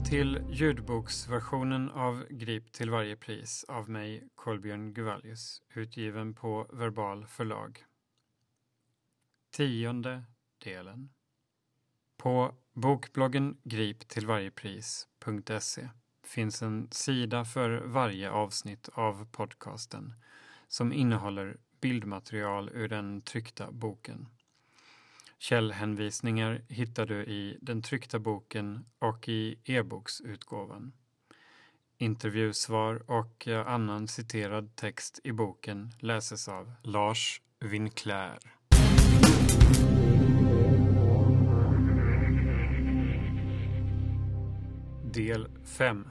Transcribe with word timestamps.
Välkommen 0.00 0.10
till 0.10 0.42
ljudboksversionen 0.58 1.90
av 1.90 2.26
Grip 2.30 2.72
till 2.72 2.90
varje 2.90 3.16
pris 3.16 3.64
av 3.68 3.90
mig, 3.90 4.28
Kolbjörn 4.34 4.94
Guvallius, 4.94 5.62
utgiven 5.74 6.34
på 6.34 6.66
Verbal 6.72 7.26
förlag. 7.26 7.84
Tionde 9.52 10.24
delen. 10.64 11.10
På 12.16 12.54
bokbloggen 12.72 13.60
griptillvarjepris.se 13.64 15.88
finns 16.24 16.62
en 16.62 16.88
sida 16.90 17.44
för 17.44 17.82
varje 17.84 18.30
avsnitt 18.30 18.88
av 18.92 19.26
podcasten 19.30 20.14
som 20.68 20.92
innehåller 20.92 21.56
bildmaterial 21.80 22.70
ur 22.72 22.88
den 22.88 23.20
tryckta 23.20 23.72
boken. 23.72 24.28
Källhänvisningar 25.42 26.62
hittar 26.68 27.06
du 27.06 27.24
i 27.24 27.58
den 27.60 27.82
tryckta 27.82 28.18
boken 28.18 28.84
och 28.98 29.28
i 29.28 29.58
e-boksutgåvan. 29.64 30.92
Intervjusvar 31.98 33.10
och 33.10 33.48
eh, 33.48 33.66
annan 33.66 34.08
citerad 34.08 34.76
text 34.76 35.20
i 35.24 35.32
boken 35.32 35.92
läses 35.98 36.48
av 36.48 36.72
Lars 36.82 37.42
Winclair. 37.60 38.38
Del 45.04 45.48
5 45.64 46.10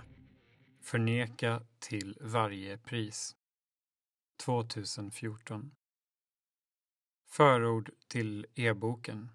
Förneka 0.81 1.61
till 1.79 2.17
varje 2.21 2.77
pris 2.77 3.35
2014 4.45 5.71
Förord 7.31 7.91
till 8.07 8.45
e-boken 8.55 9.29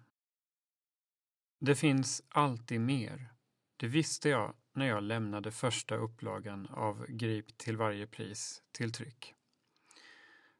Det 1.59 1.75
finns 1.75 2.23
alltid 2.29 2.81
mer. 2.81 3.33
Det 3.77 3.87
visste 3.87 4.29
jag 4.29 4.53
när 4.73 4.85
jag 4.85 5.03
lämnade 5.03 5.51
första 5.51 5.95
upplagan 5.95 6.67
av 6.67 7.05
Grip 7.09 7.57
till 7.57 7.77
varje 7.77 8.07
pris 8.07 8.63
till 8.71 8.91
tryck. 8.91 9.33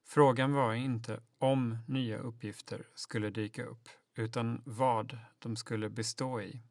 Frågan 0.03 0.53
var 0.53 0.73
inte 0.73 1.23
om 1.37 1.77
nya 1.87 2.17
uppgifter 2.17 2.87
skulle 2.95 3.29
dyka 3.29 3.65
upp, 3.65 3.89
utan 4.15 4.61
vad 4.65 5.19
de 5.39 5.55
skulle 5.55 5.89
bestå 5.89 6.41
i. 6.41 6.61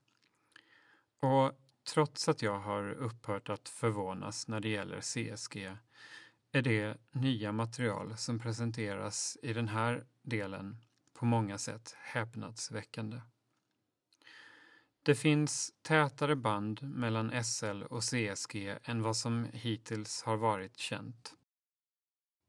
Och 1.20 1.52
trots 1.92 2.28
att 2.28 2.42
jag 2.42 2.58
har 2.58 2.90
upphört 2.90 3.48
att 3.48 3.68
förvånas 3.68 4.48
när 4.48 4.60
det 4.60 4.68
gäller 4.68 5.00
CSG 5.00 5.76
är 6.52 6.62
det 6.62 6.96
nya 7.12 7.52
material 7.52 8.16
som 8.16 8.38
presenteras 8.38 9.38
i 9.42 9.52
den 9.52 9.68
här 9.68 10.06
delen 10.24 10.76
på 11.12 11.24
många 11.24 11.58
sätt 11.58 11.96
häpnadsväckande. 11.98 13.20
Det 15.02 15.14
finns 15.14 15.72
tätare 15.82 16.36
band 16.36 16.82
mellan 16.82 17.44
SL 17.44 17.82
och 17.82 18.02
CSG 18.02 18.76
än 18.84 19.02
vad 19.02 19.16
som 19.16 19.46
hittills 19.52 20.22
har 20.22 20.36
varit 20.36 20.76
känt. 20.76 21.34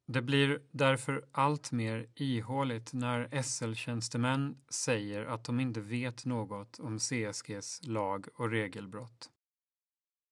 Det 0.07 0.21
blir 0.21 0.61
därför 0.71 1.25
allt 1.31 1.71
mer 1.71 2.07
ihåligt 2.15 2.93
när 2.93 3.41
SL-tjänstemän 3.41 4.57
säger 4.69 5.25
att 5.25 5.43
de 5.43 5.59
inte 5.59 5.81
vet 5.81 6.25
något 6.25 6.79
om 6.79 6.99
CSGs 6.99 7.81
lag 7.83 8.27
och 8.35 8.49
regelbrott. 8.49 9.29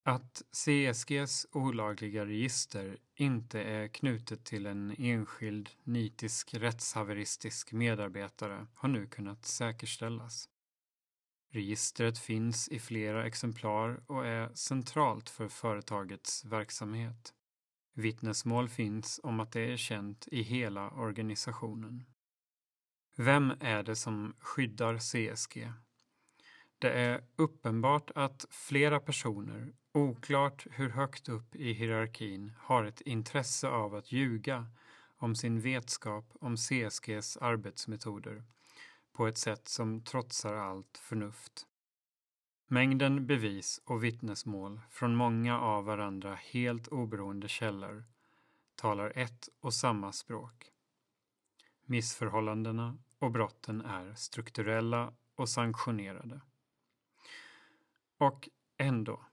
Att 0.05 0.41
CSGs 0.51 1.47
olagliga 1.51 2.25
register 2.25 2.97
inte 3.15 3.63
är 3.63 3.87
knutet 3.87 4.45
till 4.45 4.65
en 4.65 4.95
enskild 4.97 5.69
nitisk 5.83 6.53
rättshaveristisk 6.53 7.71
medarbetare 7.71 8.67
har 8.73 8.89
nu 8.89 9.07
kunnat 9.07 9.45
säkerställas. 9.45 10.49
Registret 11.51 12.19
finns 12.19 12.69
i 12.69 12.79
flera 12.79 13.25
exemplar 13.25 14.03
och 14.07 14.25
är 14.25 14.53
centralt 14.53 15.29
för 15.29 15.47
företagets 15.47 16.45
verksamhet. 16.45 17.33
Vittnesmål 17.93 18.69
finns 18.69 19.19
om 19.23 19.39
att 19.39 19.51
det 19.51 19.73
är 19.73 19.77
känt 19.77 20.27
i 20.31 20.41
hela 20.41 20.89
organisationen. 20.89 22.03
Vem 23.15 23.53
är 23.59 23.83
det 23.83 23.95
som 23.95 24.35
skyddar 24.39 24.97
CSG? 24.97 25.71
Det 26.79 26.91
är 26.91 27.23
uppenbart 27.35 28.11
att 28.15 28.45
flera 28.49 28.99
personer, 28.99 29.73
oklart 29.91 30.67
hur 30.71 30.89
högt 30.89 31.29
upp 31.29 31.55
i 31.55 31.73
hierarkin, 31.73 32.53
har 32.57 32.83
ett 32.83 33.01
intresse 33.01 33.67
av 33.67 33.95
att 33.95 34.11
ljuga 34.11 34.67
om 35.17 35.35
sin 35.35 35.59
vetskap 35.59 36.25
om 36.33 36.55
CSGs 36.57 37.37
arbetsmetoder 37.37 38.43
på 39.13 39.27
ett 39.27 39.37
sätt 39.37 39.67
som 39.67 40.03
trotsar 40.03 40.53
allt 40.53 40.97
förnuft. 40.97 41.67
Mängden 42.67 43.27
bevis 43.27 43.81
och 43.85 44.03
vittnesmål 44.03 44.81
från 44.89 45.15
många 45.15 45.59
av 45.59 45.85
varandra 45.85 46.35
helt 46.35 46.87
oberoende 46.87 47.47
källor 47.47 48.03
talar 48.75 49.13
ett 49.15 49.49
och 49.61 49.73
samma 49.73 50.11
språk. 50.11 50.71
Missförhållandena 51.85 52.97
och 53.19 53.31
brotten 53.31 53.81
är 53.81 54.13
strukturella 54.15 55.13
och 55.35 55.49
sanktionerade. 55.49 56.41
Och 58.23 58.49
ändå, 58.77 59.25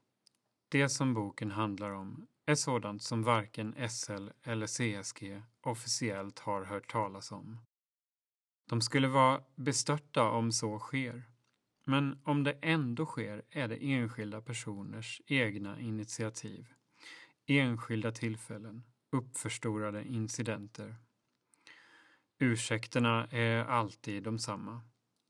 det 0.69 0.89
som 0.89 1.15
boken 1.15 1.51
handlar 1.51 1.91
om 1.91 2.27
är 2.47 2.55
sådant 2.55 3.03
som 3.03 3.23
varken 3.23 3.89
SL 3.89 4.29
eller 4.43 4.67
CSG 4.67 5.43
officiellt 5.61 6.39
har 6.39 6.65
hört 6.65 6.91
talas 6.91 7.33
om. 7.33 7.59
De 8.69 8.81
skulle 8.81 9.09
vara 9.09 9.43
bestörta 9.55 10.31
om 10.31 10.53
så 10.53 10.79
sker. 10.79 11.25
Men 11.85 12.21
om 12.25 12.45
det 12.45 12.59
ändå 12.63 13.07
sker 13.07 13.43
är 13.51 13.69
det 13.69 13.93
enskilda 13.93 14.41
personers 14.43 15.23
egna 15.27 15.81
initiativ. 15.81 16.73
Enskilda 17.47 18.13
tillfällen, 18.13 18.85
uppförstorade 19.11 20.05
incidenter. 20.05 20.97
Ursäkterna 22.39 23.27
är 23.27 23.65
alltid 23.65 24.23
de 24.23 24.39
samma. 24.39 24.81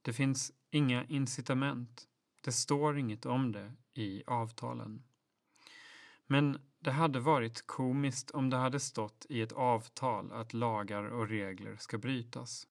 Det 0.03 0.13
finns 0.13 0.53
inga 0.71 1.05
incitament. 1.05 2.10
Det 2.41 2.53
står 2.53 2.99
inget 2.99 3.27
om 3.27 3.53
det 3.53 3.73
i 3.95 4.23
avtalen. 4.27 5.03
Men 6.27 6.59
det 6.79 6.91
hade 6.91 7.21
varit 7.21 7.67
komiskt 7.67 8.31
om 8.31 8.51
det 8.51 8.57
hade 8.57 8.81
stått 8.81 9.27
i 9.29 9.43
ett 9.43 9.53
avtal 9.53 10.33
att 10.33 10.53
lagar 10.53 11.03
och 11.05 11.29
regler 11.29 11.77
ska 11.77 11.99
brytas. 11.99 12.67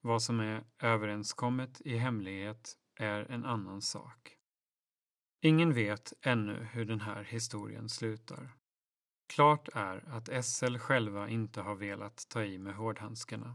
Vad 0.00 0.22
som 0.22 0.40
är 0.40 0.64
överenskommet 0.78 1.80
i 1.80 1.96
hemlighet 1.96 2.78
är 2.94 3.30
en 3.30 3.44
annan 3.44 3.82
sak. 3.82 4.36
Ingen 5.40 5.74
vet 5.74 6.12
ännu 6.20 6.68
hur 6.72 6.84
den 6.84 7.00
här 7.00 7.24
historien 7.24 7.88
slutar. 7.88 8.56
Klart 9.26 9.68
är 9.74 10.08
att 10.08 10.44
SL 10.44 10.76
själva 10.76 11.28
inte 11.28 11.60
har 11.60 11.74
velat 11.74 12.26
ta 12.28 12.44
i 12.44 12.58
med 12.58 12.74
hårdhandskarna. 12.74 13.54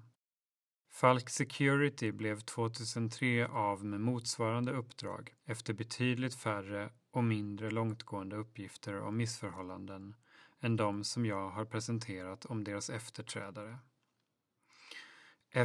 Falk 0.97 1.30
Security 1.30 2.12
blev 2.12 2.40
2003 2.40 3.47
av 3.47 3.85
med 3.85 4.02
motsvarande 4.02 4.72
uppdrag 4.72 5.34
efter 5.46 5.74
betydligt 5.74 6.35
färre 6.35 6.90
och 7.12 7.24
mindre 7.24 7.72
långtgående 7.72 8.35
uppgifter 8.35 9.02
om 9.02 9.18
missförhållanden 9.18 10.16
än 10.59 10.75
de 10.75 11.03
som 11.03 11.25
jag 11.25 11.50
har 11.50 11.66
presenterat 11.66 12.46
om 12.46 12.63
deras 12.63 12.90
efterträdare. 12.90 13.78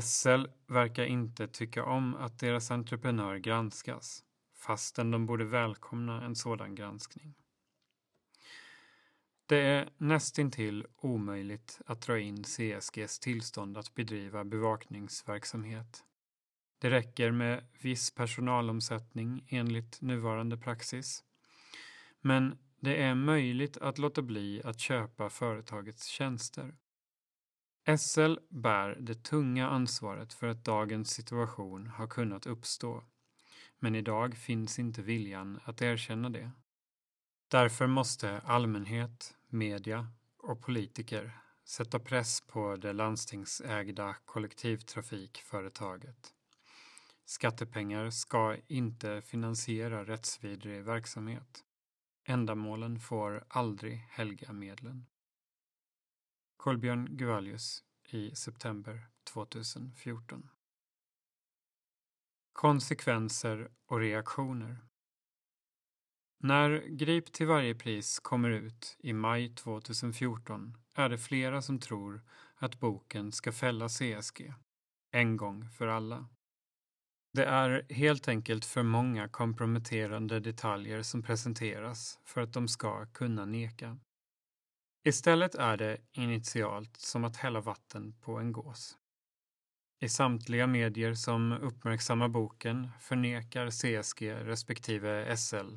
SL 0.02 0.46
verkar 0.66 1.04
inte 1.04 1.48
tycka 1.48 1.84
om 1.84 2.14
att 2.14 2.38
deras 2.38 2.70
entreprenör 2.70 3.36
granskas, 3.36 4.24
fastän 4.56 5.10
de 5.10 5.26
borde 5.26 5.44
välkomna 5.44 6.24
en 6.24 6.36
sådan 6.36 6.74
granskning. 6.74 7.34
Det 9.52 9.60
är 9.60 9.88
nästintill 9.98 10.86
omöjligt 10.96 11.80
att 11.86 12.00
dra 12.00 12.18
in 12.18 12.44
CSGs 12.44 13.18
tillstånd 13.18 13.78
att 13.78 13.94
bedriva 13.94 14.44
bevakningsverksamhet. 14.44 16.04
Det 16.78 16.90
räcker 16.90 17.30
med 17.30 17.64
viss 17.82 18.14
personalomsättning 18.14 19.44
enligt 19.48 20.00
nuvarande 20.00 20.56
praxis. 20.56 21.24
Men 22.20 22.58
det 22.80 23.02
är 23.02 23.14
möjligt 23.14 23.76
att 23.76 23.98
låta 23.98 24.22
bli 24.22 24.62
att 24.64 24.80
köpa 24.80 25.30
företagets 25.30 26.06
tjänster. 26.06 26.74
SL 27.98 28.34
bär 28.48 28.96
det 29.00 29.24
tunga 29.24 29.68
ansvaret 29.68 30.32
för 30.32 30.46
att 30.46 30.64
dagens 30.64 31.10
situation 31.10 31.86
har 31.86 32.06
kunnat 32.06 32.46
uppstå. 32.46 33.04
Men 33.78 33.94
idag 33.94 34.36
finns 34.36 34.78
inte 34.78 35.02
viljan 35.02 35.60
att 35.64 35.82
erkänna 35.82 36.30
det. 36.30 36.50
Därför 37.48 37.86
måste 37.86 38.40
allmänhet, 38.40 39.34
media 39.52 40.08
och 40.38 40.60
politiker 40.60 41.38
sätta 41.64 41.98
press 41.98 42.40
på 42.40 42.76
det 42.76 42.92
landstingsägda 42.92 44.16
kollektivtrafikföretaget. 44.24 46.34
Skattepengar 47.24 48.10
ska 48.10 48.56
inte 48.66 49.22
finansiera 49.22 50.04
rättsvidrig 50.04 50.82
verksamhet. 50.82 51.64
Ändamålen 52.24 53.00
får 53.00 53.44
aldrig 53.48 53.96
helga 53.96 54.52
medlen. 54.52 55.06
Kolbjörn 56.56 57.08
Guvallius 57.10 57.84
i 58.08 58.34
september 58.34 59.08
2014. 59.24 60.48
Konsekvenser 62.52 63.70
och 63.86 64.00
reaktioner 64.00 64.78
när 66.44 66.82
Grip 66.88 67.32
till 67.32 67.46
varje 67.46 67.74
pris 67.74 68.18
kommer 68.18 68.50
ut 68.50 68.96
i 68.98 69.12
maj 69.12 69.54
2014 69.54 70.76
är 70.94 71.08
det 71.08 71.18
flera 71.18 71.62
som 71.62 71.78
tror 71.78 72.22
att 72.56 72.80
boken 72.80 73.32
ska 73.32 73.52
fälla 73.52 73.88
CSG, 73.88 74.54
en 75.12 75.36
gång 75.36 75.68
för 75.68 75.86
alla. 75.86 76.28
Det 77.32 77.44
är 77.44 77.86
helt 77.92 78.28
enkelt 78.28 78.64
för 78.64 78.82
många 78.82 79.28
komprometterande 79.28 80.40
detaljer 80.40 81.02
som 81.02 81.22
presenteras 81.22 82.18
för 82.24 82.40
att 82.40 82.52
de 82.52 82.68
ska 82.68 83.06
kunna 83.06 83.44
neka. 83.44 83.98
Istället 85.04 85.54
är 85.54 85.76
det 85.76 85.98
initialt 86.12 86.96
som 86.96 87.24
att 87.24 87.36
hälla 87.36 87.60
vatten 87.60 88.14
på 88.20 88.38
en 88.38 88.52
gås. 88.52 88.98
I 90.00 90.08
samtliga 90.08 90.66
medier 90.66 91.14
som 91.14 91.52
uppmärksammar 91.52 92.28
boken 92.28 92.90
förnekar 93.00 93.70
CSG 93.70 94.22
respektive 94.22 95.36
SL 95.36 95.76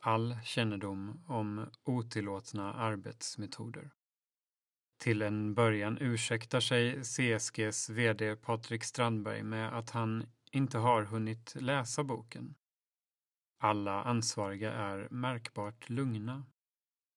all 0.00 0.36
kännedom 0.44 1.24
om 1.26 1.70
otillåtna 1.84 2.74
arbetsmetoder. 2.74 3.90
Till 4.98 5.22
en 5.22 5.54
början 5.54 5.98
ursäktar 6.00 6.60
sig 6.60 7.02
CSGs 7.04 7.90
VD 7.90 8.36
Patrik 8.36 8.84
Strandberg 8.84 9.42
med 9.42 9.78
att 9.78 9.90
han 9.90 10.26
inte 10.52 10.78
har 10.78 11.02
hunnit 11.02 11.54
läsa 11.60 12.04
boken. 12.04 12.54
Alla 13.62 14.02
ansvariga 14.02 14.72
är 14.72 15.08
märkbart 15.10 15.88
lugna. 15.88 16.44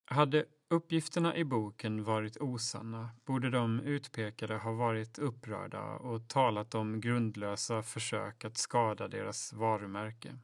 Hade 0.06 0.45
uppgifterna 0.69 1.38
i 1.38 1.45
boken 1.45 2.03
varit 2.03 2.38
osanna 2.38 3.09
borde 3.25 3.50
de 3.50 3.80
utpekade 3.80 4.57
ha 4.57 4.71
varit 4.71 5.19
upprörda 5.19 5.83
och 5.83 6.27
talat 6.27 6.75
om 6.75 7.01
grundlösa 7.01 7.83
försök 7.83 8.45
att 8.45 8.57
skada 8.57 9.07
deras 9.07 9.53
varumärke. 9.53 10.39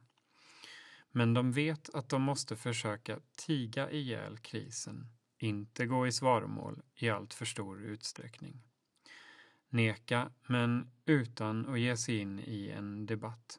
Men 1.12 1.34
de 1.34 1.52
vet 1.52 1.94
att 1.94 2.08
de 2.08 2.22
måste 2.22 2.56
försöka 2.56 3.20
tiga 3.36 3.90
ihjäl 3.90 4.38
krisen, 4.38 5.06
inte 5.38 5.86
gå 5.86 6.06
i 6.06 6.12
svaromål 6.12 6.82
i 6.94 7.10
allt 7.10 7.34
för 7.34 7.44
stor 7.44 7.82
utsträckning. 7.82 8.62
Neka, 9.68 10.32
men 10.46 10.90
utan 11.06 11.68
att 11.68 11.80
ge 11.80 11.96
sig 11.96 12.18
in 12.18 12.40
i 12.40 12.70
en 12.70 13.06
debatt. 13.06 13.58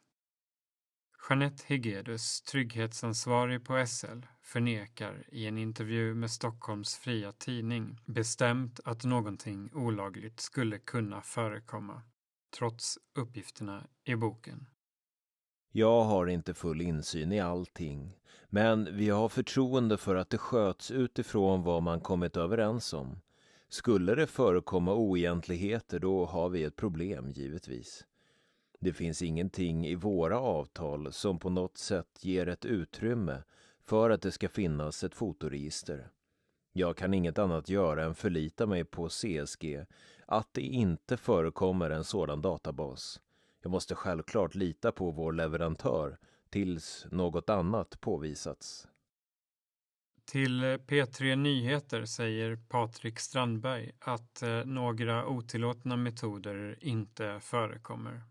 Jeanette 1.28 1.64
Hegedus, 1.66 2.42
trygghetsansvarig 2.42 3.64
på 3.64 3.86
SL, 3.86 4.26
förnekar 4.42 5.24
i 5.28 5.46
en 5.46 5.58
intervju 5.58 6.14
med 6.14 6.30
Stockholms 6.30 6.96
Fria 6.96 7.32
Tidning 7.32 7.98
bestämt 8.06 8.80
att 8.84 9.04
någonting 9.04 9.70
olagligt 9.72 10.40
skulle 10.40 10.78
kunna 10.78 11.22
förekomma, 11.22 12.02
trots 12.58 12.98
uppgifterna 13.14 13.86
i 14.04 14.14
boken. 14.14 14.66
Jag 15.74 16.04
har 16.04 16.26
inte 16.26 16.54
full 16.54 16.80
insyn 16.80 17.32
i 17.32 17.40
allting, 17.40 18.16
men 18.48 18.96
vi 18.96 19.08
har 19.08 19.28
förtroende 19.28 19.96
för 19.96 20.14
att 20.14 20.30
det 20.30 20.38
sköts 20.38 20.90
utifrån 20.90 21.62
vad 21.62 21.82
man 21.82 22.00
kommit 22.00 22.36
överens 22.36 22.92
om. 22.92 23.20
Skulle 23.68 24.14
det 24.14 24.26
förekomma 24.26 24.94
oegentligheter 24.94 25.98
då 25.98 26.24
har 26.24 26.48
vi 26.48 26.64
ett 26.64 26.76
problem 26.76 27.30
givetvis. 27.30 28.06
Det 28.80 28.92
finns 28.92 29.22
ingenting 29.22 29.86
i 29.86 29.94
våra 29.94 30.40
avtal 30.40 31.12
som 31.12 31.38
på 31.38 31.50
något 31.50 31.78
sätt 31.78 32.24
ger 32.24 32.48
ett 32.48 32.64
utrymme 32.64 33.42
för 33.84 34.10
att 34.10 34.22
det 34.22 34.32
ska 34.32 34.48
finnas 34.48 35.04
ett 35.04 35.14
fotoregister. 35.14 36.10
Jag 36.72 36.96
kan 36.96 37.14
inget 37.14 37.38
annat 37.38 37.68
göra 37.68 38.04
än 38.04 38.14
förlita 38.14 38.66
mig 38.66 38.84
på 38.84 39.08
CSG 39.08 39.84
att 40.26 40.48
det 40.52 40.62
inte 40.62 41.16
förekommer 41.16 41.90
en 41.90 42.04
sådan 42.04 42.42
databas. 42.42 43.20
Jag 43.62 43.70
måste 43.70 43.94
självklart 43.94 44.54
lita 44.54 44.92
på 44.92 45.10
vår 45.10 45.32
leverantör 45.32 46.18
tills 46.50 47.06
något 47.10 47.50
annat 47.50 48.00
påvisats. 48.00 48.88
Till 50.24 50.62
P3 50.62 51.36
Nyheter 51.36 52.04
säger 52.04 52.56
Patrik 52.56 53.18
Strandberg 53.18 53.92
att 53.98 54.42
eh, 54.42 54.64
några 54.64 55.26
otillåtna 55.26 55.96
metoder 55.96 56.78
inte 56.80 57.40
förekommer. 57.40 58.22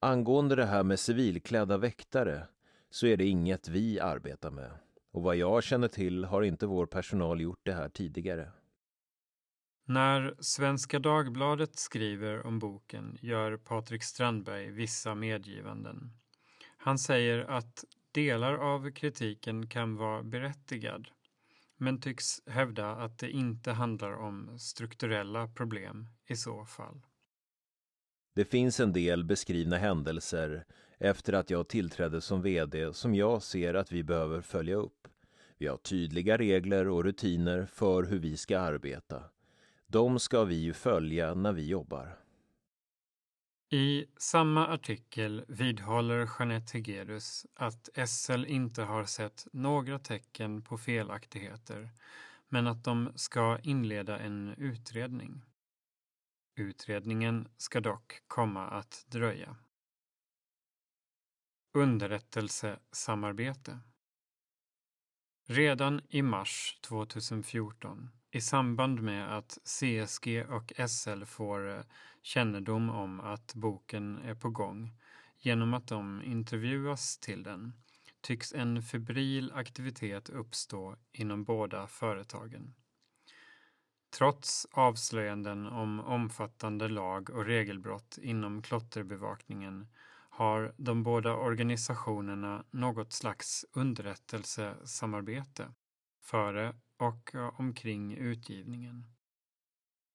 Angående 0.00 0.56
det 0.56 0.66
här 0.66 0.82
med 0.82 0.98
civilklädda 0.98 1.76
väktare 1.76 2.46
så 2.90 3.06
är 3.06 3.16
det 3.16 3.24
inget 3.24 3.68
vi 3.68 4.00
arbetar 4.00 4.50
med. 4.50 4.70
Och 5.12 5.22
vad 5.22 5.36
jag 5.36 5.64
känner 5.64 5.88
till 5.88 6.24
har 6.24 6.42
inte 6.42 6.66
vår 6.66 6.86
personal 6.86 7.40
gjort 7.40 7.60
det 7.62 7.72
här 7.72 7.88
tidigare. 7.88 8.52
När 9.88 10.34
Svenska 10.40 10.98
Dagbladet 10.98 11.76
skriver 11.76 12.46
om 12.46 12.58
boken 12.58 13.18
gör 13.20 13.56
Patrik 13.56 14.02
Strandberg 14.02 14.70
vissa 14.70 15.14
medgivanden. 15.14 16.12
Han 16.76 16.98
säger 16.98 17.38
att 17.38 17.84
delar 18.12 18.54
av 18.54 18.90
kritiken 18.90 19.68
kan 19.68 19.96
vara 19.96 20.22
berättigad 20.22 21.08
men 21.76 22.00
tycks 22.00 22.42
hävda 22.46 22.90
att 22.90 23.18
det 23.18 23.30
inte 23.30 23.72
handlar 23.72 24.12
om 24.12 24.58
strukturella 24.58 25.48
problem 25.48 26.08
i 26.26 26.36
så 26.36 26.64
fall. 26.64 27.00
Det 28.34 28.44
finns 28.44 28.80
en 28.80 28.92
del 28.92 29.24
beskrivna 29.24 29.76
händelser 29.76 30.64
efter 30.98 31.32
att 31.32 31.50
jag 31.50 31.68
tillträdde 31.68 32.20
som 32.20 32.42
VD 32.42 32.92
som 32.92 33.14
jag 33.14 33.42
ser 33.42 33.74
att 33.74 33.92
vi 33.92 34.02
behöver 34.02 34.40
följa 34.40 34.76
upp. 34.76 35.08
Vi 35.58 35.66
har 35.66 35.76
tydliga 35.76 36.38
regler 36.38 36.88
och 36.88 37.04
rutiner 37.04 37.66
för 37.66 38.02
hur 38.02 38.18
vi 38.18 38.36
ska 38.36 38.58
arbeta. 38.58 39.22
De 39.86 40.18
ska 40.18 40.44
vi 40.44 40.54
ju 40.54 40.72
följa 40.72 41.34
när 41.34 41.52
vi 41.52 41.66
jobbar. 41.66 42.18
I 43.70 44.06
samma 44.16 44.66
artikel 44.66 45.44
vidhåller 45.48 46.30
Jeanette 46.38 46.78
Hegedus 46.78 47.46
att 47.54 47.88
SL 48.08 48.44
inte 48.46 48.82
har 48.82 49.04
sett 49.04 49.46
några 49.52 49.98
tecken 49.98 50.62
på 50.62 50.78
felaktigheter 50.78 51.90
men 52.48 52.66
att 52.66 52.84
de 52.84 53.12
ska 53.14 53.58
inleda 53.62 54.18
en 54.18 54.54
utredning. 54.58 55.42
Utredningen 56.56 57.48
ska 57.56 57.80
dock 57.80 58.22
komma 58.26 58.68
att 58.68 59.04
dröja. 59.08 59.56
Underrättelsesamarbete 61.74 63.80
Redan 65.48 66.00
i 66.08 66.22
mars 66.22 66.78
2014 66.82 68.10
i 68.36 68.40
samband 68.40 69.02
med 69.02 69.36
att 69.36 69.58
CSG 69.64 70.44
och 70.48 70.72
SL 70.88 71.24
får 71.24 71.68
eh, 71.68 71.80
kännedom 72.22 72.90
om 72.90 73.20
att 73.20 73.54
boken 73.54 74.18
är 74.18 74.34
på 74.34 74.50
gång 74.50 74.92
genom 75.38 75.74
att 75.74 75.86
de 75.86 76.22
intervjuas 76.22 77.18
till 77.18 77.42
den 77.42 77.72
tycks 78.20 78.52
en 78.52 78.82
febril 78.82 79.52
aktivitet 79.54 80.28
uppstå 80.28 80.96
inom 81.12 81.44
båda 81.44 81.86
företagen. 81.86 82.74
Trots 84.16 84.66
avslöjanden 84.70 85.66
om 85.66 86.00
omfattande 86.00 86.88
lag 86.88 87.30
och 87.30 87.44
regelbrott 87.44 88.18
inom 88.22 88.62
klotterbevakningen 88.62 89.88
har 90.30 90.74
de 90.76 91.02
båda 91.02 91.36
organisationerna 91.36 92.64
något 92.70 93.12
slags 93.12 93.64
underrättelsesamarbete 93.72 95.74
före 96.22 96.74
och 96.96 97.34
omkring 97.58 98.14
utgivningen. 98.14 99.04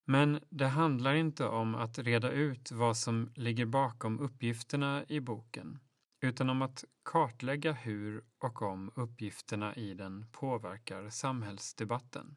Men 0.04 0.40
det 0.50 0.68
handlar 0.68 1.14
inte 1.14 1.46
om 1.46 1.74
att 1.74 1.98
reda 1.98 2.30
ut 2.30 2.72
vad 2.72 2.96
som 2.96 3.32
ligger 3.34 3.66
bakom 3.66 4.20
uppgifterna 4.20 5.04
i 5.08 5.20
boken, 5.20 5.78
utan 6.20 6.50
om 6.50 6.62
att 6.62 6.84
kartlägga 7.04 7.72
hur 7.72 8.24
och 8.38 8.62
om 8.62 8.92
uppgifterna 8.94 9.74
i 9.74 9.94
den 9.94 10.26
påverkar 10.32 11.10
samhällsdebatten. 11.10 12.36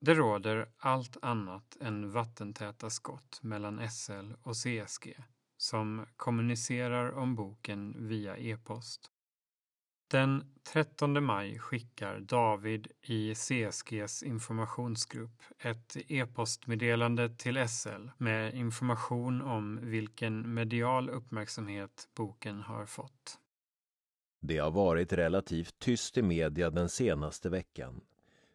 Det 0.00 0.14
råder 0.14 0.68
allt 0.76 1.16
annat 1.22 1.76
än 1.80 2.10
vattentäta 2.10 2.90
skott 2.90 3.42
mellan 3.42 3.90
SL 3.90 4.32
och 4.42 4.56
CSG 4.56 5.16
som 5.56 6.06
kommunicerar 6.16 7.12
om 7.12 7.34
boken 7.34 8.08
via 8.08 8.36
e-post. 8.36 9.10
Den 10.08 10.44
13 10.62 11.24
maj 11.24 11.58
skickar 11.58 12.20
David 12.20 12.88
i 13.02 13.34
CSGs 13.34 14.22
informationsgrupp 14.22 15.42
ett 15.58 15.96
e-postmeddelande 16.08 17.28
till 17.28 17.68
SL 17.68 18.08
med 18.18 18.54
information 18.54 19.42
om 19.42 19.80
vilken 19.82 20.54
medial 20.54 21.10
uppmärksamhet 21.10 22.08
boken 22.14 22.60
har 22.60 22.86
fått. 22.86 23.38
Det 24.40 24.58
har 24.58 24.70
varit 24.70 25.12
relativt 25.12 25.78
tyst 25.78 26.18
i 26.18 26.22
media 26.22 26.70
den 26.70 26.88
senaste 26.88 27.48
veckan. 27.48 28.00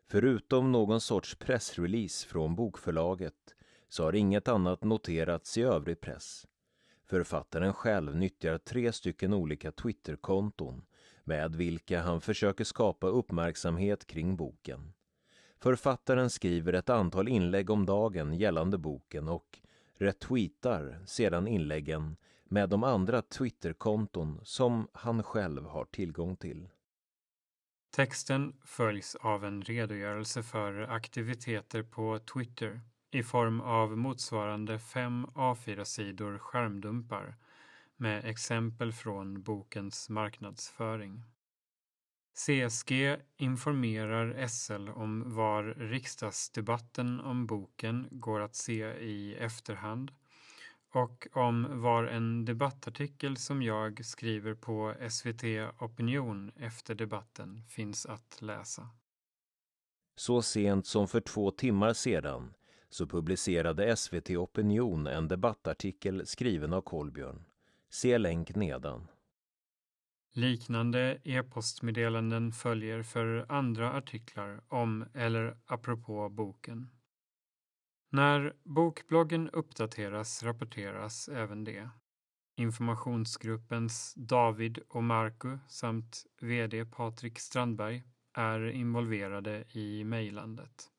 Förutom 0.10 0.72
någon 0.72 1.01
sorts 1.01 1.36
pressrelease 1.36 2.27
från 2.27 2.55
bokförlaget 2.55 3.55
så 3.89 4.03
har 4.03 4.15
inget 4.15 4.48
annat 4.48 4.84
noterats 4.84 5.58
i 5.58 5.62
övrig 5.62 6.01
press. 6.01 6.48
Författaren 7.05 7.74
själv 7.74 8.15
nyttjar 8.15 8.58
tre 8.58 8.91
stycken 8.91 9.34
olika 9.34 9.72
Twitterkonton 9.72 10.84
med 11.31 11.55
vilka 11.55 12.01
han 12.01 12.21
försöker 12.21 12.63
skapa 12.63 13.07
uppmärksamhet 13.07 14.07
kring 14.07 14.35
boken. 14.35 14.93
Författaren 15.59 16.29
skriver 16.29 16.73
ett 16.73 16.89
antal 16.89 17.27
inlägg 17.27 17.69
om 17.69 17.85
dagen 17.85 18.33
gällande 18.33 18.77
boken 18.77 19.27
och 19.27 19.59
retweetar 19.97 21.00
sedan 21.05 21.47
inläggen 21.47 22.15
med 22.43 22.69
de 22.69 22.83
andra 22.83 23.21
Twitterkonton 23.21 24.39
som 24.43 24.88
han 24.93 25.23
själv 25.23 25.65
har 25.65 25.85
tillgång 25.85 26.35
till. 26.35 26.69
Texten 27.95 28.53
följs 28.65 29.15
av 29.15 29.45
en 29.45 29.61
redogörelse 29.61 30.43
för 30.43 30.81
aktiviteter 30.81 31.83
på 31.83 32.19
Twitter 32.19 32.81
i 33.11 33.23
form 33.23 33.61
av 33.61 33.97
motsvarande 33.97 34.79
fem 34.79 35.25
A4-sidor 35.25 36.38
skärmdumpar 36.38 37.35
med 38.01 38.25
exempel 38.25 38.93
från 38.93 39.41
bokens 39.41 40.10
marknadsföring. 40.10 41.24
CSG 42.34 43.17
informerar 43.38 44.48
SL 44.48 44.89
om 44.89 45.36
var 45.36 45.63
riksdagsdebatten 45.63 47.20
om 47.20 47.46
boken 47.46 48.08
går 48.12 48.39
att 48.39 48.55
se 48.55 48.86
i 48.93 49.36
efterhand 49.36 50.12
och 50.93 51.27
om 51.31 51.81
var 51.81 52.03
en 52.03 52.46
debattartikel 52.46 53.38
som 53.38 53.62
jag 53.62 54.05
skriver 54.05 54.53
på 54.53 54.96
SVT 55.10 55.43
Opinion 55.79 56.51
efter 56.55 56.96
debatten 56.96 57.63
finns 57.67 58.05
att 58.05 58.41
läsa. 58.41 58.89
Så 60.15 60.41
sent 60.41 60.86
som 60.86 61.08
för 61.08 61.22
två 61.22 61.51
timmar 61.51 61.93
sedan 61.93 62.53
så 62.89 63.08
publicerade 63.08 63.96
SVT 63.96 64.29
Opinion 64.29 65.08
en 65.08 65.27
debattartikel 65.27 66.25
skriven 66.25 66.74
av 66.74 66.81
Kolbjörn. 66.81 67.46
Se 67.93 68.17
länk 68.17 68.55
nedan. 68.55 69.07
Liknande 70.33 71.21
e-postmeddelanden 71.24 72.51
följer 72.51 73.03
för 73.03 73.45
andra 73.50 73.93
artiklar 73.93 74.63
om 74.67 75.05
eller 75.13 75.57
apropå 75.65 76.29
boken. 76.29 76.89
När 78.10 78.53
bokbloggen 78.63 79.50
uppdateras 79.50 80.43
rapporteras 80.43 81.29
även 81.29 81.63
det. 81.63 81.89
Informationsgruppens 82.55 84.13
David 84.17 84.79
och 84.89 85.03
Marco 85.03 85.57
samt 85.67 86.25
VD 86.41 86.86
Patrik 86.86 87.39
Strandberg 87.39 88.03
är 88.33 88.69
involverade 88.69 89.63
i 89.71 90.03
mejlandet. 90.03 90.89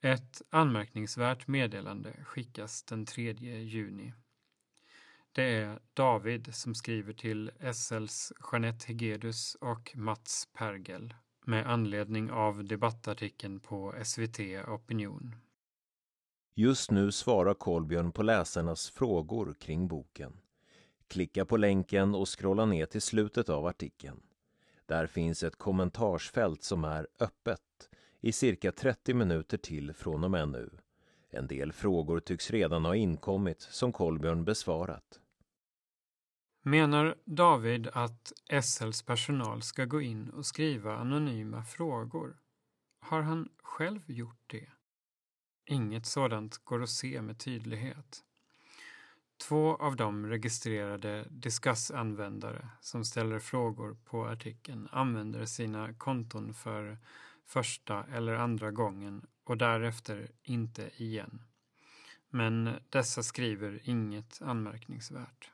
Ett 0.00 0.42
anmärkningsvärt 0.50 1.46
meddelande 1.46 2.24
skickas 2.24 2.82
den 2.82 3.06
3 3.06 3.32
juni. 3.62 4.12
Det 5.36 5.56
är 5.56 5.78
David 5.94 6.54
som 6.54 6.74
skriver 6.74 7.12
till 7.12 7.50
SLs 7.74 8.32
Jeanette 8.52 8.86
Hegedus 8.86 9.54
och 9.54 9.92
Mats 9.96 10.48
Pergel 10.52 11.14
med 11.44 11.66
anledning 11.66 12.30
av 12.30 12.64
debattartikeln 12.64 13.60
på 13.60 13.94
SVT 14.04 14.38
Opinion. 14.68 15.36
Just 16.54 16.90
nu 16.90 17.12
svarar 17.12 17.54
Kolbjörn 17.54 18.12
på 18.12 18.22
läsarnas 18.22 18.90
frågor 18.90 19.54
kring 19.60 19.88
boken. 19.88 20.36
Klicka 21.08 21.44
på 21.44 21.56
länken 21.56 22.14
och 22.14 22.38
scrolla 22.38 22.66
ner 22.66 22.86
till 22.86 23.02
slutet 23.02 23.48
av 23.48 23.66
artikeln. 23.66 24.20
Där 24.86 25.06
finns 25.06 25.42
ett 25.42 25.56
kommentarsfält 25.56 26.62
som 26.62 26.84
är 26.84 27.06
öppet 27.20 27.90
i 28.20 28.32
cirka 28.32 28.72
30 28.72 29.14
minuter 29.14 29.58
till 29.58 29.92
från 29.92 30.24
och 30.24 30.30
med 30.30 30.48
nu. 30.48 30.70
En 31.30 31.46
del 31.46 31.72
frågor 31.72 32.20
tycks 32.20 32.50
redan 32.50 32.84
ha 32.84 32.94
inkommit 32.94 33.60
som 33.60 33.92
Kolbjörn 33.92 34.44
besvarat. 34.44 35.20
Menar 36.66 37.14
David 37.24 37.88
att 37.92 38.32
SLs 38.62 39.02
personal 39.02 39.62
ska 39.62 39.84
gå 39.84 40.00
in 40.00 40.30
och 40.30 40.46
skriva 40.46 40.96
anonyma 40.96 41.64
frågor? 41.64 42.36
Har 43.00 43.22
han 43.22 43.48
själv 43.62 44.10
gjort 44.10 44.42
det? 44.46 44.68
Inget 45.66 46.06
sådant 46.06 46.64
går 46.64 46.82
att 46.82 46.90
se 46.90 47.22
med 47.22 47.38
tydlighet. 47.38 48.24
Två 49.48 49.76
av 49.76 49.96
de 49.96 50.26
registrerade 50.26 51.26
Discuss-användare 51.30 52.68
som 52.80 53.04
ställer 53.04 53.38
frågor 53.38 53.96
på 54.04 54.26
artikeln 54.26 54.88
använder 54.92 55.44
sina 55.44 55.94
konton 55.94 56.54
för 56.54 56.98
första 57.46 58.04
eller 58.04 58.34
andra 58.34 58.70
gången 58.70 59.26
och 59.44 59.58
därefter 59.58 60.30
inte 60.42 60.90
igen. 60.96 61.42
Men 62.28 62.70
dessa 62.88 63.22
skriver 63.22 63.80
inget 63.84 64.42
anmärkningsvärt. 64.42 65.53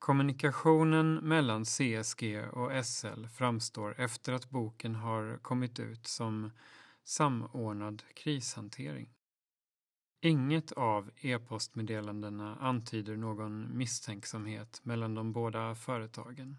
Kommunikationen 0.00 1.14
mellan 1.14 1.64
CSG 1.64 2.48
och 2.52 2.86
SL 2.86 3.26
framstår 3.26 4.00
efter 4.00 4.32
att 4.32 4.50
boken 4.50 4.94
har 4.94 5.38
kommit 5.42 5.80
ut 5.80 6.06
som 6.06 6.50
samordnad 7.04 8.02
krishantering. 8.14 9.14
Inget 10.20 10.72
av 10.72 11.10
e-postmeddelandena 11.16 12.56
antyder 12.56 13.16
någon 13.16 13.78
misstänksamhet 13.78 14.80
mellan 14.82 15.14
de 15.14 15.32
båda 15.32 15.74
företagen. 15.74 16.56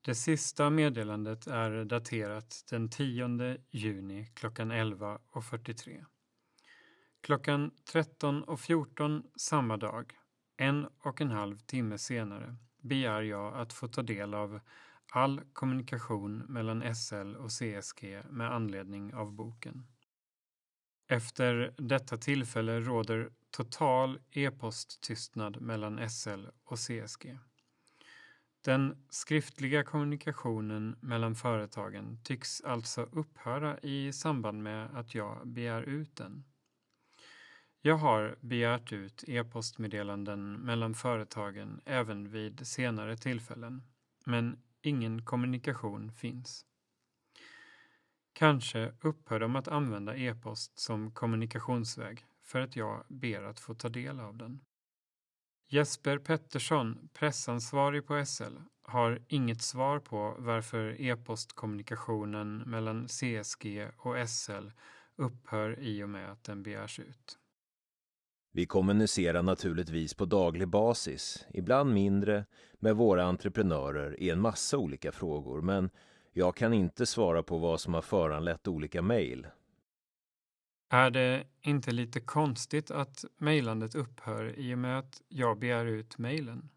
Det 0.00 0.14
sista 0.14 0.70
meddelandet 0.70 1.46
är 1.46 1.84
daterat 1.84 2.64
den 2.70 2.90
10 2.90 3.58
juni 3.70 4.26
klockan 4.34 4.72
11.43. 4.72 6.04
Klockan 7.20 7.70
13.14 7.92 9.22
samma 9.36 9.76
dag, 9.76 10.19
en 10.60 10.88
och 10.98 11.20
en 11.20 11.30
halv 11.30 11.58
timme 11.58 11.98
senare, 11.98 12.56
begär 12.80 13.22
jag 13.22 13.56
att 13.56 13.72
få 13.72 13.88
ta 13.88 14.02
del 14.02 14.34
av 14.34 14.60
all 15.12 15.40
kommunikation 15.52 16.38
mellan 16.38 16.94
SL 16.94 17.36
och 17.36 17.50
CSG 17.50 18.22
med 18.30 18.52
anledning 18.52 19.14
av 19.14 19.32
boken. 19.32 19.86
Efter 21.08 21.74
detta 21.76 22.16
tillfälle 22.16 22.80
råder 22.80 23.30
total 23.50 24.20
e-posttystnad 24.30 25.60
mellan 25.60 26.10
SL 26.10 26.46
och 26.64 26.78
CSG. 26.78 27.38
Den 28.64 29.06
skriftliga 29.08 29.84
kommunikationen 29.84 30.96
mellan 31.00 31.34
företagen 31.34 32.18
tycks 32.24 32.60
alltså 32.60 33.02
upphöra 33.02 33.78
i 33.78 34.12
samband 34.12 34.62
med 34.62 34.96
att 34.96 35.14
jag 35.14 35.48
begär 35.48 35.82
ut 35.82 36.16
den. 36.16 36.44
Jag 37.82 37.96
har 37.96 38.36
begärt 38.40 38.92
ut 38.92 39.24
e-postmeddelanden 39.26 40.52
mellan 40.52 40.94
företagen 40.94 41.80
även 41.84 42.30
vid 42.30 42.66
senare 42.66 43.16
tillfällen, 43.16 43.82
men 44.26 44.62
ingen 44.82 45.24
kommunikation 45.24 46.12
finns. 46.12 46.64
Kanske 48.32 48.92
upphör 49.00 49.40
de 49.40 49.56
att 49.56 49.68
använda 49.68 50.16
e-post 50.16 50.78
som 50.78 51.10
kommunikationsväg 51.10 52.24
för 52.42 52.60
att 52.60 52.76
jag 52.76 53.04
ber 53.08 53.42
att 53.42 53.60
få 53.60 53.74
ta 53.74 53.88
del 53.88 54.20
av 54.20 54.36
den. 54.36 54.60
Jesper 55.68 56.18
Pettersson, 56.18 57.08
pressansvarig 57.12 58.06
på 58.06 58.24
SL, 58.26 58.56
har 58.82 59.22
inget 59.28 59.62
svar 59.62 59.98
på 59.98 60.36
varför 60.38 61.00
e-postkommunikationen 61.00 62.58
mellan 62.58 63.08
CSG 63.08 63.88
och 63.96 64.28
SL 64.28 64.70
upphör 65.16 65.78
i 65.80 66.04
och 66.04 66.08
med 66.08 66.32
att 66.32 66.44
den 66.44 66.62
begärs 66.62 67.00
ut. 67.00 67.38
Vi 68.52 68.66
kommunicerar 68.66 69.42
naturligtvis 69.42 70.14
på 70.14 70.24
daglig 70.24 70.68
basis, 70.68 71.46
ibland 71.54 71.94
mindre, 71.94 72.44
med 72.78 72.96
våra 72.96 73.24
entreprenörer 73.24 74.20
i 74.20 74.30
en 74.30 74.40
massa 74.40 74.78
olika 74.78 75.12
frågor, 75.12 75.62
men 75.62 75.90
jag 76.32 76.56
kan 76.56 76.72
inte 76.72 77.06
svara 77.06 77.42
på 77.42 77.58
vad 77.58 77.80
som 77.80 77.94
har 77.94 78.02
föranlett 78.02 78.68
olika 78.68 79.02
mejl. 79.02 79.46
Är 80.92 81.10
det 81.10 81.46
inte 81.60 81.92
lite 81.92 82.20
konstigt 82.20 82.90
att 82.90 83.24
mejlandet 83.38 83.94
upphör 83.94 84.58
i 84.58 84.74
och 84.74 84.78
med 84.78 84.98
att 84.98 85.22
jag 85.28 85.58
begär 85.58 85.86
ut 85.86 86.18
mejlen? 86.18 86.68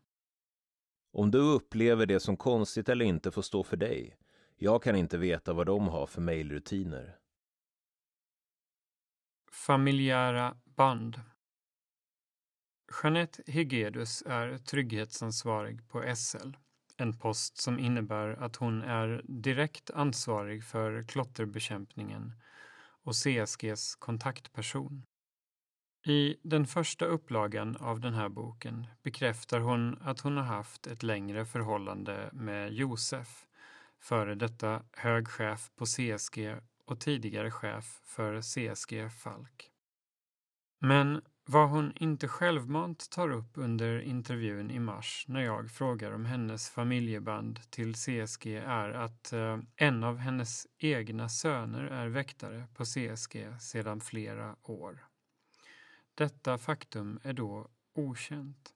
Om 1.14 1.32
du 1.32 1.40
upplever 1.40 2.06
det 2.06 2.20
som 2.20 2.38
konstigt 2.38 2.90
eller 2.90 3.06
inte 3.06 3.32
får 3.32 3.42
stå 3.42 3.64
för 3.64 3.78
dig. 3.78 4.18
Jag 4.58 4.84
kan 4.84 4.96
inte 4.96 5.18
veta 5.18 5.54
vad 5.54 5.66
de 5.66 5.88
har 5.88 6.08
för 6.08 6.22
mejlrutiner. 6.22 7.18
Familjära 9.52 10.58
band 10.66 11.22
Jeanette 13.02 13.44
Hegedus 13.48 14.24
är 14.26 14.58
trygghetsansvarig 14.58 15.90
på 15.90 16.16
SL, 16.16 16.50
en 16.98 17.18
post 17.18 17.58
som 17.58 17.80
innebär 17.80 18.30
att 18.30 18.56
hon 18.56 18.82
är 18.82 19.22
direkt 19.24 19.92
ansvarig 19.92 20.64
för 20.64 21.04
klotterbekämpningen 21.04 22.34
och 23.04 23.14
CSGs 23.14 23.96
kontaktperson. 23.96 25.06
I 26.06 26.36
den 26.44 26.68
första 26.68 27.06
upplagan 27.06 27.76
av 27.76 28.00
den 28.00 28.14
här 28.14 28.30
boken 28.30 28.88
bekräftar 29.04 29.60
hon 29.60 29.98
att 30.02 30.20
hon 30.20 30.38
har 30.38 30.44
haft 30.44 30.88
ett 30.88 31.04
längre 31.04 31.46
förhållande 31.46 32.30
med 32.34 32.74
Josef, 32.74 33.48
före 34.00 34.36
detta 34.36 34.84
hög 34.92 35.28
chef 35.28 35.72
på 35.76 35.86
CSG 35.86 36.56
och 36.86 37.00
tidigare 37.00 37.52
chef 37.52 38.02
för 38.06 38.42
CSG 38.42 39.10
Falk. 39.10 39.70
Men 40.80 41.22
vad 41.46 41.70
hon 41.70 41.94
inte 41.96 42.28
självmant 42.28 43.10
tar 43.10 43.30
upp 43.30 43.52
under 43.54 44.00
intervjun 44.00 44.72
i 44.72 44.80
mars 44.80 45.26
när 45.28 45.42
jag 45.42 45.72
frågar 45.72 46.12
om 46.12 46.26
hennes 46.26 46.70
familjeband 46.70 47.60
till 47.70 47.94
CSG 47.94 48.56
är 48.56 48.90
att 48.90 49.34
eh, 49.34 49.60
en 49.76 50.04
av 50.04 50.18
hennes 50.18 50.68
egna 50.78 51.30
söner 51.30 51.84
är 51.84 52.08
väktare 52.08 52.68
på 52.74 52.86
CSG 52.86 53.62
sedan 53.62 54.02
flera 54.02 54.56
år. 54.62 55.06
Detta 56.16 56.58
faktum 56.58 57.20
är 57.24 57.34
då 57.34 57.70
okänt. 57.96 58.74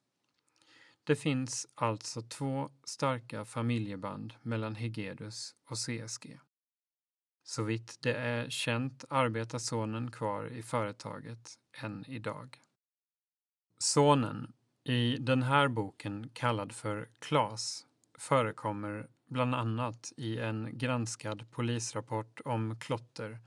Det 1.03 1.15
finns 1.15 1.67
alltså 1.75 2.21
två 2.21 2.69
starka 2.83 3.45
familjeband 3.45 4.33
mellan 4.41 4.75
Hegedus 4.75 5.55
och 5.69 5.77
CSG. 5.77 6.39
Så 7.49 7.63
vitt 7.63 7.97
det 8.01 8.13
är 8.13 8.49
känt 8.49 9.05
arbetar 9.09 9.59
sonen 9.59 10.11
kvar 10.11 10.45
i 10.45 10.63
företaget 10.63 11.59
än 11.81 12.05
idag. 12.07 12.59
Sonen, 13.77 14.53
i 14.83 15.17
den 15.17 15.43
här 15.43 15.67
boken 15.67 16.29
kallad 16.33 16.71
för 16.71 17.09
Klas, 17.19 17.85
förekommer 18.17 19.07
bland 19.27 19.55
annat 19.55 20.13
i 20.17 20.37
en 20.37 20.77
granskad 20.77 21.51
polisrapport 21.51 22.39
om 22.45 22.79
klotter 22.79 23.39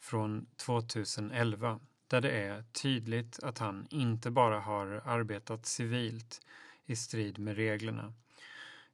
från 0.00 0.46
2011 0.56 1.80
där 2.06 2.20
det 2.20 2.30
är 2.30 2.62
tydligt 2.62 3.42
att 3.42 3.58
han 3.58 3.86
inte 3.90 4.30
bara 4.30 4.60
har 4.60 4.86
arbetat 5.04 5.66
civilt 5.66 6.40
i 6.86 6.96
strid 6.96 7.38
med 7.38 7.56
reglerna 7.56 8.14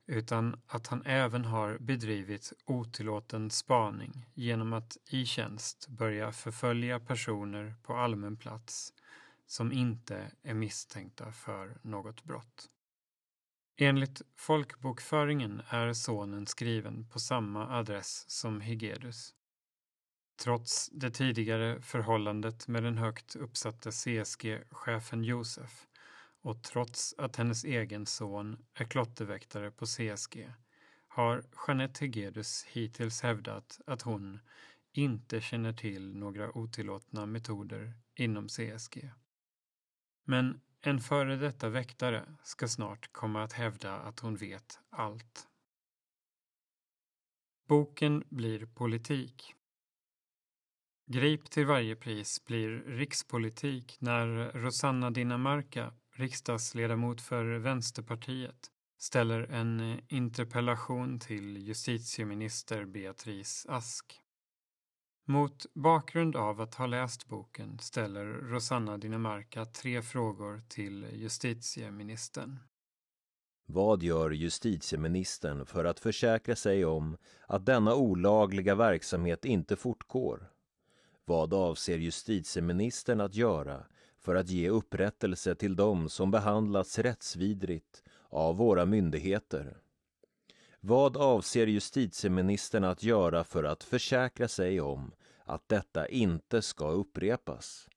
utan 0.09 0.61
att 0.67 0.87
han 0.87 1.03
även 1.07 1.45
har 1.45 1.79
bedrivit 1.79 2.53
otillåten 2.65 3.51
spaning 3.51 4.27
genom 4.35 4.73
att 4.73 4.97
i 5.11 5.27
tjänst 5.27 5.89
börja 5.89 6.33
förfölja 6.33 7.01
personer 7.01 7.75
på 7.83 7.95
allmän 7.95 8.37
plats 8.37 8.93
som 9.47 9.73
inte 9.73 10.31
är 10.43 10.55
misstänkta 10.55 11.33
för 11.33 11.79
något 11.83 12.25
brott. 12.25 12.69
Enligt 13.77 14.23
folkbokföringen 14.37 15.63
är 15.69 15.93
sonen 15.93 16.47
skriven 16.47 17.09
på 17.09 17.19
samma 17.19 17.79
adress 17.79 18.31
som 18.31 18.61
Hegedus. 18.61 19.35
Trots 20.43 20.89
det 20.93 21.11
tidigare 21.11 21.83
förhållandet 21.83 22.69
med 22.69 22.83
den 22.83 22.99
högt 22.99 23.37
uppsatta 23.37 23.91
CSG-chefen 23.91 25.25
Josef 25.25 25.88
och 26.49 26.63
trots 26.63 27.15
att 27.19 27.37
hennes 27.37 27.65
egen 27.65 28.07
son 28.07 28.65
är 28.75 28.85
klotterväktare 28.85 29.71
på 29.71 29.87
CSG 29.87 30.53
har 31.09 31.43
Jeanette 31.67 32.05
Hegedus 32.05 32.65
hittills 32.65 33.23
hävdat 33.23 33.81
att 33.87 34.03
hon 34.03 34.41
inte 34.93 35.41
känner 35.41 35.73
till 35.73 36.17
några 36.17 36.59
otillåtna 36.59 37.27
metoder 37.27 37.95
inom 38.15 38.49
CSG. 38.49 39.11
Men 40.25 40.61
en 40.81 41.01
före 41.01 41.37
detta 41.37 41.69
väktare 41.69 42.37
ska 42.43 42.69
snart 42.69 43.13
komma 43.13 43.43
att 43.43 43.53
hävda 43.53 43.95
att 43.95 44.21
hon 44.21 44.37
vet 44.37 44.79
allt. 44.91 45.49
Boken 47.67 48.25
blir 48.29 48.67
politik. 48.67 49.55
Grip 51.07 51.51
till 51.51 51.67
varje 51.67 51.97
pris 51.97 52.45
blir 52.45 52.69
rikspolitik 52.71 53.97
när 54.01 54.53
Rosanna 54.53 55.11
Dinamarca, 55.11 55.93
riksdagsledamot 56.19 57.21
för 57.21 57.59
Vänsterpartiet, 57.59 58.71
ställer 58.99 59.43
en 59.43 59.81
eh, 59.81 59.99
interpellation 60.09 61.19
till 61.19 61.57
justitieminister 61.57 62.85
Beatrice 62.85 63.67
Ask. 63.69 64.21
Mot 65.27 65.67
bakgrund 65.75 66.37
av 66.37 66.61
att 66.61 66.75
ha 66.75 66.87
läst 66.87 67.27
boken 67.27 67.79
ställer 67.79 68.25
Rosanna 68.27 68.99
Dinamarca 68.99 69.65
tre 69.65 70.03
frågor 70.03 70.63
till 70.69 71.07
justitieministern. 71.13 72.59
Vad 73.67 74.03
gör 74.03 74.31
justitieministern 74.31 75.67
för 75.67 75.85
att 75.85 76.01
försäkra 76.01 76.57
sig 76.57 76.85
om 76.85 77.17
att 77.47 77.67
denna 77.67 77.95
olagliga 77.95 78.75
verksamhet 78.75 79.45
inte 79.45 79.77
fortgår? 79.77 80.51
Vad 81.25 81.55
avser 81.55 81.99
justitieministern 81.99 83.21
att 83.21 83.35
göra 83.35 83.87
för 84.19 84.35
att 84.35 84.49
ge 84.49 84.69
upprättelse 84.69 85.55
till 85.55 85.77
dem 85.77 86.09
som 86.09 86.31
behandlats 86.31 86.99
rättsvidrigt 86.99 88.03
av 88.29 88.57
våra 88.57 88.87
myndigheter? 88.87 89.77
Vad 90.81 91.17
avser 91.17 91.67
justitieministern 91.67 92.85
att 92.85 93.03
göra 93.03 93.45
för 93.45 93.65
att 93.65 93.85
försäkra 93.85 94.49
sig 94.49 94.81
om 94.81 95.13
att 95.45 95.69
detta 95.69 96.09
inte 96.09 96.63
ska 96.63 96.91
upprepas? 96.91 97.89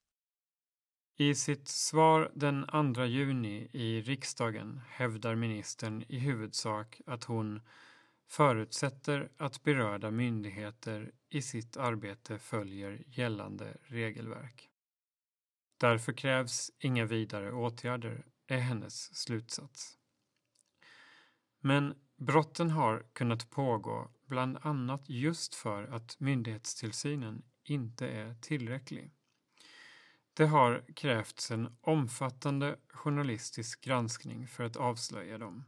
I 1.17 1.35
sitt 1.35 1.67
svar 1.67 2.31
den 2.35 2.93
2 2.95 3.05
juni 3.05 3.69
i 3.71 4.01
riksdagen 4.01 4.81
hävdar 4.89 5.35
ministern 5.35 6.03
i 6.07 6.19
huvudsak 6.19 7.01
att 7.05 7.23
hon 7.23 7.61
förutsätter 8.27 9.31
att 9.37 9.63
berörda 9.63 10.11
myndigheter 10.11 11.11
i 11.29 11.41
sitt 11.41 11.77
arbete 11.77 12.37
följer 12.37 13.03
gällande 13.07 13.77
regelverk. 13.81 14.70
Därför 15.81 16.13
krävs 16.13 16.71
inga 16.79 17.05
vidare 17.05 17.51
åtgärder, 17.51 18.25
är 18.47 18.57
hennes 18.57 19.15
slutsats. 19.15 19.97
Men 21.59 21.95
brotten 22.17 22.71
har 22.71 23.05
kunnat 23.13 23.49
pågå 23.49 24.11
bland 24.27 24.57
annat 24.61 25.09
just 25.09 25.55
för 25.55 25.83
att 25.83 26.19
myndighetstillsynen 26.19 27.43
inte 27.63 28.07
är 28.07 28.35
tillräcklig. 28.41 29.11
Det 30.33 30.45
har 30.45 30.83
krävts 30.95 31.51
en 31.51 31.77
omfattande 31.81 32.75
journalistisk 32.89 33.81
granskning 33.81 34.47
för 34.47 34.63
att 34.63 34.75
avslöja 34.75 35.37
dem. 35.37 35.65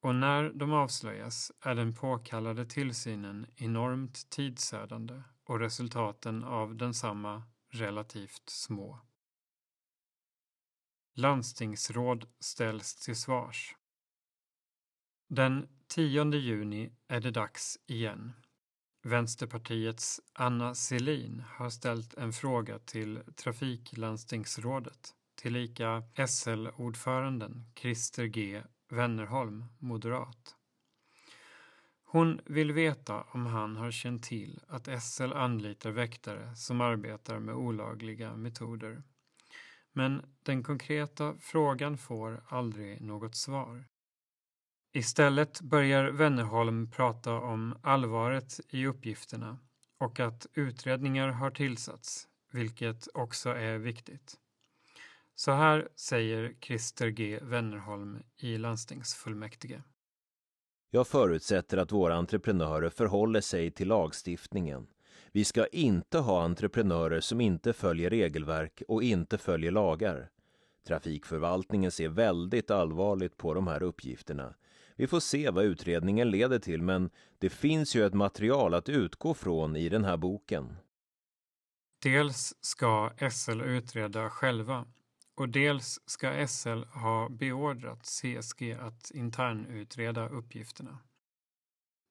Och 0.00 0.14
när 0.14 0.50
de 0.50 0.72
avslöjas 0.72 1.52
är 1.60 1.74
den 1.74 1.94
påkallade 1.94 2.66
tillsynen 2.66 3.46
enormt 3.56 4.30
tidsödande 4.30 5.22
och 5.44 5.60
resultaten 5.60 6.44
av 6.44 6.76
densamma 6.76 7.42
relativt 7.70 8.48
små. 8.48 9.00
Landstingsråd 11.14 12.26
ställs 12.40 12.96
till 12.96 13.16
svars. 13.16 13.76
Den 15.28 15.68
10 15.88 16.34
juni 16.34 16.90
är 17.08 17.20
det 17.20 17.30
dags 17.30 17.78
igen. 17.86 18.32
Vänsterpartiets 19.02 20.20
Anna 20.32 20.74
Selin 20.74 21.42
har 21.46 21.70
ställt 21.70 22.14
en 22.14 22.32
fråga 22.32 22.78
till 22.78 23.20
Trafiklandstingsrådet, 23.36 25.14
tillika 25.34 26.02
SL-ordföranden 26.28 27.72
Christer 27.74 28.24
G 28.24 28.62
Wennerholm, 28.88 29.64
moderat. 29.78 30.56
Hon 32.04 32.40
vill 32.44 32.72
veta 32.72 33.22
om 33.22 33.46
han 33.46 33.76
har 33.76 33.90
känt 33.90 34.22
till 34.22 34.60
att 34.68 35.02
SL 35.02 35.32
anlitar 35.32 35.90
väktare 35.90 36.56
som 36.56 36.80
arbetar 36.80 37.38
med 37.38 37.54
olagliga 37.54 38.36
metoder. 38.36 39.02
Men 39.92 40.22
den 40.42 40.62
konkreta 40.62 41.34
frågan 41.40 41.98
får 41.98 42.42
aldrig 42.48 43.00
något 43.00 43.36
svar. 43.36 43.84
Istället 44.92 45.60
börjar 45.60 46.10
Wennerholm 46.10 46.90
prata 46.90 47.32
om 47.34 47.78
allvaret 47.82 48.60
i 48.68 48.86
uppgifterna 48.86 49.58
och 49.98 50.20
att 50.20 50.46
utredningar 50.54 51.28
har 51.28 51.50
tillsatts, 51.50 52.28
vilket 52.52 53.08
också 53.14 53.50
är 53.50 53.78
viktigt. 53.78 54.36
Så 55.34 55.52
här 55.52 55.88
säger 55.96 56.54
Christer 56.60 57.08
G 57.08 57.38
Wennerholm 57.42 58.22
i 58.36 58.58
landstingsfullmäktige. 58.58 59.82
Jag 60.90 61.06
förutsätter 61.06 61.76
att 61.76 61.92
våra 61.92 62.14
entreprenörer 62.16 62.90
förhåller 62.90 63.40
sig 63.40 63.70
till 63.70 63.88
lagstiftningen. 63.88 64.86
Vi 65.32 65.44
ska 65.44 65.66
inte 65.66 66.18
ha 66.18 66.42
entreprenörer 66.42 67.20
som 67.20 67.40
inte 67.40 67.72
följer 67.72 68.10
regelverk 68.10 68.82
och 68.88 69.02
inte 69.02 69.38
följer 69.38 69.70
lagar. 69.70 70.30
Trafikförvaltningen 70.86 71.90
ser 71.90 72.08
väldigt 72.08 72.70
allvarligt 72.70 73.36
på 73.36 73.54
de 73.54 73.66
här 73.66 73.82
uppgifterna. 73.82 74.54
Vi 74.96 75.06
får 75.06 75.20
se 75.20 75.50
vad 75.50 75.64
utredningen 75.64 76.30
leder 76.30 76.58
till, 76.58 76.82
men 76.82 77.10
det 77.38 77.50
finns 77.50 77.96
ju 77.96 78.06
ett 78.06 78.14
material 78.14 78.74
att 78.74 78.88
utgå 78.88 79.34
från 79.34 79.76
i 79.76 79.88
den 79.88 80.04
här 80.04 80.16
boken. 80.16 80.76
Dels 82.02 82.54
ska 82.60 83.12
SL 83.30 83.60
utreda 83.60 84.30
själva 84.30 84.86
och 85.34 85.48
dels 85.48 86.00
ska 86.06 86.46
SL 86.48 86.82
ha 86.82 87.28
beordrat 87.28 88.02
CSG 88.02 88.72
att 88.72 89.10
internutreda 89.10 90.28
uppgifterna. 90.28 90.98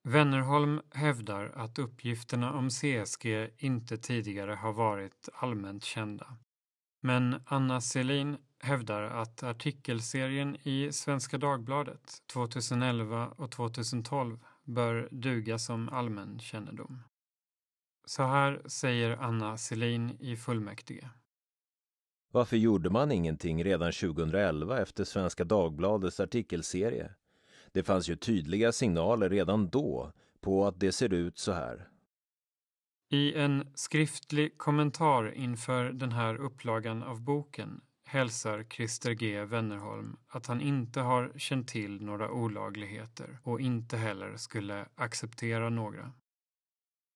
Wennerholm 0.04 0.82
hävdar 0.92 1.46
att 1.46 1.80
uppgifterna 1.80 2.54
om 2.54 2.70
CSG 2.70 3.50
inte 3.58 3.98
tidigare 3.98 4.52
har 4.52 4.74
varit 4.74 5.30
allmänt 5.34 5.84
kända. 5.84 6.38
Men 7.02 7.42
Anna 7.46 7.82
Selin 7.82 8.38
hävdar 8.60 9.02
att 9.04 9.44
artikelserien 9.44 10.58
i 10.64 10.92
Svenska 10.92 11.38
Dagbladet 11.38 12.24
2011 12.34 13.28
och 13.28 13.52
2012 13.52 14.40
bör 14.64 15.10
duga 15.12 15.60
som 15.60 15.90
allmän 15.90 16.40
kännedom. 16.40 17.04
Så 18.06 18.24
här 18.24 18.62
säger 18.66 19.18
Anna 19.18 19.58
Selin 19.58 20.18
i 20.20 20.36
fullmäktige. 20.36 21.10
Varför 22.32 22.58
gjorde 22.58 22.90
man 22.90 23.12
ingenting 23.12 23.64
redan 23.64 23.92
2011 23.92 24.82
efter 24.82 25.04
Svenska 25.04 25.44
Dagbladets 25.44 26.20
artikelserie? 26.20 27.12
Det 27.72 27.84
fanns 27.84 28.10
ju 28.10 28.16
tydliga 28.16 28.72
signaler 28.72 29.30
redan 29.30 29.70
då 29.70 30.12
på 30.42 30.66
att 30.66 30.80
det 30.80 30.92
ser 30.92 31.14
ut 31.14 31.38
så 31.38 31.52
här. 31.52 31.88
I 33.12 33.34
en 33.34 33.72
skriftlig 33.76 34.58
kommentar 34.58 35.32
inför 35.36 35.86
den 35.86 36.12
här 36.12 36.36
upplagan 36.36 37.04
av 37.04 37.22
boken 37.22 37.82
hälsar 38.06 38.64
Christer 38.64 39.12
G 39.12 39.46
Wennerholm 39.46 40.18
att 40.28 40.48
han 40.48 40.62
inte 40.62 41.00
har 41.00 41.32
känt 41.38 41.68
till 41.68 42.02
några 42.02 42.32
olagligheter 42.32 43.40
och 43.44 43.62
inte 43.62 43.98
heller 43.98 44.38
skulle 44.38 44.86
acceptera 44.96 45.70
några. 45.70 46.12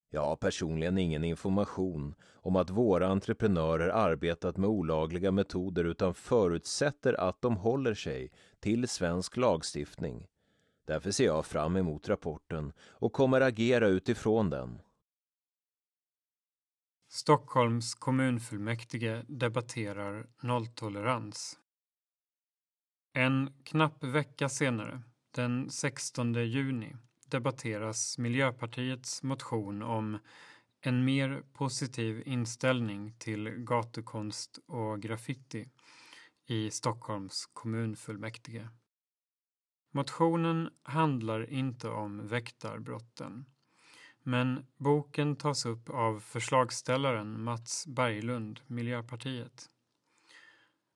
Jag 0.10 0.26
har 0.26 0.36
personligen 0.36 0.98
ingen 0.98 1.24
information 1.24 2.16
om 2.34 2.56
att 2.56 2.70
våra 2.70 3.08
entreprenörer 3.08 3.90
arbetat 3.90 4.58
med 4.58 4.70
olagliga 4.70 5.32
metoder 5.32 5.84
utan 5.84 6.14
förutsätter 6.14 7.14
att 7.14 7.42
de 7.42 7.58
håller 7.58 7.94
sig 7.94 8.32
till 8.60 8.88
svensk 8.88 9.38
lagstiftning. 9.38 10.28
Därför 10.86 11.12
ser 11.12 11.26
jag 11.26 11.46
fram 11.46 11.76
emot 11.76 12.10
rapporten 12.10 12.74
och 12.80 13.14
kommer 13.14 13.42
agera 13.42 13.88
utifrån 13.88 14.50
den. 14.50 14.82
Stockholms 17.10 17.96
kommunfullmäktige 17.96 19.24
debatterar 19.28 20.28
nolltolerans. 20.42 21.60
En 23.14 23.54
knapp 23.64 24.04
vecka 24.04 24.50
senare, 24.50 25.02
den 25.32 25.70
16 25.70 26.34
juni, 26.34 26.96
debatteras 27.26 28.18
Miljöpartiets 28.18 29.24
motion 29.24 29.82
om 29.82 30.20
en 30.82 31.06
mer 31.06 31.44
positiv 31.54 32.24
inställning 32.26 33.16
till 33.20 33.50
gatukonst 33.50 34.60
och 34.68 35.02
graffiti 35.02 35.70
i 36.46 36.72
Stockholms 36.72 37.50
kommunfullmäktige. 37.54 38.70
Motionen 39.96 40.70
handlar 40.84 41.50
inte 41.50 41.90
om 41.90 42.28
väktarbrotten 42.28 43.46
men 44.24 44.66
boken 44.78 45.36
tas 45.36 45.66
upp 45.66 45.90
av 45.90 46.20
förslagsställaren 46.20 47.44
Mats 47.44 47.88
Berglund, 47.88 48.60
Miljöpartiet. 48.68 49.70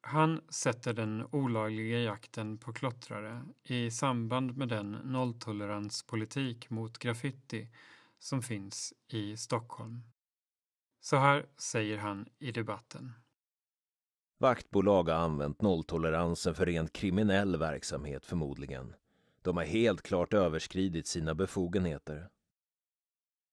Han 0.02 0.42
sätter 0.50 0.94
den 0.94 1.28
olagliga 1.32 2.00
jakten 2.00 2.58
på 2.58 2.74
klottrare 2.74 3.46
i 3.64 3.92
samband 3.92 4.58
med 4.58 4.70
den 4.70 4.92
nolltoleranspolitik 4.92 6.70
mot 6.70 6.98
graffiti 6.98 7.68
som 8.20 8.42
finns 8.42 8.94
i 9.08 9.38
Stockholm. 9.38 10.04
Så 11.00 11.18
här 11.18 11.46
säger 11.58 11.98
han 11.98 12.30
i 12.40 12.52
debatten. 12.52 13.14
Vaktbolag 14.40 15.10
har 15.10 15.16
använt 15.16 15.62
nolltoleransen 15.62 16.56
för 16.56 16.66
rent 16.66 16.94
kriminell 16.94 17.58
verksamhet 17.58 18.26
förmodligen. 18.26 18.94
De 19.42 19.58
har 19.58 19.64
helt 19.64 20.02
klart 20.02 20.34
överskridit 20.34 21.08
sina 21.08 21.36
befogenheter. 21.36 22.30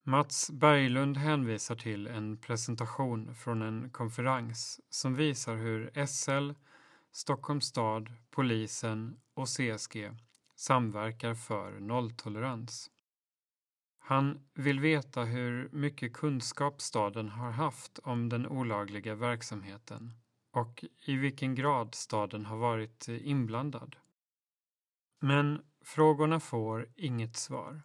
Mats 0.03 0.51
Berglund 0.51 1.17
hänvisar 1.17 1.75
till 1.75 2.07
en 2.07 2.37
presentation 2.37 3.35
från 3.35 3.61
en 3.61 3.89
konferens 3.89 4.81
som 4.89 5.15
visar 5.15 5.55
hur 5.55 6.05
SL, 6.07 6.51
Stockholms 7.11 7.65
stad, 7.65 8.11
polisen 8.31 9.19
och 9.33 9.47
CSG 9.47 10.11
samverkar 10.55 11.33
för 11.33 11.79
nolltolerans. 11.79 12.91
Han 13.99 14.39
vill 14.53 14.79
veta 14.79 15.23
hur 15.23 15.69
mycket 15.71 16.13
kunskap 16.13 16.81
staden 16.81 17.29
har 17.29 17.51
haft 17.51 17.99
om 17.99 18.29
den 18.29 18.47
olagliga 18.47 19.15
verksamheten 19.15 20.13
och 20.55 20.85
i 21.05 21.15
vilken 21.15 21.55
grad 21.55 21.95
staden 21.95 22.45
har 22.45 22.57
varit 22.57 23.09
eh, 23.09 23.27
inblandad. 23.27 23.95
Men 25.19 25.61
frågorna 25.83 26.39
får 26.39 26.87
inget 26.95 27.35
svar. 27.35 27.81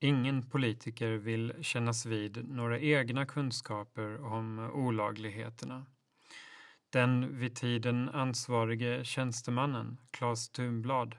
Ingen 0.00 0.50
politiker 0.50 1.10
vill 1.10 1.54
kännas 1.60 2.06
vid 2.06 2.48
några 2.48 2.78
egna 2.78 3.26
kunskaper 3.26 4.24
om 4.24 4.58
eh, 4.58 4.70
olagligheterna. 4.70 5.86
Den 6.90 7.38
vid 7.38 7.56
tiden 7.56 8.08
ansvarige 8.08 9.04
tjänstemannen, 9.04 10.00
Claes 10.10 10.48
Thunblad, 10.48 11.16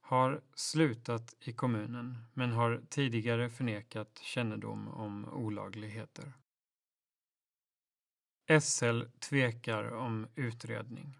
har 0.00 0.40
slutat 0.54 1.34
i 1.40 1.52
kommunen 1.52 2.18
men 2.34 2.52
har 2.52 2.82
tidigare 2.88 3.50
förnekat 3.50 4.18
kännedom 4.22 4.88
om 4.88 5.28
olagligheter. 5.28 6.32
SL 8.60 9.02
tvekar 9.20 9.92
om 9.94 10.28
utredning. 10.34 11.18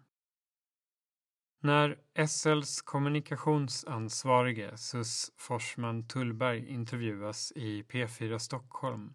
När 1.61 1.97
SLs 2.27 2.81
kommunikationsansvarige 2.81 4.77
Sus 4.77 5.31
Forsman 5.37 6.07
Tullberg 6.07 6.67
intervjuas 6.69 7.51
i 7.55 7.83
P4 7.83 8.37
Stockholm 8.37 9.13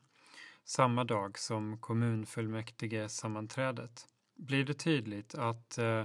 samma 0.64 1.04
dag 1.04 1.38
som 1.38 1.78
kommunfullmäktige 1.78 3.08
sammanträdet 3.08 4.06
blir 4.36 4.64
det 4.64 4.74
tydligt 4.74 5.34
att 5.34 5.78
eh, 5.78 6.04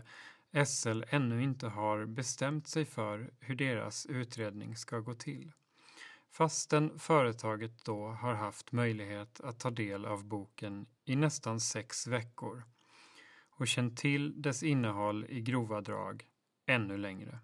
SL 0.66 1.04
ännu 1.10 1.44
inte 1.44 1.68
har 1.68 2.06
bestämt 2.06 2.68
sig 2.68 2.86
för 2.86 3.34
hur 3.40 3.56
deras 3.56 4.06
utredning 4.06 4.76
ska 4.76 5.00
gå 5.00 5.14
till. 5.14 5.52
Fastän 6.38 7.00
företaget 7.00 7.86
då 7.86 8.08
har 8.08 8.34
haft 8.34 8.72
möjlighet 8.72 9.40
att 9.40 9.60
ta 9.60 9.72
del 9.72 10.06
av 10.06 10.26
boken 10.26 10.86
i 11.06 11.16
nästan 11.16 11.60
sex 11.60 12.08
veckor 12.08 12.64
och 13.50 13.68
känt 13.68 13.98
till 13.98 14.42
dess 14.42 14.64
innehåll 14.64 15.26
i 15.30 15.42
grova 15.42 15.82
drag 15.82 16.26
ännu 16.68 16.98
längre. 16.98 17.40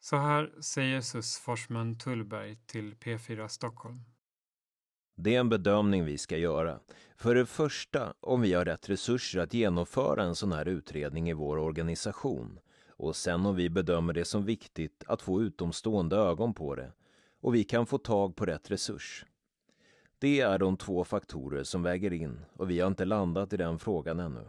Så 0.00 0.16
här 0.16 0.52
säger 0.60 1.00
SUS 1.00 1.38
Forsman 1.38 1.98
Tullberg 1.98 2.56
till 2.66 2.94
P4 2.94 3.48
Stockholm. 3.48 4.04
Det 5.16 5.34
är 5.34 5.40
en 5.40 5.48
bedömning 5.48 6.04
vi 6.04 6.18
ska 6.18 6.36
göra. 6.36 6.80
För 7.16 7.34
det 7.34 7.46
första, 7.46 8.14
om 8.20 8.40
vi 8.40 8.52
har 8.52 8.64
rätt 8.64 8.88
resurser 8.88 9.40
att 9.40 9.54
genomföra 9.54 10.22
en 10.22 10.34
sån 10.34 10.52
här 10.52 10.68
utredning 10.68 11.30
i 11.30 11.32
vår 11.32 11.56
organisation. 11.56 12.58
Och 12.88 13.16
sen 13.16 13.46
om 13.46 13.56
vi 13.56 13.70
bedömer 13.70 14.12
det 14.12 14.24
som 14.24 14.44
viktigt 14.44 15.04
att 15.06 15.22
få 15.22 15.42
utomstående 15.42 16.16
ögon 16.16 16.54
på 16.54 16.74
det. 16.74 16.92
Och 17.40 17.54
vi 17.54 17.64
kan 17.64 17.86
få 17.86 17.98
tag 17.98 18.36
på 18.36 18.46
rätt 18.46 18.70
resurs. 18.70 19.24
Det 20.18 20.40
är 20.40 20.58
de 20.58 20.76
två 20.76 21.04
faktorer 21.04 21.62
som 21.62 21.82
väger 21.82 22.12
in 22.12 22.44
och 22.52 22.70
vi 22.70 22.80
har 22.80 22.88
inte 22.88 23.04
landat 23.04 23.52
i 23.52 23.56
den 23.56 23.78
frågan 23.78 24.20
ännu. 24.20 24.48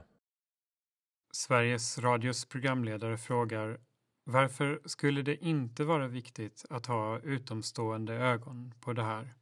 Sveriges 1.32 1.97
Radios 1.97 2.45
programledare 2.45 3.17
frågar 3.17 3.80
varför 4.23 4.82
skulle 4.86 5.21
det 5.21 5.45
inte 5.45 5.84
vara 5.84 6.08
viktigt 6.08 6.65
att 6.69 6.86
ha 6.86 7.19
utomstående 7.19 8.13
ögon 8.13 8.73
på 8.80 8.93
det 8.93 9.04
här? 9.04 9.34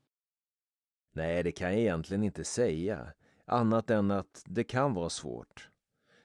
Nej, 1.13 1.43
det 1.43 1.51
kan 1.51 1.71
jag 1.71 1.79
egentligen 1.79 2.23
inte 2.23 2.43
säga, 2.43 3.13
annat 3.45 3.89
än 3.89 4.12
att 4.12 4.43
det 4.45 4.63
kan 4.63 4.93
vara 4.93 5.09
svårt. 5.09 5.69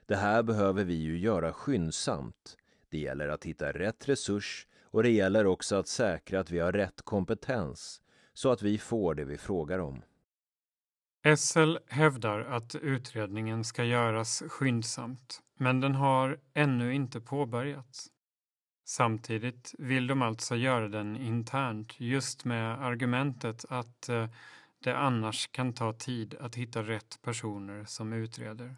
Det 0.07 0.17
här 0.17 0.43
behöver 0.43 0.85
vi 0.85 0.95
ju 0.95 1.19
göra 1.19 1.53
skyndsamt. 1.53 2.57
Det 2.89 2.99
gäller 2.99 3.29
att 3.29 3.45
hitta 3.45 3.73
rätt 3.73 4.09
resurs 4.09 4.67
och 4.95 5.03
det 5.03 5.11
gäller 5.11 5.47
också 5.47 5.77
att 5.77 5.89
säkra 5.89 6.41
att 6.41 6.51
vi 6.51 6.59
har 6.59 6.73
rätt 6.73 7.03
kompetens 7.03 8.03
så 8.33 8.51
att 8.51 8.63
vi 8.63 8.79
får 8.79 9.15
det 9.15 9.25
vi 9.25 9.39
frågar 9.39 9.79
om. 9.79 10.03
SL 11.37 11.77
hävdar 11.87 12.41
att 12.41 12.75
utredningen 12.75 13.65
ska 13.65 13.85
göras 13.85 14.43
skyndsamt, 14.49 15.43
men 15.59 15.81
den 15.81 15.95
har 15.95 16.39
ännu 16.55 16.95
inte 16.95 17.21
påbörjats. 17.21 18.07
Samtidigt 18.85 19.75
vill 19.79 20.07
de 20.07 20.23
alltså 20.23 20.57
göra 20.57 20.89
den 20.89 21.17
internt 21.17 22.01
just 22.01 22.45
med 22.45 22.85
argumentet 22.85 23.65
att 23.69 24.09
eh, 24.09 24.29
det 24.79 24.97
annars 24.97 25.49
kan 25.53 25.73
ta 25.73 25.93
tid 25.93 26.35
att 26.41 26.55
hitta 26.55 26.83
rätt 26.83 27.19
personer 27.23 27.85
som 27.85 28.13
utreder. 28.13 28.77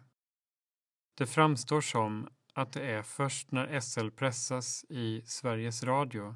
Det 1.17 1.27
framstår 1.27 1.81
som 1.81 2.27
att 2.57 2.71
det 2.71 2.81
är 2.81 3.03
först 3.03 3.51
när 3.51 3.79
SL 3.79 4.09
pressas 4.09 4.85
i 4.89 5.21
Sveriges 5.25 5.83
Radio 5.83 6.35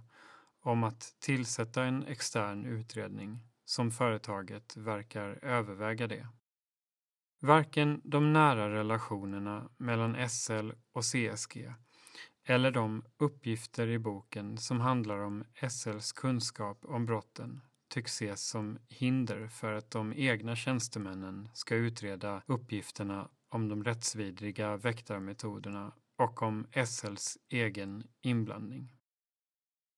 om 0.61 0.83
att 0.83 1.15
tillsätta 1.19 1.83
en 1.83 2.03
extern 2.03 2.65
utredning 2.65 3.39
som 3.65 3.91
företaget 3.91 4.77
verkar 4.77 5.39
överväga 5.41 6.07
det. 6.07 6.27
Varken 7.41 8.01
de 8.03 8.33
nära 8.33 8.69
relationerna 8.69 9.69
mellan 9.77 10.29
SL 10.29 10.71
och 10.91 11.03
CSG 11.03 11.73
eller 12.43 12.71
de 12.71 13.05
uppgifter 13.17 13.87
i 13.87 13.99
boken 13.99 14.57
som 14.57 14.79
handlar 14.79 15.19
om 15.19 15.43
SLs 15.69 16.11
kunskap 16.11 16.85
om 16.85 17.05
brotten 17.05 17.61
tycks 17.89 18.11
ses 18.21 18.47
som 18.47 18.79
hinder 18.89 19.47
för 19.47 19.73
att 19.73 19.91
de 19.91 20.13
egna 20.13 20.55
tjänstemännen 20.55 21.49
ska 21.53 21.75
utreda 21.75 22.41
uppgifterna 22.45 23.29
om 23.49 23.69
de 23.69 23.83
rättsvidriga 23.83 24.77
väktarmetoderna 24.77 25.93
och 26.21 26.41
om 26.41 26.67
SLs 26.85 27.37
egen 27.49 28.03
inblandning. 28.21 28.93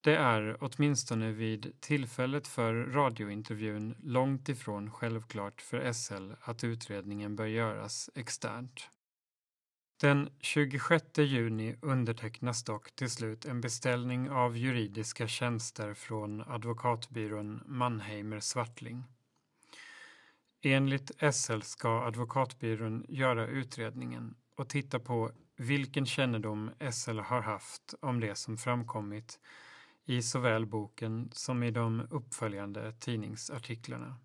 Det 0.02 0.16
är 0.16 0.58
åtminstone 0.60 1.32
vid 1.32 1.74
tillfället 1.80 2.48
för 2.48 2.74
radiointervjun 2.74 3.96
långt 4.04 4.50
ifrån 4.50 4.92
självklart 4.92 5.62
för 5.62 5.94
SL 5.94 6.32
att 6.42 6.64
utredningen 6.64 7.36
bör 7.36 7.46
göras 7.46 8.10
externt. 8.16 8.90
Den 10.02 10.30
26 10.40 11.06
juni 11.18 11.76
undertecknas 11.82 12.64
dock 12.64 12.96
till 12.96 13.10
slut 13.10 13.46
en 13.46 13.62
beställning 13.62 14.30
av 14.30 14.58
juridiska 14.58 15.28
tjänster 15.28 15.94
från 15.94 16.42
advokatbyrån 16.42 17.64
Mannheimer 17.66 18.40
Swartling. 18.40 19.04
Enligt 20.62 21.12
SL 21.34 21.62
ska 21.62 22.04
advokatbyrån 22.04 23.06
göra 23.10 23.48
utredningen 23.48 24.36
och 24.56 24.70
titta 24.70 25.00
på 25.00 25.32
vilken 25.56 26.06
kännedom 26.06 26.72
SL 26.92 27.20
har 27.20 27.42
haft 27.42 27.94
om 28.02 28.20
det 28.20 28.36
som 28.36 28.58
framkommit 28.58 29.39
i 30.06 30.22
såväl 30.22 30.66
boken 30.66 31.30
som 31.32 31.63
i 31.63 31.72
de 31.72 32.08
uppföljande 32.10 32.92
tidningsartiklarna. 32.92 34.20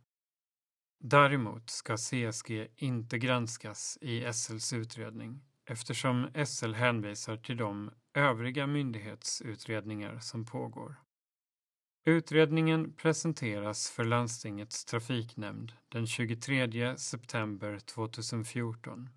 Däremot 1.00 1.70
ska 1.70 1.96
CSG 1.96 2.68
inte 2.76 3.18
granskas 3.18 3.98
i 4.00 4.32
SLs 4.32 4.72
utredning 4.72 5.40
eftersom 5.64 6.30
SL 6.46 6.72
hänvisar 6.72 7.36
till 7.36 7.56
de 7.56 7.90
övriga 8.14 8.66
myndighetsutredningar 8.66 10.18
som 10.18 10.46
pågår. 10.46 10.96
Utredningen 12.04 12.92
presenteras 12.92 13.90
för 13.90 14.04
landstingets 14.04 14.84
trafiknämnd 14.84 15.72
den 15.88 16.06
23 16.06 16.96
september 16.96 17.78
2014, 17.78 19.08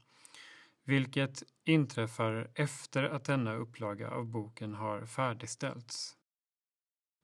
vilket 0.84 1.44
inträffar 1.66 2.52
efter 2.56 3.04
att 3.04 3.26
denna 3.26 3.56
upplaga 3.56 4.10
av 4.10 4.26
boken 4.26 4.74
har 4.74 5.06
färdigställts. 5.06 6.18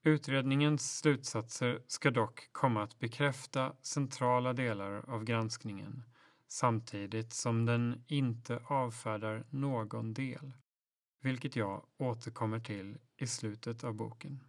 Utredningens 0.04 0.98
slutsatser 1.00 1.82
ska 1.88 2.12
dock 2.12 2.50
komma 2.52 2.84
att 2.84 3.00
bekräfta 3.00 3.74
centrala 3.82 4.54
delar 4.54 5.10
av 5.10 5.24
granskningen 5.24 6.04
samtidigt 6.48 7.34
som 7.34 7.66
den 7.66 8.04
inte 8.08 8.62
avfärdar 8.66 9.46
någon 9.50 10.14
del, 10.14 10.54
vilket 11.22 11.56
jag 11.56 11.86
återkommer 11.98 12.60
till 12.60 12.98
i 13.18 13.28
slutet 13.28 13.84
av 13.84 13.94
boken. 13.94 14.47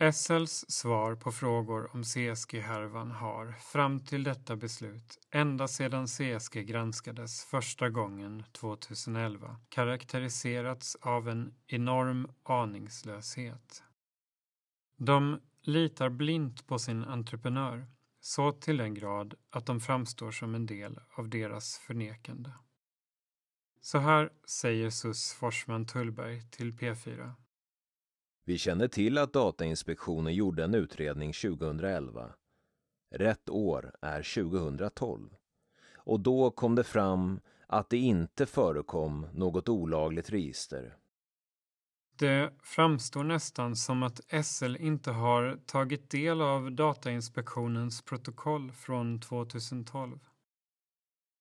SLs 0.00 0.70
svar 0.70 1.14
på 1.14 1.32
frågor 1.32 1.90
om 1.94 2.04
CSG-härvan 2.04 3.10
har, 3.10 3.52
fram 3.52 4.00
till 4.00 4.24
detta 4.24 4.56
beslut, 4.56 5.18
ända 5.30 5.68
sedan 5.68 6.06
CSG 6.06 6.66
granskades 6.66 7.44
första 7.44 7.88
gången 7.90 8.44
2011, 8.52 9.56
karaktäriserats 9.68 10.96
av 11.00 11.28
en 11.28 11.54
enorm 11.66 12.28
aningslöshet. 12.42 13.82
De 14.96 15.40
litar 15.62 16.08
blint 16.08 16.66
på 16.66 16.78
sin 16.78 17.04
entreprenör, 17.04 17.86
så 18.20 18.52
till 18.52 18.76
den 18.76 18.94
grad 18.94 19.34
att 19.50 19.66
de 19.66 19.80
framstår 19.80 20.30
som 20.30 20.54
en 20.54 20.66
del 20.66 21.00
av 21.14 21.28
deras 21.28 21.78
förnekande. 21.78 22.50
Så 23.80 23.98
här 23.98 24.30
säger 24.44 24.90
SUS 24.90 25.32
Forsman 25.32 25.86
Tullberg 25.86 26.42
till 26.50 26.72
P4. 26.72 27.34
Vi 28.50 28.58
känner 28.58 28.88
till 28.88 29.18
att 29.18 29.32
Datainspektionen 29.32 30.34
gjorde 30.34 30.64
en 30.64 30.74
utredning 30.74 31.32
2011. 31.32 32.30
Rätt 33.14 33.48
år 33.48 33.92
är 34.00 34.22
2012. 34.42 35.34
Och 35.94 36.20
då 36.20 36.50
kom 36.50 36.74
det 36.74 36.84
fram 36.84 37.40
att 37.66 37.90
det 37.90 37.96
inte 37.96 38.46
förekom 38.46 39.26
något 39.32 39.68
olagligt 39.68 40.30
register. 40.30 40.96
Det 42.18 42.52
framstår 42.62 43.24
nästan 43.24 43.76
som 43.76 44.02
att 44.02 44.20
SL 44.44 44.76
inte 44.76 45.10
har 45.10 45.60
tagit 45.66 46.10
del 46.10 46.40
av 46.40 46.72
Datainspektionens 46.72 48.02
protokoll 48.02 48.72
från 48.72 49.20
2012. 49.20 50.18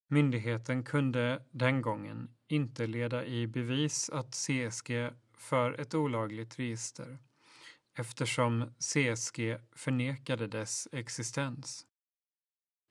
Myndigheten 0.09 0.83
kunde 0.83 1.45
den 1.51 1.81
gången 1.81 2.29
inte 2.47 2.87
leda 2.87 3.25
i 3.25 3.47
bevis 3.47 4.09
att 4.09 4.35
CSG 4.35 5.09
för 5.39 5.79
ett 5.79 5.93
olagligt 5.93 6.59
register 6.59 7.17
eftersom 7.93 8.73
CSG 8.79 9.57
förnekade 9.71 10.47
dess 10.47 10.87
existens. 10.91 11.85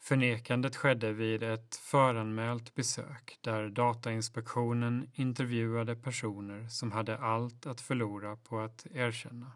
Förnekandet 0.00 0.76
skedde 0.76 1.12
vid 1.12 1.42
ett 1.42 1.76
föranmält 1.76 2.74
besök 2.74 3.38
där 3.40 3.68
Datainspektionen 3.68 5.10
intervjuade 5.14 5.96
personer 5.96 6.68
som 6.68 6.92
hade 6.92 7.18
allt 7.18 7.66
att 7.66 7.80
förlora 7.80 8.36
på 8.36 8.60
att 8.60 8.86
erkänna. 8.90 9.52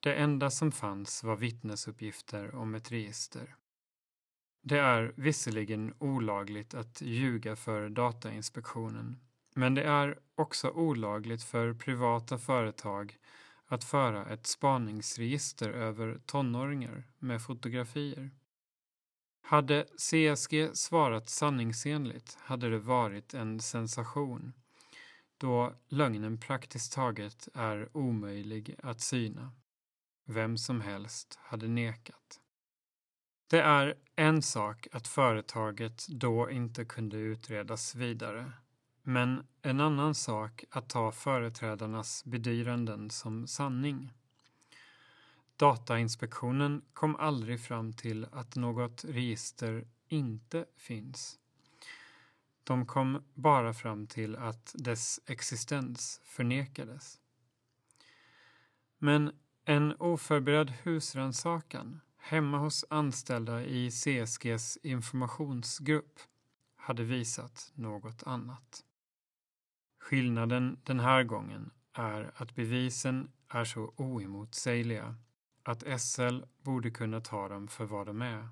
Det 0.00 0.14
enda 0.14 0.50
som 0.50 0.72
fanns 0.72 1.24
var 1.24 1.36
vittnesuppgifter 1.36 2.54
om 2.54 2.74
ett 2.74 2.92
register. 2.92 3.56
Det 4.62 4.78
är 4.78 5.12
visserligen 5.16 5.94
olagligt 5.98 6.74
att 6.74 7.00
ljuga 7.00 7.56
för 7.56 7.88
Datainspektionen, 7.88 9.20
men 9.58 9.74
det 9.74 9.82
är 9.82 10.18
också 10.34 10.70
olagligt 10.70 11.42
för 11.42 11.74
privata 11.74 12.38
företag 12.38 13.16
att 13.66 13.84
föra 13.84 14.26
ett 14.26 14.46
spaningsregister 14.46 15.70
över 15.70 16.20
tonåringar 16.26 17.04
med 17.18 17.42
fotografier. 17.42 18.30
Hade 19.42 19.86
CSG 19.96 20.76
svarat 20.76 21.28
sanningsenligt 21.28 22.38
hade 22.40 22.70
det 22.70 22.78
varit 22.78 23.34
en 23.34 23.60
sensation 23.60 24.52
då 25.38 25.74
lögnen 25.88 26.40
praktiskt 26.40 26.92
taget 26.92 27.48
är 27.54 27.96
omöjlig 27.96 28.74
att 28.82 29.00
syna. 29.00 29.52
Vem 30.24 30.58
som 30.58 30.80
helst 30.80 31.38
hade 31.42 31.68
nekat. 31.68 32.40
Det 33.50 33.60
är 33.60 33.94
en 34.16 34.42
sak 34.42 34.86
att 34.92 35.08
företaget 35.08 36.06
då 36.08 36.50
inte 36.50 36.84
kunde 36.84 37.16
utredas 37.16 37.94
vidare, 37.94 38.52
men 39.08 39.46
en 39.62 39.80
annan 39.80 40.14
sak 40.14 40.64
att 40.70 40.88
ta 40.88 41.12
företrädarnas 41.12 42.24
bedyranden 42.24 43.10
som 43.10 43.46
sanning. 43.46 44.12
Datainspektionen 45.56 46.82
kom 46.92 47.16
aldrig 47.16 47.60
fram 47.60 47.92
till 47.92 48.26
att 48.32 48.56
något 48.56 49.04
register 49.04 49.86
inte 50.08 50.64
finns. 50.76 51.38
De 52.64 52.86
kom 52.86 53.24
bara 53.34 53.74
fram 53.74 54.06
till 54.06 54.36
att 54.36 54.74
dess 54.78 55.20
existens 55.26 56.20
förnekades. 56.24 57.20
Men 58.98 59.32
en 59.64 59.96
oförberedd 59.96 60.70
husrannsakan 60.82 62.00
hemma 62.16 62.58
hos 62.58 62.84
anställda 62.90 63.62
i 63.62 63.90
CSGs 63.90 64.78
informationsgrupp 64.82 66.20
hade 66.76 67.04
visat 67.04 67.72
något 67.74 68.22
annat. 68.22 68.84
Skillnaden 70.08 70.80
den 70.84 71.00
här 71.00 71.22
gången 71.22 71.70
är 71.92 72.32
att 72.34 72.54
bevisen 72.54 73.32
är 73.48 73.64
så 73.64 73.94
oemotsägliga 73.96 75.14
att 75.62 76.00
SL 76.00 76.40
borde 76.62 76.90
kunna 76.90 77.20
ta 77.20 77.48
dem 77.48 77.68
för 77.68 77.84
vad 77.84 78.06
de 78.06 78.22
är. 78.22 78.48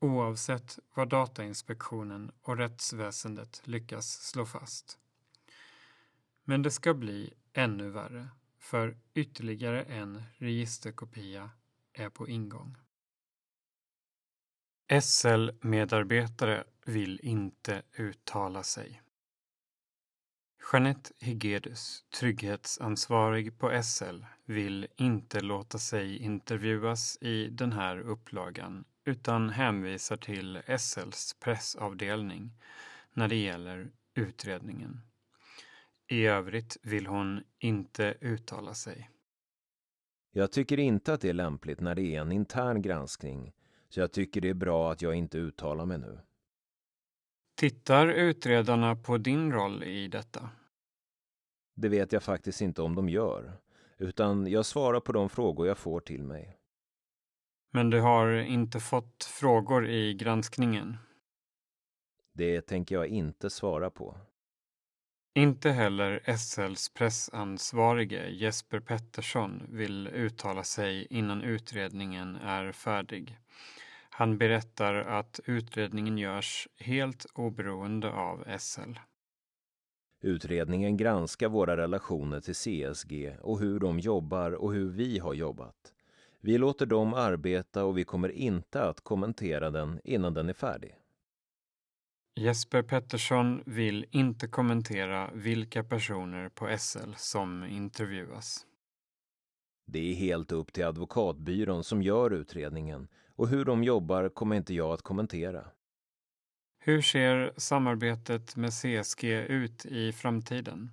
Oavsett 0.00 0.78
vad 0.94 1.08
Datainspektionen 1.08 2.32
och 2.42 2.56
rättsväsendet 2.56 3.62
lyckas 3.64 4.28
slå 4.28 4.46
fast. 4.46 4.98
Men 6.44 6.62
det 6.62 6.70
ska 6.70 6.94
bli 6.94 7.34
ännu 7.52 7.90
värre, 7.90 8.28
för 8.58 8.96
ytterligare 9.14 9.82
en 9.82 10.22
registerkopia 10.36 11.50
är 11.92 12.10
på 12.10 12.28
ingång. 12.28 12.76
SL-medarbetare 15.02 16.64
vill 16.84 17.20
inte 17.22 17.82
uttala 17.92 18.62
sig. 18.62 19.02
Jeanette 20.72 21.10
Hegedus, 21.20 22.04
trygghetsansvarig 22.20 23.58
på 23.58 23.82
SL, 23.82 24.24
vill 24.44 24.86
inte 24.96 25.40
låta 25.40 25.78
sig 25.78 26.18
intervjuas 26.18 27.18
i 27.20 27.48
den 27.48 27.72
här 27.72 27.98
upplagan 27.98 28.84
utan 29.04 29.50
hänvisar 29.50 30.16
till 30.16 30.62
SLs 30.78 31.34
pressavdelning 31.40 32.52
när 33.12 33.28
det 33.28 33.36
gäller 33.36 33.90
utredningen. 34.14 35.00
I 36.08 36.26
övrigt 36.26 36.76
vill 36.82 37.06
hon 37.06 37.44
inte 37.58 38.14
uttala 38.20 38.74
sig. 38.74 39.10
Jag 40.32 40.52
tycker 40.52 40.78
inte 40.78 41.12
att 41.12 41.20
det 41.20 41.28
är 41.28 41.32
lämpligt 41.32 41.80
när 41.80 41.94
det 41.94 42.02
är 42.02 42.20
en 42.20 42.32
intern 42.32 42.82
granskning, 42.82 43.52
så 43.88 44.00
jag 44.00 44.12
tycker 44.12 44.40
det 44.40 44.48
är 44.48 44.54
bra 44.54 44.92
att 44.92 45.02
jag 45.02 45.14
inte 45.14 45.38
uttalar 45.38 45.86
mig 45.86 45.98
nu. 45.98 46.20
Tittar 47.56 48.06
utredarna 48.08 48.96
på 48.96 49.18
din 49.18 49.52
roll 49.52 49.82
i 49.82 50.08
detta? 50.08 50.50
Det 51.74 51.88
vet 51.88 52.12
jag 52.12 52.22
faktiskt 52.22 52.60
inte 52.60 52.82
om 52.82 52.94
de 52.94 53.08
gör, 53.08 53.60
utan 53.98 54.46
jag 54.46 54.66
svarar 54.66 55.00
på 55.00 55.12
de 55.12 55.28
frågor 55.28 55.66
jag 55.66 55.78
får 55.78 56.00
till 56.00 56.22
mig. 56.22 56.58
Men 57.72 57.90
du 57.90 58.00
har 58.00 58.32
inte 58.32 58.80
fått 58.80 59.24
frågor 59.24 59.88
i 59.88 60.14
granskningen? 60.14 60.96
Det 62.32 62.60
tänker 62.60 62.94
jag 62.94 63.06
inte 63.06 63.50
svara 63.50 63.90
på. 63.90 64.18
Inte 65.34 65.70
heller 65.70 66.36
SLs 66.36 66.88
pressansvarige 66.88 68.28
Jesper 68.28 68.80
Pettersson 68.80 69.66
vill 69.68 70.06
uttala 70.08 70.64
sig 70.64 71.06
innan 71.10 71.42
utredningen 71.42 72.36
är 72.36 72.72
färdig. 72.72 73.38
Han 74.18 74.38
berättar 74.38 74.94
att 74.94 75.40
utredningen 75.44 76.18
görs 76.18 76.68
helt 76.78 77.26
oberoende 77.34 78.12
av 78.12 78.44
SL. 78.58 78.92
Utredningen 80.22 80.96
granskar 80.96 81.48
våra 81.48 81.76
relationer 81.76 82.40
till 82.40 82.54
CSG 82.54 83.36
och 83.42 83.60
hur 83.60 83.78
de 83.78 83.98
jobbar 83.98 84.52
och 84.52 84.72
hur 84.72 84.90
vi 84.90 85.18
har 85.18 85.34
jobbat. 85.34 85.92
Vi 86.40 86.58
låter 86.58 86.86
dem 86.86 87.14
arbeta 87.14 87.84
och 87.84 87.98
vi 87.98 88.04
kommer 88.04 88.28
inte 88.28 88.82
att 88.82 89.00
kommentera 89.00 89.70
den 89.70 90.00
innan 90.04 90.34
den 90.34 90.48
är 90.48 90.54
färdig. 90.54 90.94
Jesper 92.34 92.82
Pettersson 92.82 93.62
vill 93.66 94.06
inte 94.10 94.48
kommentera 94.48 95.30
vilka 95.34 95.84
personer 95.84 96.48
på 96.48 96.76
SL 96.78 97.12
som 97.16 97.64
intervjuas. 97.64 98.66
Det 99.86 100.10
är 100.10 100.14
helt 100.14 100.52
upp 100.52 100.72
till 100.72 100.84
advokatbyrån 100.84 101.84
som 101.84 102.02
gör 102.02 102.30
utredningen 102.30 103.08
och 103.36 103.48
hur 103.48 103.64
de 103.64 103.84
jobbar 103.84 104.28
kommer 104.28 104.56
inte 104.56 104.74
jag 104.74 104.92
att 104.92 105.02
kommentera. 105.02 105.70
Hur 106.78 107.02
ser 107.02 107.52
samarbetet 107.56 108.56
med 108.56 108.70
CSG 108.70 109.24
ut 109.48 109.86
i 109.86 110.12
framtiden? 110.12 110.90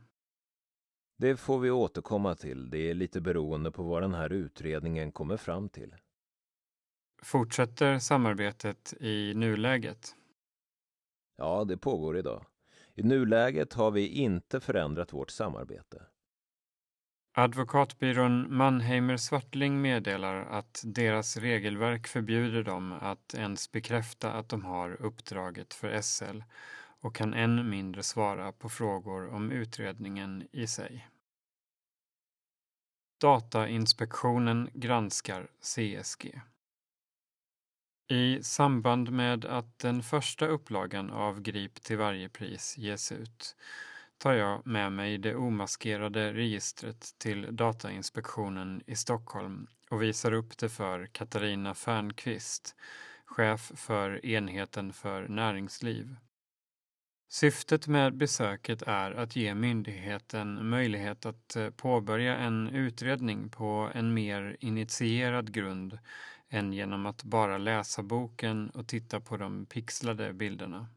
Det 1.18 1.38
får 1.38 1.60
vi 1.60 1.72
återkomma 1.72 2.36
till. 2.36 2.70
Det 2.70 2.90
är 2.90 2.94
lite 2.94 3.22
beroende 3.22 3.72
på 3.72 3.84
vad 3.84 4.02
den 4.02 4.14
här 4.14 4.30
utredningen 4.34 5.12
kommer 5.12 5.38
fram 5.38 5.70
till. 5.70 5.96
Fortsätter 7.22 8.00
samarbetet 8.00 8.94
i 9.00 9.34
nuläget? 9.34 10.16
Ja, 11.38 11.64
det 11.64 11.78
pågår 11.78 12.18
idag. 12.18 12.46
I 12.96 13.04
nuläget 13.04 13.74
har 13.74 13.92
vi 13.92 14.08
inte 14.08 14.60
förändrat 14.60 15.14
vårt 15.14 15.32
samarbete. 15.32 16.02
Advokatbyrån 17.36 18.58
Mannheimer 18.58 19.18
Swartling 19.18 19.82
meddelar 19.82 20.36
att 20.36 20.82
deras 20.86 21.38
regelverk 21.38 22.08
förbjuder 22.08 22.64
dem 22.64 22.92
att 22.92 23.34
ens 23.34 23.72
bekräfta 23.72 24.32
att 24.34 24.50
de 24.50 24.66
har 24.66 25.02
uppdraget 25.02 25.74
för 25.74 26.02
SL 26.02 26.42
och 27.00 27.16
kan 27.16 27.34
än 27.34 27.70
mindre 27.70 28.04
svara 28.04 28.52
på 28.52 28.70
frågor 28.70 29.30
om 29.34 29.52
utredningen 29.52 30.48
i 30.52 30.68
sig. 30.68 31.08
Datainspektionen 33.22 34.70
granskar 34.74 35.48
CSG. 35.62 36.42
I 38.08 38.44
samband 38.44 39.12
med 39.12 39.46
att 39.46 39.80
den 39.80 40.04
första 40.04 40.48
upplagan 40.48 41.10
av 41.10 41.42
Grip 41.42 41.84
till 41.84 41.98
varje 41.98 42.30
pris 42.30 42.78
ges 42.78 43.12
ut 43.12 43.56
tar 44.24 44.34
jag 44.34 44.68
med 44.68 44.92
mig 44.92 45.18
det 45.18 45.36
omaskerade 45.36 46.34
registret 46.34 47.16
till 47.18 47.56
Datainspektionen 47.56 48.82
i 48.88 48.96
Stockholm 48.96 49.68
och 49.90 50.02
visar 50.02 50.32
upp 50.32 50.58
det 50.58 50.70
för 50.70 51.06
Katarina 51.06 51.74
Fernqvist, 51.74 52.76
chef 53.26 53.72
för 53.76 54.26
enheten 54.26 54.94
för 54.94 55.28
näringsliv. 55.28 56.16
Syftet 57.30 57.88
med 57.88 58.18
besöket 58.18 58.82
är 58.82 59.12
att 59.12 59.36
ge 59.36 59.56
myndigheten 59.56 60.70
möjlighet 60.70 61.26
att 61.26 61.56
eh, 61.56 61.70
påbörja 61.70 62.38
en 62.38 62.68
utredning 62.68 63.50
på 63.50 63.92
en 63.94 64.14
mer 64.14 64.58
initierad 64.60 65.54
grund 65.54 66.00
än 66.50 66.74
genom 66.74 67.06
att 67.06 67.24
bara 67.24 67.58
läsa 67.58 68.04
boken 68.04 68.70
och 68.70 68.88
titta 68.88 69.20
på 69.20 69.38
de 69.38 69.66
pixlade 69.66 70.34
bilderna. 70.34 70.88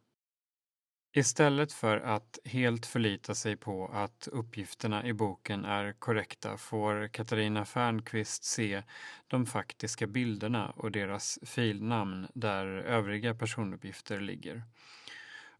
Istället 1.17 1.73
för 1.73 2.01
att 2.01 2.39
helt 2.45 2.87
förlita 2.87 3.35
sig 3.35 3.57
på 3.57 3.87
att 3.93 4.29
uppgifterna 4.33 5.07
i 5.07 5.13
boken 5.13 5.65
är 5.65 5.93
korrekta 5.93 6.57
får 6.57 7.09
Katarina 7.09 7.65
Fernqvist 7.65 8.45
se 8.45 8.83
de 9.27 9.47
faktiska 9.47 10.07
bilderna 10.07 10.71
och 10.71 10.93
deras 10.93 11.39
filnamn 11.43 12.27
där 12.35 12.67
övriga 12.67 13.35
personuppgifter 13.35 14.21
ligger 14.21 14.63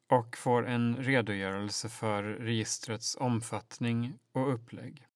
och 0.09 0.37
får 0.37 0.67
en 0.67 0.97
redogörelse 0.97 1.89
för 1.89 2.23
registrets 2.23 3.17
omfattning 3.21 4.19
och 4.33 4.55
upplägg. 4.55 5.07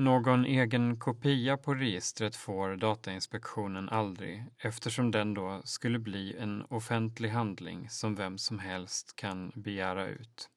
Någon 0.00 0.44
egen 0.44 0.96
kopia 0.96 1.56
på 1.56 1.74
registret 1.74 2.36
får 2.36 2.76
Datainspektionen 2.76 3.88
aldrig 3.88 4.44
eftersom 4.58 5.10
den 5.10 5.34
då 5.34 5.60
skulle 5.64 5.98
bli 5.98 6.36
en 6.36 6.62
offentlig 6.62 7.28
handling 7.28 7.88
som 7.90 8.14
vem 8.14 8.38
som 8.38 8.58
helst 8.58 9.16
kan 9.16 9.52
begära 9.54 10.06
ut. 10.06 10.48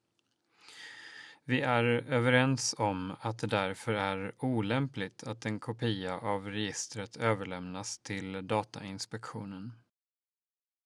Vi 1.44 1.62
är 1.62 1.84
överens 2.08 2.76
om 2.78 3.16
att 3.20 3.40
det 3.40 3.48
därför 3.48 3.94
är 3.94 4.32
olämpligt 4.40 5.24
att 5.24 5.46
en 5.46 5.60
kopia 5.60 6.18
av 6.18 6.50
registret 6.50 7.18
överlämnas 7.18 7.98
till 7.98 8.48
Datainspektionen. 8.48 9.74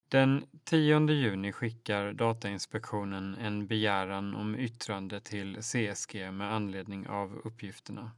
Den 0.09 0.45
10 0.63 1.09
juni 1.09 1.51
skickar 1.51 2.13
Datainspektionen 2.13 3.35
en 3.35 3.67
begäran 3.67 4.35
om 4.35 4.55
yttrande 4.55 5.21
till 5.21 5.57
CSG 5.61 6.31
med 6.31 6.53
anledning 6.53 7.07
av 7.07 7.41
uppgifterna. 7.43 8.11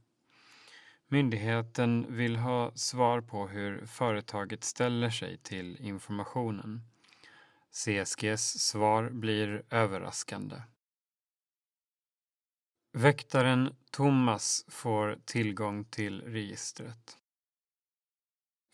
Myndigheten 1.10 2.16
vill 2.16 2.36
ha 2.36 2.72
svar 2.74 3.20
på 3.20 3.48
hur 3.48 3.86
företaget 3.86 4.64
ställer 4.64 5.10
sig 5.10 5.38
till 5.38 5.76
informationen. 5.80 6.82
CSGs 7.70 8.58
svar 8.58 9.10
blir 9.10 9.62
överraskande. 9.70 10.62
Väktaren 12.92 13.76
Thomas 13.90 14.64
får 14.68 15.18
tillgång 15.24 15.84
till 15.84 16.22
registret. 16.22 17.18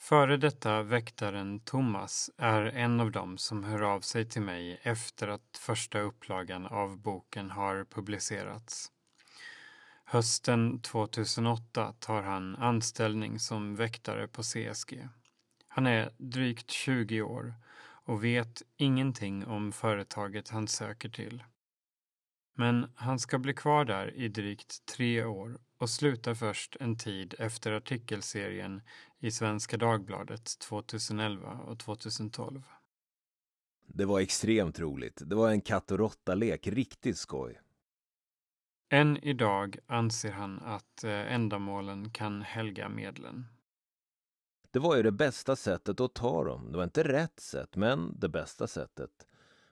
Före 0.00 0.36
detta 0.36 0.82
väktaren 0.82 1.60
Thomas 1.60 2.30
är 2.36 2.62
en 2.62 3.00
av 3.00 3.10
dem 3.10 3.38
som 3.38 3.64
hör 3.64 3.82
av 3.82 4.00
sig 4.00 4.28
till 4.28 4.42
mig 4.42 4.80
efter 4.82 5.28
att 5.28 5.56
första 5.56 6.00
upplagan 6.00 6.66
av 6.66 6.98
boken 6.98 7.50
har 7.50 7.84
publicerats. 7.84 8.93
Hösten 10.04 10.80
2008 10.80 11.94
tar 11.98 12.22
han 12.22 12.56
anställning 12.56 13.38
som 13.38 13.76
väktare 13.76 14.28
på 14.28 14.42
CSG. 14.42 15.08
Han 15.68 15.86
är 15.86 16.12
drygt 16.18 16.70
20 16.70 17.22
år 17.22 17.54
och 18.04 18.24
vet 18.24 18.62
ingenting 18.76 19.46
om 19.46 19.72
företaget 19.72 20.48
han 20.48 20.68
söker 20.68 21.08
till. 21.08 21.42
Men 22.56 22.92
han 22.94 23.18
ska 23.18 23.38
bli 23.38 23.54
kvar 23.54 23.84
där 23.84 24.14
i 24.14 24.28
drygt 24.28 24.86
tre 24.86 25.24
år 25.24 25.58
och 25.78 25.90
slutar 25.90 26.34
först 26.34 26.76
en 26.80 26.98
tid 26.98 27.34
efter 27.38 27.72
artikelserien 27.72 28.82
i 29.18 29.30
Svenska 29.30 29.76
Dagbladet 29.76 30.58
2011 30.58 31.52
och 31.52 31.78
2012. 31.78 32.62
Det 33.86 34.04
var 34.04 34.20
extremt 34.20 34.78
roligt. 34.78 35.22
Det 35.26 35.34
var 35.34 35.50
en 35.50 35.60
katt 35.60 35.90
och 35.90 35.98
råtta-lek, 35.98 36.66
riktigt 36.66 37.18
skoj. 37.18 37.60
Än 38.94 39.24
idag 39.24 39.78
anser 39.86 40.30
han 40.30 40.60
att 40.62 41.04
eh, 41.04 41.32
ändamålen 41.34 42.10
kan 42.10 42.42
helga 42.42 42.88
medlen. 42.88 43.46
Det 44.70 44.78
var 44.78 44.96
ju 44.96 45.02
det 45.02 45.12
bästa 45.12 45.56
sättet 45.56 46.00
att 46.00 46.14
ta 46.14 46.44
dem. 46.44 46.72
Det 46.72 46.76
var 46.76 46.84
inte 46.84 47.02
rätt 47.02 47.40
sätt, 47.40 47.76
men 47.76 48.20
det 48.20 48.28
bästa 48.28 48.66
sättet. 48.66 49.10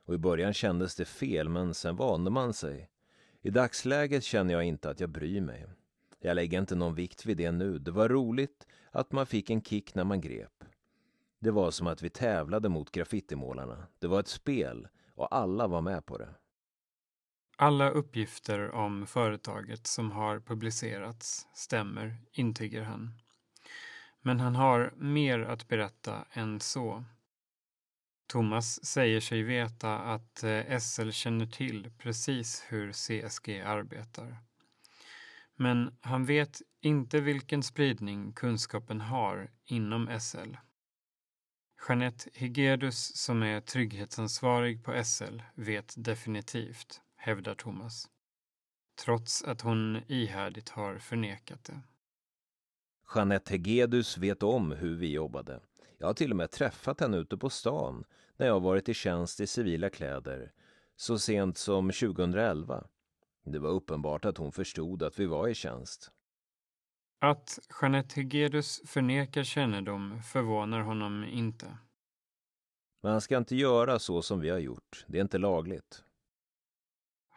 Och 0.05 0.15
i 0.15 0.19
början 0.19 0.53
kändes 0.53 0.95
det 0.95 1.05
fel, 1.05 1.49
men 1.49 1.75
sen 1.75 1.97
vande 1.97 2.31
man 2.31 2.53
sig. 2.53 2.89
I 3.43 3.51
dagsläget 3.51 4.25
känner 4.25 4.55
jag 4.55 4.65
inte 4.65 4.91
att 4.91 5.01
jag 5.01 5.11
bryr 5.11 5.41
mig. 5.41 5.67
Jag 6.21 6.35
lägger 6.35 6.59
inte 6.59 6.75
någon 6.75 6.95
vikt 6.95 7.27
vid 7.27 7.37
det 7.37 7.53
nu. 7.53 7.79
Det 7.79 7.91
var 7.91 8.09
roligt 8.09 8.67
att 8.91 9.13
man 9.13 9.27
fick 9.27 9.51
en 9.51 9.63
kick 9.63 9.95
när 9.95 10.05
man 10.05 10.21
grep. 10.21 10.65
Det 11.39 11.51
var 11.51 11.71
som 11.71 11.87
att 11.87 12.03
vi 12.03 12.11
tävlade 12.11 12.69
mot 12.69 12.91
graffitimålarna. 12.91 13.87
Det 13.99 14.07
var 14.07 14.21
ett 14.21 14.29
spel 14.29 14.89
och 15.15 15.35
alla 15.35 15.67
var 15.67 15.81
med 15.81 16.07
på 16.07 16.19
det. 16.19 16.35
Alla 17.57 17.91
uppgifter 17.91 18.71
om 18.71 19.07
företaget 19.07 19.87
som 19.87 20.11
har 20.11 20.41
publicerats 20.41 21.49
stämmer, 21.55 22.17
intyger 22.33 22.83
han. 22.83 23.11
Men 24.21 24.41
han 24.41 24.55
har 24.57 24.93
mer 24.97 25.41
att 25.41 25.69
berätta 25.69 26.25
än 26.33 26.61
så. 26.61 27.05
Thomas 28.27 28.85
säger 28.85 29.21
sig 29.21 29.43
veta 29.43 29.99
att 29.99 30.43
eh, 30.43 30.79
SL 30.79 31.11
känner 31.11 31.47
till 31.47 31.91
precis 31.99 32.65
hur 32.69 32.93
CSG 32.93 33.61
arbetar. 33.61 34.37
Men 35.57 35.97
han 36.01 36.25
vet 36.25 36.62
inte 36.81 37.21
vilken 37.21 37.62
spridning 37.62 38.33
kunskapen 38.33 39.01
har 39.01 39.51
inom 39.65 40.21
SL. 40.21 40.57
Jeanette 41.88 42.31
Higedus 42.35 43.17
som 43.17 43.42
är 43.42 43.61
trygghetsansvarig 43.61 44.85
på 44.85 45.05
SL 45.05 45.42
vet 45.55 45.94
definitivt 45.96 47.00
hävdar 47.23 47.54
Thomas. 47.54 48.10
Trots 49.04 49.42
att 49.42 49.60
hon 49.60 50.00
ihärdigt 50.06 50.68
har 50.68 50.98
förnekat 50.98 51.64
det. 51.64 51.81
Jeanette 53.14 53.52
Hegedus 53.52 54.18
vet 54.18 54.42
om 54.42 54.73
hur 54.73 54.96
vi 54.96 55.12
jobbade. 55.12 55.60
Jag 55.98 56.06
har 56.06 56.14
till 56.14 56.31
och 56.31 56.37
med 56.37 56.50
träffat 56.50 57.00
henne 57.00 57.16
ute 57.16 57.37
på 57.37 57.50
stan 57.50 58.04
när 58.37 58.46
jag 58.46 58.60
varit 58.60 58.88
i 58.88 58.94
tjänst 58.94 59.40
i 59.40 59.46
civila 59.46 59.90
kläder 59.90 60.52
så 60.96 61.18
sent 61.18 61.58
som 61.58 61.90
2011. 61.90 62.85
Det 63.44 63.58
var 63.58 63.70
uppenbart 63.70 64.25
att 64.25 64.38
hon 64.38 64.52
förstod 64.52 65.02
att 65.02 65.18
vi 65.18 65.27
var 65.27 65.48
i 65.48 65.54
tjänst. 65.54 66.10
Att 67.20 67.58
Jeanette 67.81 68.20
Hegedus 68.20 68.83
förnekar 68.87 69.44
kännedom 69.44 70.23
förvånar 70.23 70.81
honom 70.81 71.25
inte. 71.25 71.79
Man 73.02 73.20
ska 73.20 73.37
inte 73.37 73.56
göra 73.56 73.98
så 73.98 74.23
som 74.23 74.40
vi 74.40 74.50
har 74.50 74.58
gjort. 74.58 75.04
Det 75.06 75.18
är 75.18 75.23
inte 75.23 75.38
lagligt. 75.38 76.04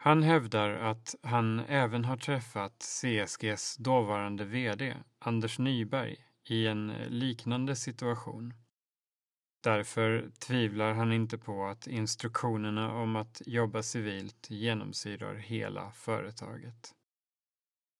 Han 0.06 0.22
hävdar 0.22 0.70
att 0.70 1.14
han 1.22 1.60
även 1.60 2.04
har 2.04 2.16
träffat 2.16 2.78
CSGs 2.78 3.76
dåvarande 3.76 4.44
VD 4.44 4.96
Anders 5.18 5.58
Nyberg 5.58 6.16
i 6.48 6.66
en 6.66 6.92
liknande 7.08 7.76
situation. 7.76 8.54
Därför 9.62 10.30
tvivlar 10.38 10.92
han 10.92 11.12
inte 11.12 11.38
på 11.38 11.64
att 11.64 11.86
instruktionerna 11.86 12.92
om 12.92 13.16
att 13.16 13.42
jobba 13.46 13.82
civilt 13.82 14.50
genomsyrar 14.50 15.34
hela 15.34 15.90
företaget. 15.90 16.94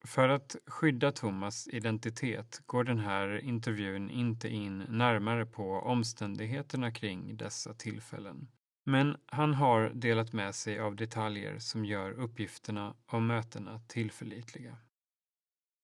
För 0.05 0.29
att 0.29 0.57
skydda 0.67 1.13
Thomas 1.13 1.69
identitet 1.69 2.63
går 2.67 2.85
den 2.85 2.99
här 2.99 3.45
intervjun 3.45 4.11
inte 4.11 4.49
in 4.49 4.79
närmare 4.79 5.47
på 5.47 5.73
omständigheterna 5.73 6.93
kring 6.93 7.37
dessa 7.37 7.75
tillfällen. 7.75 8.49
Men 8.89 9.16
han 9.26 9.55
har 9.55 9.91
delat 9.95 10.32
med 10.32 10.55
sig 10.55 10.78
av 10.80 10.97
detaljer 10.97 11.59
som 11.59 11.84
gör 11.84 12.11
uppgifterna 12.11 12.95
om 13.07 13.26
mötena 13.26 13.80
tillförlitliga. 13.87 14.76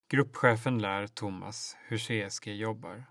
Gruppchefen 0.08 0.78
lär 0.78 1.06
Thomas 1.06 1.76
hur 1.88 1.98
CSG 1.98 2.46
jobbar. 2.46 3.04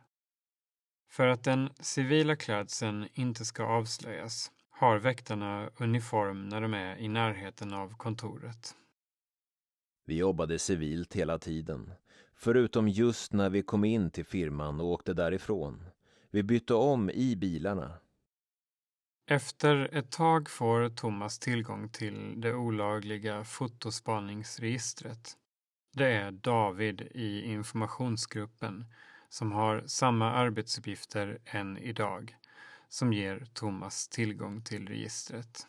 För 1.09 1.27
att 1.27 1.43
den 1.43 1.69
civila 1.79 2.35
klädseln 2.35 3.07
inte 3.13 3.45
ska 3.45 3.63
avslöjas 3.63 4.51
har 4.69 4.97
väktarna 4.97 5.69
uniform 5.77 6.49
när 6.49 6.61
de 6.61 6.73
är 6.73 6.97
i 6.97 7.07
närheten 7.07 7.73
av 7.73 7.97
kontoret. 7.97 8.75
Vi 10.05 10.17
jobbade 10.17 10.59
civilt 10.59 11.13
hela 11.15 11.39
tiden, 11.39 11.93
förutom 12.35 12.87
just 12.87 13.33
när 13.33 13.49
vi 13.49 13.63
kom 13.63 13.83
in 13.83 14.11
till 14.11 14.25
firman 14.25 14.79
och 14.79 14.87
åkte 14.87 15.13
därifrån. 15.13 15.83
Vi 16.29 16.43
bytte 16.43 16.73
om 16.73 17.09
i 17.09 17.35
bilarna. 17.35 17.97
Efter 19.31 19.89
ett 19.93 20.11
tag 20.11 20.49
får 20.49 20.89
Thomas 20.89 21.39
tillgång 21.39 21.89
till 21.89 22.41
det 22.41 22.53
olagliga 22.53 23.43
fotospaningsregistret. 23.43 25.37
Det 25.93 26.07
är 26.07 26.31
David 26.31 27.01
i 27.01 27.41
informationsgruppen 27.41 28.85
som 29.29 29.51
har 29.51 29.83
samma 29.85 30.31
arbetsuppgifter 30.31 31.39
än 31.45 31.77
idag 31.77 32.35
som 32.89 33.13
ger 33.13 33.47
Thomas 33.53 34.07
tillgång 34.07 34.63
till 34.63 34.87
registret. 34.87 35.67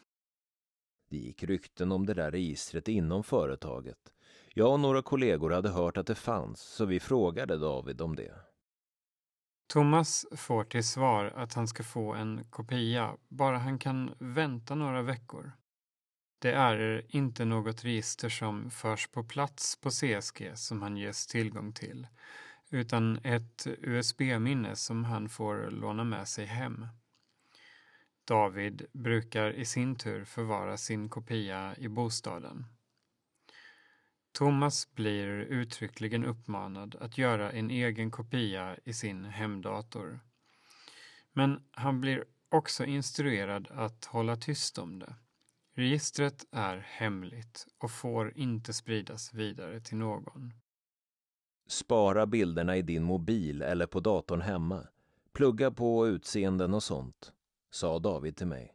Det 1.10 1.16
gick 1.16 1.42
rykten 1.42 1.92
om 1.92 2.06
det 2.06 2.14
där 2.14 2.30
registret 2.30 2.88
inom 2.88 3.24
företaget. 3.24 4.12
Jag 4.54 4.72
och 4.72 4.80
några 4.80 5.02
kollegor 5.02 5.50
hade 5.50 5.70
hört 5.70 5.96
att 5.96 6.06
det 6.06 6.14
fanns, 6.14 6.60
så 6.60 6.84
vi 6.84 7.00
frågade 7.00 7.58
David 7.58 8.00
om 8.00 8.16
det. 8.16 8.51
Thomas 9.72 10.26
får 10.36 10.64
till 10.64 10.84
svar 10.84 11.32
att 11.36 11.54
han 11.54 11.68
ska 11.68 11.82
få 11.82 12.14
en 12.14 12.44
kopia, 12.50 13.16
bara 13.28 13.58
han 13.58 13.78
kan 13.78 14.14
vänta 14.18 14.74
några 14.74 15.02
veckor. 15.02 15.52
Det 16.38 16.52
är 16.52 17.06
inte 17.08 17.44
något 17.44 17.84
register 17.84 18.28
som 18.28 18.70
förs 18.70 19.08
på 19.08 19.24
plats 19.24 19.76
på 19.80 19.90
CSG 19.90 20.50
som 20.54 20.82
han 20.82 20.96
ges 20.96 21.26
tillgång 21.26 21.72
till, 21.72 22.06
utan 22.70 23.18
ett 23.24 23.66
USB-minne 23.66 24.76
som 24.76 25.04
han 25.04 25.28
får 25.28 25.70
låna 25.70 26.04
med 26.04 26.28
sig 26.28 26.46
hem. 26.46 26.86
David 28.24 28.86
brukar 28.92 29.52
i 29.52 29.64
sin 29.64 29.96
tur 29.96 30.24
förvara 30.24 30.76
sin 30.76 31.08
kopia 31.08 31.74
i 31.78 31.88
bostaden. 31.88 32.66
Thomas 34.32 34.94
blir 34.94 35.28
uttryckligen 35.28 36.24
uppmanad 36.24 36.96
att 37.00 37.18
göra 37.18 37.52
en 37.52 37.70
egen 37.70 38.10
kopia 38.10 38.76
i 38.84 38.92
sin 38.92 39.24
hemdator. 39.24 40.20
Men 41.32 41.62
han 41.70 42.00
blir 42.00 42.24
också 42.48 42.84
instruerad 42.84 43.68
att 43.70 44.04
hålla 44.04 44.36
tyst 44.36 44.78
om 44.78 44.98
det. 44.98 45.14
Registret 45.74 46.44
är 46.52 46.78
hemligt 46.78 47.66
och 47.78 47.90
får 47.90 48.38
inte 48.38 48.72
spridas 48.72 49.34
vidare 49.34 49.80
till 49.80 49.96
någon. 49.96 50.52
Spara 51.68 52.26
bilderna 52.26 52.76
i 52.76 52.82
din 52.82 53.02
mobil 53.02 53.62
eller 53.62 53.86
på 53.86 54.00
datorn 54.00 54.40
hemma. 54.40 54.86
Plugga 55.32 55.70
på 55.70 56.08
utseenden 56.08 56.74
och 56.74 56.82
sånt, 56.82 57.32
sa 57.70 57.98
David 57.98 58.36
till 58.36 58.46
mig. 58.46 58.74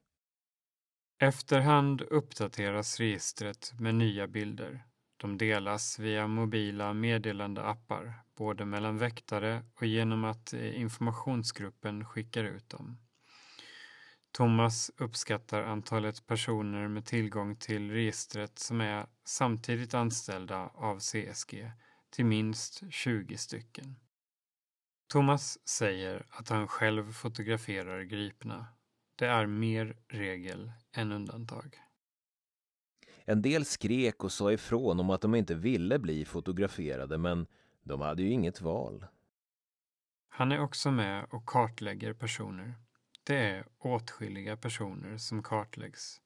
Efterhand 1.19 2.01
uppdateras 2.01 2.99
registret 2.99 3.73
med 3.79 3.95
nya 3.95 4.27
bilder. 4.27 4.86
De 5.17 5.37
delas 5.37 5.99
via 5.99 6.27
mobila 6.27 6.93
meddelandeappar, 6.93 8.13
både 8.35 8.65
mellan 8.65 8.97
väktare 8.97 9.63
och 9.75 9.85
genom 9.85 10.23
att 10.23 10.53
eh, 10.53 10.81
informationsgruppen 10.81 12.05
skickar 12.05 12.43
ut 12.43 12.69
dem. 12.69 12.97
Thomas 14.31 14.91
uppskattar 14.97 15.63
antalet 15.63 16.27
personer 16.27 16.87
med 16.87 17.05
tillgång 17.05 17.55
till 17.55 17.91
registret 17.91 18.59
som 18.59 18.81
är 18.81 19.07
samtidigt 19.25 19.93
anställda 19.93 20.67
av 20.73 20.99
CSG 20.99 21.71
till 22.09 22.25
minst 22.25 22.83
20 22.93 23.37
stycken. 23.37 23.95
Thomas 25.07 25.69
säger 25.69 26.25
att 26.29 26.49
han 26.49 26.67
själv 26.67 27.11
fotograferar 27.13 28.01
gripna. 28.01 28.67
Det 29.15 29.25
är 29.25 29.45
mer 29.45 29.97
regel 30.07 30.71
än 30.91 31.11
undantag. 31.11 31.86
En 33.29 33.41
del 33.41 33.65
skrek 33.65 34.23
och 34.23 34.31
sa 34.31 34.51
ifrån 34.51 34.99
om 34.99 35.09
att 35.09 35.21
de 35.21 35.35
inte 35.35 35.55
ville 35.55 35.99
bli 35.99 36.25
fotograferade, 36.25 37.17
men 37.17 37.47
de 37.83 38.01
hade 38.01 38.23
ju 38.23 38.29
inget 38.29 38.61
val. 38.61 39.05
Han 40.29 40.51
är 40.51 40.59
också 40.59 40.91
med 40.91 41.25
och 41.29 41.45
kartlägger 41.45 42.13
personer. 42.13 42.73
Det 43.23 43.37
är 43.37 43.65
åtskilliga 43.79 44.57
personer 44.57 45.17
som 45.17 45.43
kartläggs. 45.43 46.21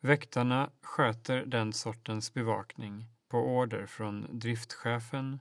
Väktarna 0.00 0.70
sköter 0.82 1.46
den 1.46 1.72
sortens 1.72 2.34
bevakning 2.34 3.06
på 3.28 3.38
order 3.38 3.86
från 3.86 4.38
driftchefen, 4.38 5.38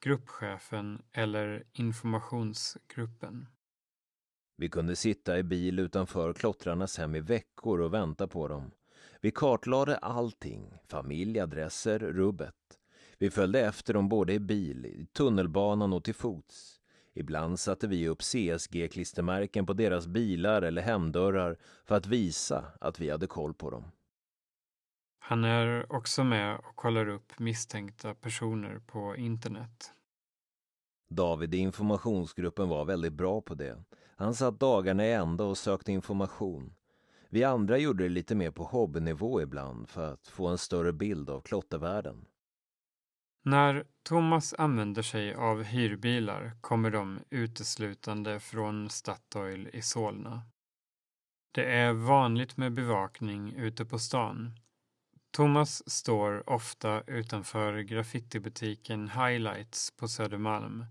gruppchefen 0.00 1.02
eller 1.12 1.64
informationsgruppen. 1.72 3.46
Vi 4.56 4.68
kunde 4.68 4.96
sitta 4.96 5.38
i 5.38 5.42
bil 5.42 5.78
utanför 5.78 6.32
klottrarnas 6.32 6.98
hem 6.98 7.14
i 7.14 7.20
veckor 7.20 7.80
och 7.80 7.94
vänta 7.94 8.26
på 8.28 8.48
dem. 8.48 8.70
Vi 9.26 9.30
kartlade 9.32 9.96
allting, 9.96 10.74
familj, 10.88 11.40
adresser, 11.40 11.98
rubbet. 11.98 12.54
Vi 13.18 13.30
följde 13.30 13.60
efter 13.60 13.94
dem 13.94 14.08
både 14.08 14.32
i 14.32 14.38
bil, 14.38 14.86
i 14.86 15.06
tunnelbanan 15.06 15.92
och 15.92 16.04
till 16.04 16.14
fots. 16.14 16.80
Ibland 17.14 17.60
satte 17.60 17.86
vi 17.86 18.08
upp 18.08 18.20
CSG-klistermärken 18.20 19.66
på 19.66 19.72
deras 19.72 20.06
bilar 20.06 20.62
eller 20.62 20.82
hemdörrar 20.82 21.56
för 21.84 21.94
att 21.94 22.06
visa 22.06 22.64
att 22.80 23.00
vi 23.00 23.10
hade 23.10 23.26
koll 23.26 23.54
på 23.54 23.70
dem. 23.70 23.84
Han 25.18 25.44
är 25.44 25.92
också 25.92 26.24
med 26.24 26.56
och 26.56 26.76
kollar 26.76 27.08
upp 27.08 27.38
misstänkta 27.38 28.14
personer 28.14 28.78
på 28.86 29.16
internet. 29.16 29.92
David 31.10 31.54
i 31.54 31.58
informationsgruppen 31.58 32.68
var 32.68 32.84
väldigt 32.84 33.12
bra 33.12 33.40
på 33.40 33.54
det. 33.54 33.84
Han 34.16 34.34
satt 34.34 34.60
dagarna 34.60 35.06
i 35.06 35.12
ända 35.12 35.44
och 35.44 35.58
sökte 35.58 35.92
information. 35.92 36.74
Vi 37.36 37.44
andra 37.44 37.78
gjorde 37.78 38.04
det 38.04 38.08
lite 38.08 38.34
mer 38.34 38.50
på 38.50 38.64
hobbynivå 38.64 39.42
ibland 39.42 39.88
för 39.88 40.12
att 40.12 40.26
få 40.26 40.46
en 40.46 40.58
större 40.58 40.92
bild 40.92 41.30
av 41.30 41.40
klottervärlden. 41.40 42.26
När 43.44 43.84
Thomas 44.02 44.54
använder 44.58 45.02
sig 45.02 45.34
av 45.34 45.62
hyrbilar 45.62 46.52
kommer 46.60 46.90
de 46.90 47.20
uteslutande 47.30 48.40
från 48.40 48.90
Statoil 48.90 49.68
i 49.72 49.82
Solna. 49.82 50.42
Det 51.52 51.72
är 51.72 51.92
vanligt 51.92 52.56
med 52.56 52.74
bevakning 52.74 53.52
ute 53.56 53.84
på 53.84 53.98
stan. 53.98 54.52
Thomas 55.30 55.90
står 55.90 56.50
ofta 56.50 57.02
utanför 57.06 57.80
graffitibutiken 57.80 59.08
Highlights 59.08 59.90
på 59.96 60.08
Södermalm 60.08 60.84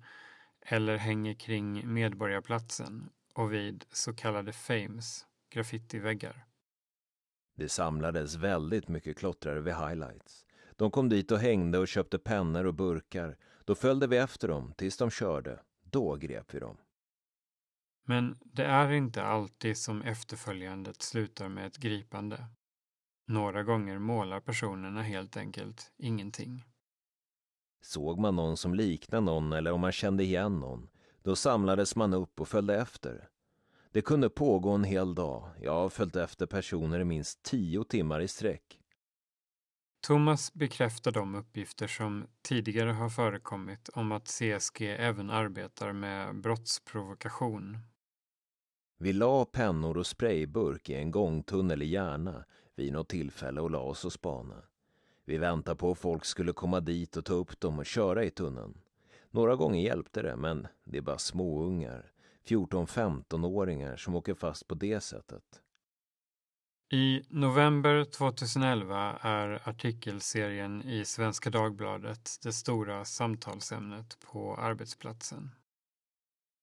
eller 0.62 0.98
hänger 0.98 1.34
kring 1.34 1.94
Medborgarplatsen 1.94 3.10
och 3.34 3.54
vid 3.54 3.86
så 3.92 4.14
kallade 4.14 4.54
Fames 4.54 5.26
graffitiväggar. 5.50 6.46
Det 7.56 7.70
samlades 7.70 8.36
väldigt 8.36 8.88
mycket 8.88 9.18
klottrare 9.18 9.62
vid 9.62 9.74
Highlights. 9.74 10.46
De 10.76 10.92
kom 10.92 11.10
dit 11.10 11.32
och 11.32 11.40
hängde 11.40 11.78
och 11.78 11.88
köpte 11.88 12.20
pennor 12.20 12.66
och 12.66 12.74
burkar. 12.74 13.38
Då 13.66 13.76
följde 13.76 14.08
vi 14.08 14.18
efter 14.18 14.48
dem 14.48 14.74
tills 14.78 14.98
de 14.98 15.10
körde. 15.10 15.60
Då 15.84 16.16
grep 16.16 16.54
vi 16.54 16.60
dem. 16.60 16.78
Men 18.08 18.38
det 18.44 18.66
är 18.66 18.92
inte 18.92 19.24
alltid 19.24 19.78
som 19.78 20.02
efterföljandet 20.02 21.02
slutar 21.02 21.50
med 21.50 21.68
ett 21.68 21.78
gripande. 21.78 22.46
Några 23.28 23.64
gånger 23.64 24.00
målar 24.00 24.40
personerna 24.40 25.02
helt 25.02 25.38
enkelt 25.38 25.92
ingenting. 25.98 26.66
Såg 27.82 28.20
man 28.20 28.36
någon 28.36 28.58
som 28.58 28.74
liknade 28.74 29.26
någon 29.26 29.54
eller 29.54 29.72
om 29.72 29.82
man 29.82 29.92
kände 29.92 30.24
igen 30.24 30.60
någon, 30.60 30.90
då 31.24 31.36
samlades 31.36 31.96
man 31.96 32.14
upp 32.14 32.42
och 32.42 32.48
följde 32.48 32.82
efter. 32.82 33.30
Det 33.96 34.02
kunde 34.02 34.30
pågå 34.30 34.70
en 34.70 34.84
hel 34.84 35.16
dag. 35.16 35.50
Jag 35.62 35.74
har 35.74 35.90
följt 35.90 36.16
efter 36.16 36.46
personer 36.46 37.00
i 37.00 37.06
minst 37.06 37.44
tio 37.44 37.84
timmar 37.84 38.20
i 38.20 38.28
sträck. 38.28 38.80
Thomas 40.08 40.54
bekräftar 40.54 41.12
de 41.12 41.36
uppgifter 41.36 41.88
som 41.88 42.28
tidigare 42.42 42.90
har 42.90 43.10
förekommit 43.10 43.90
om 43.90 44.12
att 44.12 44.28
CSG 44.28 44.82
även 44.82 45.30
arbetar 45.30 45.94
med 45.94 46.42
brottsprovokation. 46.42 47.78
Vi 49.00 49.14
la 49.14 49.46
pennor 49.46 49.98
och 49.98 50.08
sprayburk 50.08 50.90
i 50.90 50.94
en 50.94 51.12
gångtunnel 51.12 51.82
i 51.82 51.86
Järna 51.86 52.46
vid 52.76 52.94
något 52.94 53.10
tillfälle 53.10 53.62
och 53.62 53.72
la 53.72 53.80
oss 53.80 54.06
och 54.06 54.14
spana. 54.14 54.64
Vi 55.26 55.38
väntade 55.38 55.78
på 55.78 55.92
att 55.92 56.00
folk 56.00 56.26
skulle 56.26 56.54
komma 56.54 56.80
dit 56.80 57.18
och 57.18 57.26
ta 57.26 57.34
upp 57.34 57.60
dem 57.60 57.80
och 57.80 57.86
köra 57.86 58.24
i 58.24 58.30
tunneln. 58.30 58.78
Några 59.32 59.56
gånger 59.56 59.82
hjälpte 59.82 60.22
det, 60.22 60.36
men 60.36 60.68
det 60.84 60.98
är 60.98 61.02
bara 61.02 61.18
småungar. 61.18 62.12
14-15-åringar 62.48 63.98
som 63.98 64.16
åker 64.16 64.34
fast 64.34 64.68
på 64.68 64.76
det 64.76 65.02
sättet. 65.02 65.62
I 66.92 67.22
november 67.30 68.04
2011 68.04 69.18
är 69.22 69.70
artikelserien 69.70 70.82
i 70.82 71.06
Svenska 71.06 71.50
Dagbladet 71.50 72.30
det 72.44 72.54
stora 72.54 73.06
samtalsämnet 73.06 74.20
på 74.20 74.56
arbetsplatsen. 74.56 75.52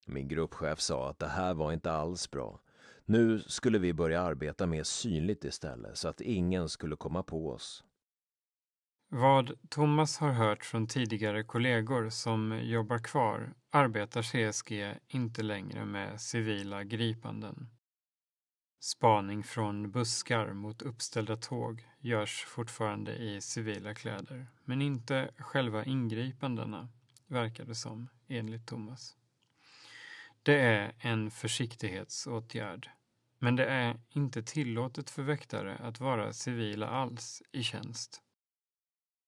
Min 0.07 0.29
gruppchef 0.29 0.81
sa 0.81 1.11
att 1.11 1.19
det 1.19 1.29
här 1.29 1.55
var 1.55 1.73
inte 1.73 1.93
alls 1.93 2.31
bra. 2.31 2.61
Nu 3.05 3.41
skulle 3.41 3.79
vi 3.79 3.93
börja 3.93 4.23
arbeta 4.23 4.67
mer 4.67 4.83
synligt 4.83 5.45
istället 5.45 5.99
så 5.99 6.09
att 6.09 6.21
ingen 6.21 6.69
skulle 6.69 6.97
komma 6.97 7.23
på 7.23 7.51
oss. 7.51 7.85
Vad 9.09 9.53
Thomas 9.69 10.19
har 10.19 10.33
hört 10.33 10.65
från 10.65 10.87
tidigare 10.87 11.45
kollegor 11.45 12.11
som 12.11 12.61
jobbar 12.63 12.99
kvar 12.99 13.55
arbetar 13.75 14.23
CSG 14.23 14.99
inte 15.09 15.43
längre 15.43 15.85
med 15.85 16.21
civila 16.21 16.85
gripanden. 16.85 17.69
Spaning 18.81 19.45
från 19.45 19.91
buskar 19.91 20.53
mot 20.53 20.83
uppställda 20.83 21.37
tåg 21.37 21.89
görs 22.01 22.45
fortfarande 22.45 23.17
i 23.17 23.41
civila 23.41 23.95
kläder, 23.95 24.47
men 24.65 24.83
inte 24.83 25.31
själva 25.39 25.85
ingripandena, 25.85 26.89
verkar 27.27 27.65
det 27.65 27.75
som, 27.75 28.09
enligt 28.29 28.67
Thomas. 28.67 29.17
Det 30.43 30.61
är 30.61 30.95
en 30.99 31.31
försiktighetsåtgärd, 31.31 32.91
men 33.39 33.57
det 33.57 33.67
är 33.67 34.01
inte 34.11 34.43
tillåtet 34.43 35.11
för 35.11 35.23
väktare 35.23 35.77
att 35.77 36.01
vara 36.01 36.33
civila 36.33 36.89
alls 36.89 37.43
i 37.53 37.63
tjänst. 37.63 38.23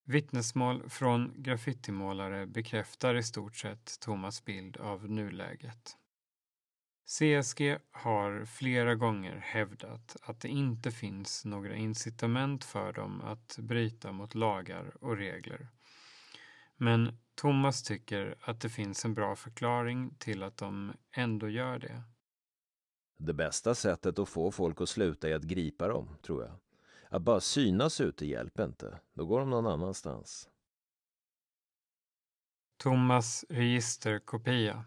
Vittnesmål 0.06 0.88
från 0.88 1.42
graffitimålare 1.42 2.46
bekräftar 2.46 3.14
i 3.14 3.22
stort 3.22 3.56
sett 3.56 4.00
Thomas 4.00 4.44
bild 4.44 4.76
av 4.76 5.10
nuläget. 5.10 5.96
CSG 7.06 7.78
har 7.90 8.44
flera 8.44 8.94
gånger 8.94 9.36
hävdat 9.36 10.16
att 10.22 10.40
det 10.40 10.48
inte 10.48 10.90
finns 10.90 11.44
några 11.44 11.74
incitament 11.74 12.64
för 12.64 12.92
dem 12.92 13.20
att 13.20 13.58
bryta 13.58 14.12
mot 14.12 14.34
lagar 14.34 15.04
och 15.04 15.16
regler. 15.16 15.68
Men 16.76 17.18
Thomas 17.34 17.82
tycker 17.82 18.34
att 18.40 18.60
det 18.60 18.68
finns 18.68 19.04
en 19.04 19.14
bra 19.14 19.36
förklaring 19.36 20.14
till 20.18 20.42
att 20.42 20.56
de 20.56 20.92
ändå 21.12 21.48
gör 21.48 21.78
det. 21.78 22.02
Det 23.18 23.34
bästa 23.34 23.74
sättet 23.74 24.18
att 24.18 24.28
få 24.28 24.50
folk 24.50 24.80
att 24.80 24.88
sluta 24.88 25.28
är 25.28 25.34
att 25.34 25.42
gripa 25.42 25.88
dem, 25.88 26.16
tror 26.22 26.42
jag. 26.42 26.63
Att 27.14 27.22
bara 27.22 27.40
synas 27.40 28.00
ute 28.00 28.26
hjälper 28.26 28.64
inte. 28.64 29.00
Då 29.12 29.26
går 29.26 29.40
de 29.40 29.50
någon 29.50 29.66
annanstans. 29.66 30.48
Thomas 32.76 33.44
registerkopia 33.48 34.84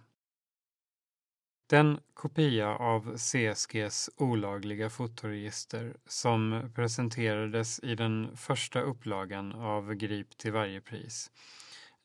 den 1.69 1.99
kopia 2.13 2.75
av 2.75 3.17
CSGs 3.17 4.09
olagliga 4.17 4.89
fotoregister 4.89 5.97
som 6.05 6.71
presenterades 6.75 7.79
i 7.79 7.95
den 7.95 8.37
första 8.37 8.81
upplagan 8.81 9.51
av 9.51 9.93
Grip 9.93 10.37
till 10.37 10.51
varje 10.51 10.81
pris 10.81 11.31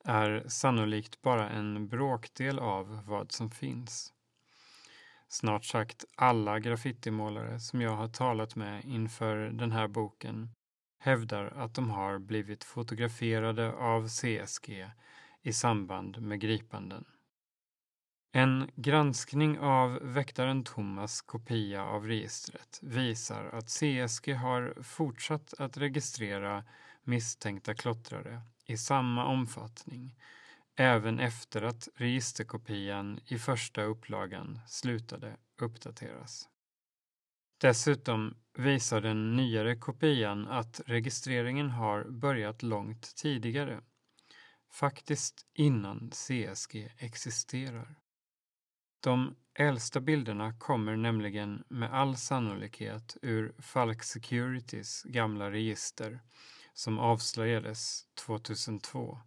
är 0.05 0.45
sannolikt 0.49 1.23
bara 1.23 1.51
en 1.51 1.89
bråkdel 1.89 2.59
av 2.59 3.01
vad 3.07 3.33
som 3.33 3.51
finns. 3.51 4.12
Snart 5.33 5.65
sagt 5.65 6.05
alla 6.17 6.59
graffitimålare 6.61 7.61
som 7.61 7.81
jag 7.81 7.97
har 7.97 8.09
talat 8.09 8.57
med 8.57 8.85
inför 8.85 9.37
den 9.37 9.73
här 9.73 9.89
boken 9.89 10.51
hävdar 10.99 11.45
att 11.47 11.75
de 11.75 11.91
har 11.91 12.19
blivit 12.19 12.65
fotograferade 12.65 13.73
av 13.73 14.09
CSG 14.09 14.91
i 15.43 15.53
samband 15.53 16.23
med 16.23 16.41
gripanden. 16.41 17.05
En 18.33 18.71
granskning 18.77 19.59
av 19.59 19.99
väktaren 20.03 20.65
Thomas 20.65 21.21
kopia 21.21 21.85
av 21.85 22.07
registret 22.07 22.79
visar 22.83 23.45
att 23.45 23.69
CSG 23.69 24.33
har 24.35 24.83
fortsatt 24.83 25.55
att 25.59 25.77
registrera 25.77 26.65
misstänkta 27.03 27.75
klottrare 27.75 28.41
i 28.67 28.77
samma 28.77 29.27
omfattning 29.27 30.15
även 30.77 31.19
efter 31.19 31.63
att 31.63 31.89
registerkopian 31.95 33.21
i 33.27 33.39
första 33.39 33.83
upplagan 33.83 34.59
slutade 34.67 35.37
uppdateras. 35.61 36.49
Dessutom 37.61 38.35
visar 38.59 39.01
den 39.01 39.37
nyare 39.37 39.77
kopian 39.77 40.49
att 40.49 40.81
registreringen 40.87 41.71
har 41.71 42.05
börjat 42.05 42.63
långt 42.63 43.17
tidigare, 43.17 43.81
faktiskt 44.71 45.47
innan 45.55 46.11
CSG 46.11 46.93
existerar. 46.99 47.95
De 49.01 49.37
äldsta 49.55 50.01
bilderna 50.01 50.53
kommer 50.59 50.97
nämligen 50.97 51.65
med 51.69 51.93
all 51.93 52.17
sannolikhet 52.17 53.17
ur 53.23 53.55
Falk 53.59 54.03
Securities 54.03 55.03
gamla 55.03 55.51
register 55.51 56.21
som 56.75 56.99
avslöjades 56.99 58.07
2002. 58.15 59.19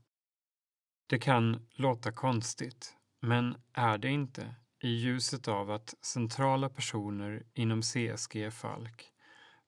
Det 1.07 1.19
kan 1.19 1.67
låta 1.71 2.11
konstigt, 2.11 2.95
men 3.21 3.55
är 3.73 3.97
det 3.97 4.09
inte 4.09 4.55
i 4.81 4.89
ljuset 4.89 5.47
av 5.47 5.71
att 5.71 5.95
centrala 6.01 6.69
personer 6.69 7.43
inom 7.53 7.81
CSG 7.81 8.51
Falk, 8.51 9.11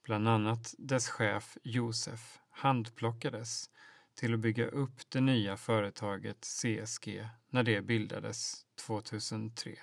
bland 0.03 0.27
annat 0.27 0.73
dess 0.77 1.09
chef 1.09 1.57
Josef, 1.63 2.39
handplockades 2.49 3.69
till 4.15 4.33
att 4.33 4.39
bygga 4.39 4.67
upp 4.67 5.09
det 5.09 5.21
nya 5.21 5.57
företaget 5.57 6.41
CSG 6.41 7.29
när 7.49 7.63
det 7.63 7.81
bildades 7.81 8.65
2003. 8.85 9.77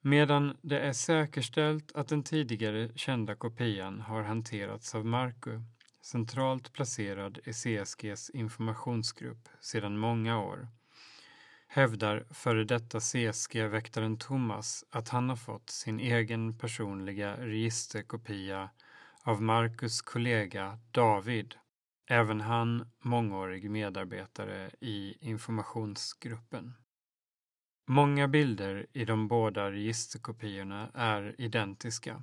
Medan 0.00 0.56
det 0.62 0.80
är 0.80 0.92
säkerställt 0.92 1.92
att 1.92 2.08
den 2.08 2.22
tidigare 2.22 2.90
kända 2.94 3.34
kopian 3.34 4.00
har 4.00 4.22
hanterats 4.22 4.94
av 4.94 5.06
Marco, 5.06 5.62
centralt 6.10 6.72
placerad 6.72 7.38
i 7.44 7.52
CSGs 7.52 8.30
informationsgrupp 8.30 9.48
sedan 9.60 9.98
många 9.98 10.40
år, 10.40 10.68
hävdar 11.66 12.26
före 12.30 12.64
detta 12.64 13.00
CSG-väktaren 13.00 14.18
Thomas 14.18 14.84
att 14.90 15.08
han 15.08 15.28
har 15.28 15.36
fått 15.36 15.70
sin 15.70 16.00
egen 16.00 16.58
personliga 16.58 17.36
registerkopia 17.36 18.70
av 19.22 19.42
Marcus 19.42 20.02
kollega 20.02 20.78
David, 20.90 21.54
även 22.06 22.40
han 22.40 22.90
mångårig 22.98 23.70
medarbetare 23.70 24.70
i 24.80 25.16
informationsgruppen. 25.20 26.74
Många 27.86 28.28
bilder 28.28 28.86
i 28.92 29.04
de 29.04 29.28
båda 29.28 29.70
registerkopiorna 29.70 30.90
är 30.94 31.34
identiska, 31.38 32.22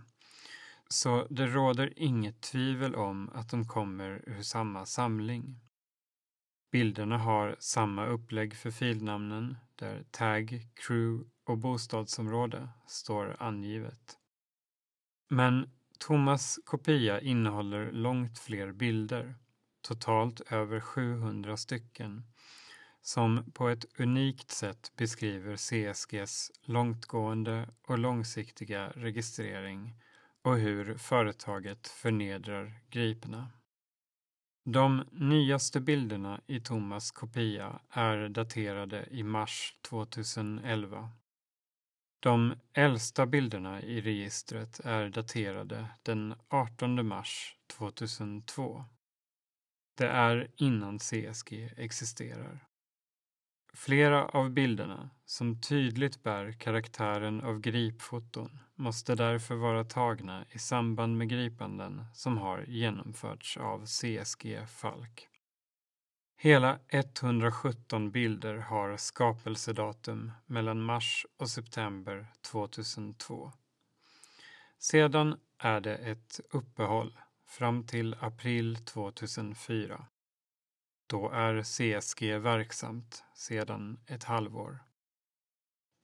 så 0.90 1.28
det 1.30 1.48
råder 1.48 1.94
inget 1.96 2.42
tvivel 2.42 2.96
om 2.96 3.30
att 3.34 3.50
de 3.50 3.68
kommer 3.68 4.24
ur 4.30 4.42
samma 4.42 4.86
samling. 4.86 5.60
Bilderna 6.72 7.18
har 7.18 7.56
samma 7.60 8.06
upplägg 8.06 8.56
för 8.56 8.72
filnamnen 8.72 9.58
där 9.76 10.04
tag, 10.12 10.68
crew 10.76 11.30
och 11.46 11.58
bostadsområde 11.58 12.70
står 12.88 13.36
angivet. 13.40 14.18
Men 15.30 15.70
Thomas 16.00 16.60
kopia 16.66 17.22
innehåller 17.22 17.92
långt 17.92 18.40
fler 18.40 18.72
bilder, 18.72 19.36
totalt 19.82 20.42
över 20.52 20.80
700 20.80 21.58
stycken 21.58 22.24
som 23.02 23.52
på 23.52 23.70
ett 23.70 23.86
unikt 24.00 24.52
sätt 24.52 24.92
beskriver 24.98 25.56
CSGs 25.56 26.52
långtgående 26.64 27.70
och 27.82 28.00
långsiktiga 28.00 28.90
registrering 28.96 29.94
och 30.46 30.58
hur 30.58 30.98
företaget 30.98 31.88
förnedrar 31.88 32.82
gripna. 32.90 33.52
De 34.66 35.04
nyaste 35.12 35.82
bilderna 35.82 36.42
i 36.48 36.60
Thomas 36.60 37.12
kopia 37.12 37.80
är 37.90 38.30
daterade 38.30 39.08
i 39.12 39.24
mars 39.24 39.78
2011. 39.82 41.10
De 42.20 42.56
äldsta 42.74 43.26
bilderna 43.26 43.82
i 43.82 44.02
registret 44.02 44.80
är 44.80 45.10
daterade 45.10 45.88
den 46.04 46.36
18 46.48 47.08
mars 47.08 47.56
2002. 47.68 48.86
Det 49.98 50.08
är 50.08 50.52
innan 50.56 51.00
CSG 51.00 51.74
existerar. 51.78 52.66
Flera 53.74 54.26
av 54.26 54.50
bilderna, 54.50 55.10
som 55.26 55.62
tydligt 55.62 56.24
bär 56.24 56.52
karaktären 56.52 57.42
av 57.42 57.60
gripfoton, 57.60 58.60
måste 58.76 59.16
därför 59.16 59.56
vara 59.56 59.84
tagna 59.84 60.46
i 60.52 60.60
samband 60.60 61.18
med 61.18 61.30
gripanden 61.30 62.06
som 62.14 62.38
har 62.38 62.66
genomförts 62.68 63.58
av 63.58 63.86
CSG 63.86 64.68
Falk. 64.68 65.28
Hela 66.38 66.80
117 66.88 68.12
bilder 68.12 68.56
har 68.56 68.98
skapelsedatum 68.98 70.32
mellan 70.46 70.82
mars 70.82 71.26
och 71.38 71.50
september 71.50 72.28
2002. 72.52 73.52
Sedan 74.78 75.40
är 75.58 75.82
det 75.82 75.96
ett 75.96 76.40
uppehåll 76.52 77.20
fram 77.48 77.88
till 77.88 78.16
april 78.20 78.76
2004 78.76 80.08
då 81.08 81.30
är 81.30 81.64
CSG 81.64 82.40
verksamt 82.40 83.24
sedan 83.34 84.00
ett 84.08 84.24
halvår. 84.24 84.80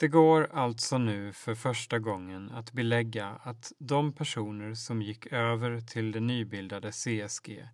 Det 0.01 0.07
går 0.07 0.49
alltså 0.53 0.97
nu 0.97 1.33
för 1.33 1.55
första 1.55 1.99
gången 1.99 2.51
att 2.51 2.71
belägga 2.71 3.27
att 3.43 3.71
de 3.77 4.13
personer 4.13 4.73
som 4.73 5.01
gick 5.01 5.33
över 5.33 5.81
till 5.81 6.11
det 6.11 6.19
nybildade 6.19 6.91
CSG 6.91 7.67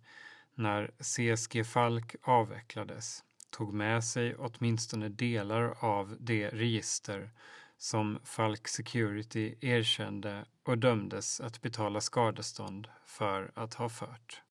när 0.54 0.90
CSG 0.98 1.66
Falk 1.66 2.16
avvecklades 2.22 3.24
tog 3.50 3.74
med 3.74 4.04
sig 4.04 4.34
åtminstone 4.34 5.08
delar 5.08 5.84
av 5.84 6.16
det 6.20 6.48
register 6.48 7.30
som 7.78 8.18
Falk 8.24 8.68
Security 8.68 9.54
erkände 9.60 10.44
och 10.64 10.78
dömdes 10.78 11.40
att 11.40 11.62
betala 11.62 12.00
skadestånd 12.00 12.88
för 13.04 13.52
att 13.54 13.74
ha 13.74 13.88
fört. 13.88 14.42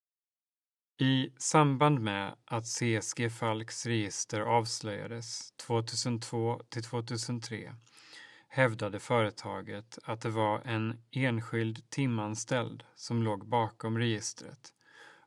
I 1.00 1.30
samband 1.38 2.00
med 2.00 2.36
att 2.45 2.66
CSG 2.66 3.30
Falks 3.32 3.86
register 3.86 4.41
avslöjades 4.41 5.52
2002 5.52 6.62
till 6.70 6.84
2003 6.84 7.74
hävdade 8.48 9.00
företaget 9.00 10.00
att 10.04 10.22
det 10.22 10.30
var 10.30 10.62
en 10.66 11.02
enskild 11.12 11.89
timanställd 11.89 12.84
som 12.95 13.24
låg 13.24 13.48
bakom 13.48 13.98
registret 13.98 14.74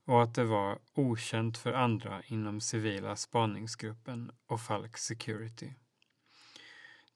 och 0.04 0.22
att 0.22 0.34
det 0.34 0.44
var 0.44 0.78
okänt 0.94 1.58
för 1.58 1.72
andra 1.72 2.22
inom 2.26 2.60
civila 2.60 3.16
spaningsgruppen 3.16 4.30
och 4.46 4.60
Falk 4.60 4.98
Security. 4.98 5.70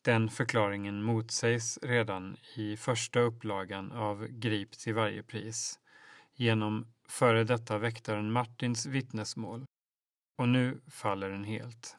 Den 0.03 0.29
förklaringen 0.29 1.03
motsägs 1.03 1.79
redan 1.83 2.37
i 2.57 2.77
första 2.77 3.21
upplagan 3.21 3.93
av 3.93 4.27
Grip 4.27 4.73
till 4.73 4.95
varje 4.95 5.23
pris 5.23 5.79
genom 6.35 6.94
före 7.09 7.45
detta 7.45 7.79
väktaren 7.79 8.33
Martins 8.33 8.87
vittnesmål 8.87 9.65
och 10.39 10.49
nu 10.49 10.81
faller 10.87 11.31
den 11.31 11.45
helt. 11.45 11.97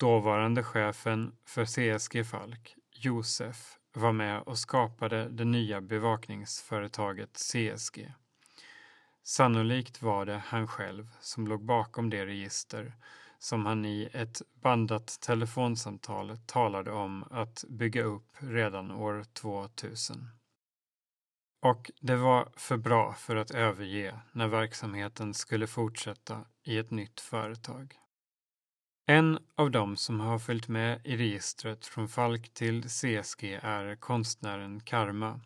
Dåvarande 0.00 0.62
chefen 0.62 1.36
för 1.44 1.64
CSG 1.64 2.24
Falk, 2.24 2.76
Josef, 2.92 3.78
var 3.92 4.12
med 4.12 4.40
och 4.42 4.58
skapade 4.58 5.28
det 5.28 5.44
nya 5.44 5.80
bevakningsföretaget 5.80 7.32
CSG. 7.32 8.12
Sannolikt 9.22 10.02
var 10.02 10.26
det 10.26 10.42
han 10.46 10.68
själv 10.68 11.08
som 11.20 11.46
låg 11.46 11.64
bakom 11.64 12.10
det 12.10 12.26
register 12.26 12.94
som 13.38 13.66
han 13.66 13.84
i 13.84 14.08
ett 14.12 14.42
bandat 14.62 15.20
telefonsamtal 15.20 16.38
talade 16.46 16.92
om 16.92 17.24
att 17.30 17.64
bygga 17.68 18.02
upp 18.02 18.36
redan 18.38 18.90
år 18.90 19.24
2000. 19.32 20.28
Och 21.64 21.90
det 22.00 22.16
var 22.16 22.48
för 22.56 22.76
bra 22.76 23.14
för 23.14 23.36
att 23.36 23.50
överge 23.50 24.20
när 24.32 24.48
verksamheten 24.48 25.34
skulle 25.34 25.66
fortsätta 25.66 26.44
i 26.62 26.78
ett 26.78 26.90
nytt 26.90 27.20
företag. 27.20 27.94
En 29.06 29.38
av 29.54 29.70
dem 29.70 29.96
som 29.96 30.20
har 30.20 30.38
följt 30.38 30.68
med 30.68 31.00
i 31.04 31.16
registret 31.16 31.86
från 31.86 32.08
Falk 32.08 32.54
till 32.54 32.82
CSG 32.82 33.60
är 33.62 33.96
konstnären 33.96 34.80
Karma 34.80 35.40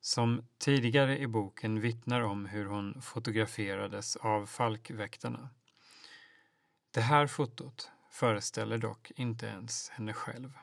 som 0.00 0.48
tidigare 0.58 1.18
i 1.18 1.26
boken 1.26 1.80
vittnar 1.80 2.20
om 2.20 2.46
hur 2.46 2.66
hon 2.66 3.02
fotograferades 3.02 4.16
av 4.16 4.46
Falkväktarna. 4.46 5.48
Det 6.90 7.00
här 7.00 7.26
fotot 7.26 7.90
föreställer 8.10 8.78
dock 8.78 9.12
inte 9.16 9.46
ens 9.46 9.88
henne 9.88 10.12
själv. 10.12 10.58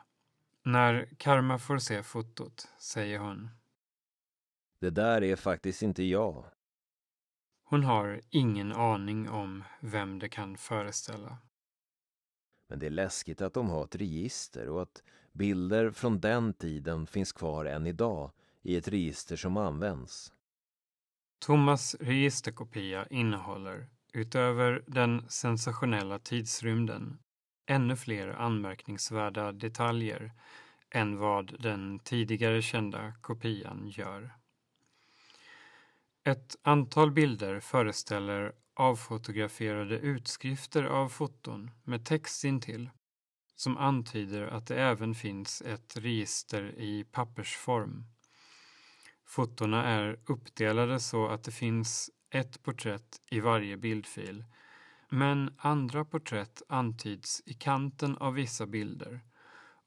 När 0.62 1.08
Karma 1.18 1.58
får 1.58 1.78
se 1.78 2.02
fotot 2.02 2.68
säger 2.78 3.18
hon 3.18 3.50
det 4.80 4.90
där 4.90 5.22
är 5.22 5.36
faktiskt 5.36 5.82
inte 5.82 6.02
jag. 6.02 6.44
Hon 7.64 7.84
har 7.84 8.20
ingen 8.30 8.72
aning 8.72 9.28
om 9.28 9.64
vem 9.80 10.18
det 10.18 10.28
kan 10.28 10.56
föreställa. 10.56 11.38
Men 12.68 12.78
det 12.78 12.86
är 12.86 12.90
läskigt 12.90 13.40
att 13.40 13.54
de 13.54 13.70
har 13.70 13.84
ett 13.84 13.96
register 13.96 14.68
och 14.68 14.82
att 14.82 15.02
bilder 15.32 15.90
från 15.90 16.20
den 16.20 16.54
tiden 16.54 17.06
finns 17.06 17.32
kvar 17.32 17.64
än 17.64 17.86
idag 17.86 18.32
i 18.62 18.76
ett 18.76 18.88
register 18.88 19.36
som 19.36 19.56
används. 19.56 20.32
Thomas 21.40 21.94
registerkopia 22.00 23.06
innehåller, 23.06 23.88
utöver 24.12 24.84
den 24.86 25.28
sensationella 25.28 26.18
tidsrymden, 26.18 27.18
ännu 27.66 27.96
fler 27.96 28.28
anmärkningsvärda 28.28 29.52
detaljer 29.52 30.32
än 30.90 31.18
vad 31.18 31.62
den 31.62 31.98
tidigare 31.98 32.62
kända 32.62 33.12
kopian 33.20 33.88
gör. 33.88 34.39
Ett 36.24 36.56
antal 36.62 37.10
bilder 37.10 37.60
föreställer 37.60 38.52
avfotograferade 38.74 39.98
utskrifter 39.98 40.84
av 40.84 41.08
foton 41.08 41.70
med 41.84 42.04
text 42.04 42.44
intill 42.44 42.90
som 43.56 43.76
antyder 43.76 44.46
att 44.46 44.66
det 44.66 44.80
även 44.82 45.14
finns 45.14 45.62
ett 45.62 45.96
register 45.96 46.74
i 46.78 47.04
pappersform. 47.04 48.04
Fotona 49.26 49.84
är 49.84 50.20
uppdelade 50.26 51.00
så 51.00 51.28
att 51.28 51.44
det 51.44 51.50
finns 51.50 52.10
ett 52.30 52.62
porträtt 52.62 53.20
i 53.30 53.40
varje 53.40 53.76
bildfil 53.76 54.44
men 55.08 55.54
andra 55.58 56.04
porträtt 56.04 56.62
antyds 56.68 57.42
i 57.46 57.54
kanten 57.54 58.16
av 58.16 58.34
vissa 58.34 58.66
bilder 58.66 59.20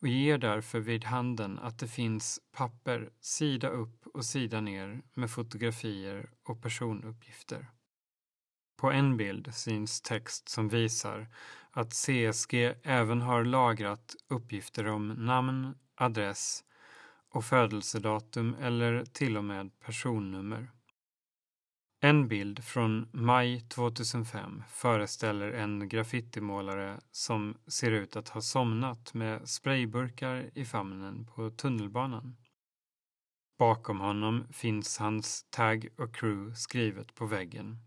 och 0.03 0.09
ger 0.09 0.37
därför 0.37 0.79
vid 0.79 1.03
handen 1.03 1.59
att 1.59 1.79
det 1.79 1.87
finns 1.87 2.39
papper 2.51 3.09
sida 3.21 3.69
upp 3.69 4.07
och 4.07 4.25
sida 4.25 4.61
ner 4.61 5.01
med 5.13 5.31
fotografier 5.31 6.29
och 6.43 6.61
personuppgifter. 6.61 7.67
På 8.77 8.91
en 8.91 9.17
bild 9.17 9.53
syns 9.53 10.01
text 10.01 10.49
som 10.49 10.69
visar 10.69 11.27
att 11.71 11.93
CSG 11.93 12.53
även 12.83 13.21
har 13.21 13.43
lagrat 13.43 14.15
uppgifter 14.27 14.87
om 14.87 15.07
namn, 15.07 15.75
adress 15.95 16.63
och 17.29 17.45
födelsedatum 17.45 18.55
eller 18.61 19.05
till 19.05 19.37
och 19.37 19.43
med 19.43 19.79
personnummer. 19.79 20.71
En 22.05 22.27
bild 22.27 22.63
från 22.63 23.09
maj 23.11 23.61
2005 23.61 24.63
föreställer 24.69 25.51
en 25.51 25.89
graffitimålare 25.89 26.99
som 27.11 27.57
ser 27.67 27.91
ut 27.91 28.15
att 28.15 28.29
ha 28.29 28.41
somnat 28.41 29.13
med 29.13 29.49
sprayburkar 29.49 30.49
i 30.53 30.65
famnen 30.65 31.25
på 31.25 31.49
tunnelbanan. 31.49 32.37
Bakom 33.57 33.99
honom 33.99 34.47
finns 34.51 34.97
hans 34.97 35.43
tag 35.49 35.87
och 35.97 36.15
crew 36.15 36.55
skrivet 36.55 37.15
på 37.15 37.25
väggen. 37.25 37.77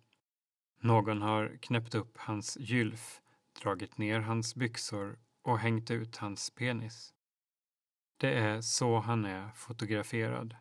Någon 0.81 1.23
har 1.23 1.59
knäppt 1.63 1.95
upp 1.95 2.19
hans 2.19 2.57
gylf, 2.61 3.21
dragit 3.63 3.99
ner 3.99 4.21
hans 4.21 4.55
byxor 4.55 5.19
och 5.43 5.59
hängt 5.59 5.91
ut 5.91 6.17
hans 6.17 6.51
penis. 6.51 7.15
Det 8.17 8.35
är 8.35 8.61
så 8.61 8.99
han 8.99 9.25
är 9.25 9.51
fotograferad. 9.55 10.57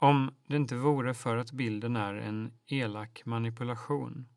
Om 0.00 0.34
det 0.46 0.56
inte 0.56 0.76
vore 0.76 1.14
för 1.14 1.36
att 1.36 1.52
bilden 1.52 1.96
är 1.96 2.14
en 2.14 2.52
elak 2.66 3.22
manipulation. 3.24 4.28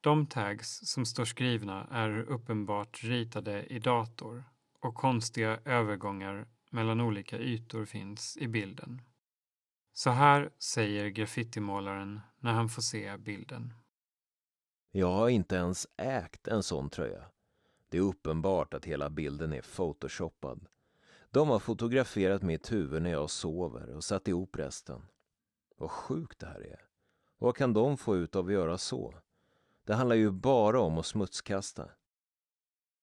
De 0.00 0.26
tags 0.26 0.80
som 0.86 1.06
står 1.06 1.24
skrivna 1.24 1.86
är 1.90 2.18
uppenbart 2.18 3.04
ritade 3.04 3.64
i 3.66 3.78
dator 3.78 4.44
och 4.80 4.94
konstiga 4.94 5.60
övergångar 5.64 6.48
mellan 6.70 7.00
olika 7.00 7.38
ytor 7.38 7.84
finns 7.84 8.36
i 8.36 8.48
bilden. 8.48 9.02
Så 9.92 10.10
här 10.10 10.50
säger 10.58 11.08
graffitimålaren 11.08 12.20
när 12.38 12.52
han 12.52 12.68
får 12.68 12.82
se 12.82 13.16
bilden. 13.16 13.74
Jag 14.90 15.12
har 15.12 15.28
inte 15.28 15.56
ens 15.56 15.86
ägt 15.96 16.48
en 16.48 16.62
sån 16.62 16.90
tröja. 16.90 17.24
Det 17.88 17.96
är 17.96 18.02
uppenbart 18.02 18.74
att 18.74 18.84
hela 18.84 19.10
bilden 19.10 19.52
är 19.52 19.62
photoshoppad. 19.62 20.66
De 21.32 21.48
har 21.48 21.58
fotograferat 21.58 22.42
mitt 22.42 22.72
huvud 22.72 23.02
när 23.02 23.10
jag 23.10 23.30
sover 23.30 23.94
och 23.94 24.04
satt 24.04 24.28
ihop 24.28 24.56
resten. 24.56 25.02
Vad 25.76 25.90
sjukt 25.90 26.38
det 26.38 26.46
här 26.46 26.60
är. 26.60 26.80
Vad 27.38 27.56
kan 27.56 27.72
de 27.72 27.96
få 27.96 28.16
ut 28.16 28.36
av 28.36 28.46
att 28.46 28.52
göra 28.52 28.78
så? 28.78 29.14
Det 29.86 29.94
handlar 29.94 30.16
ju 30.16 30.30
bara 30.30 30.80
om 30.80 30.98
att 30.98 31.06
smutskasta. 31.06 31.88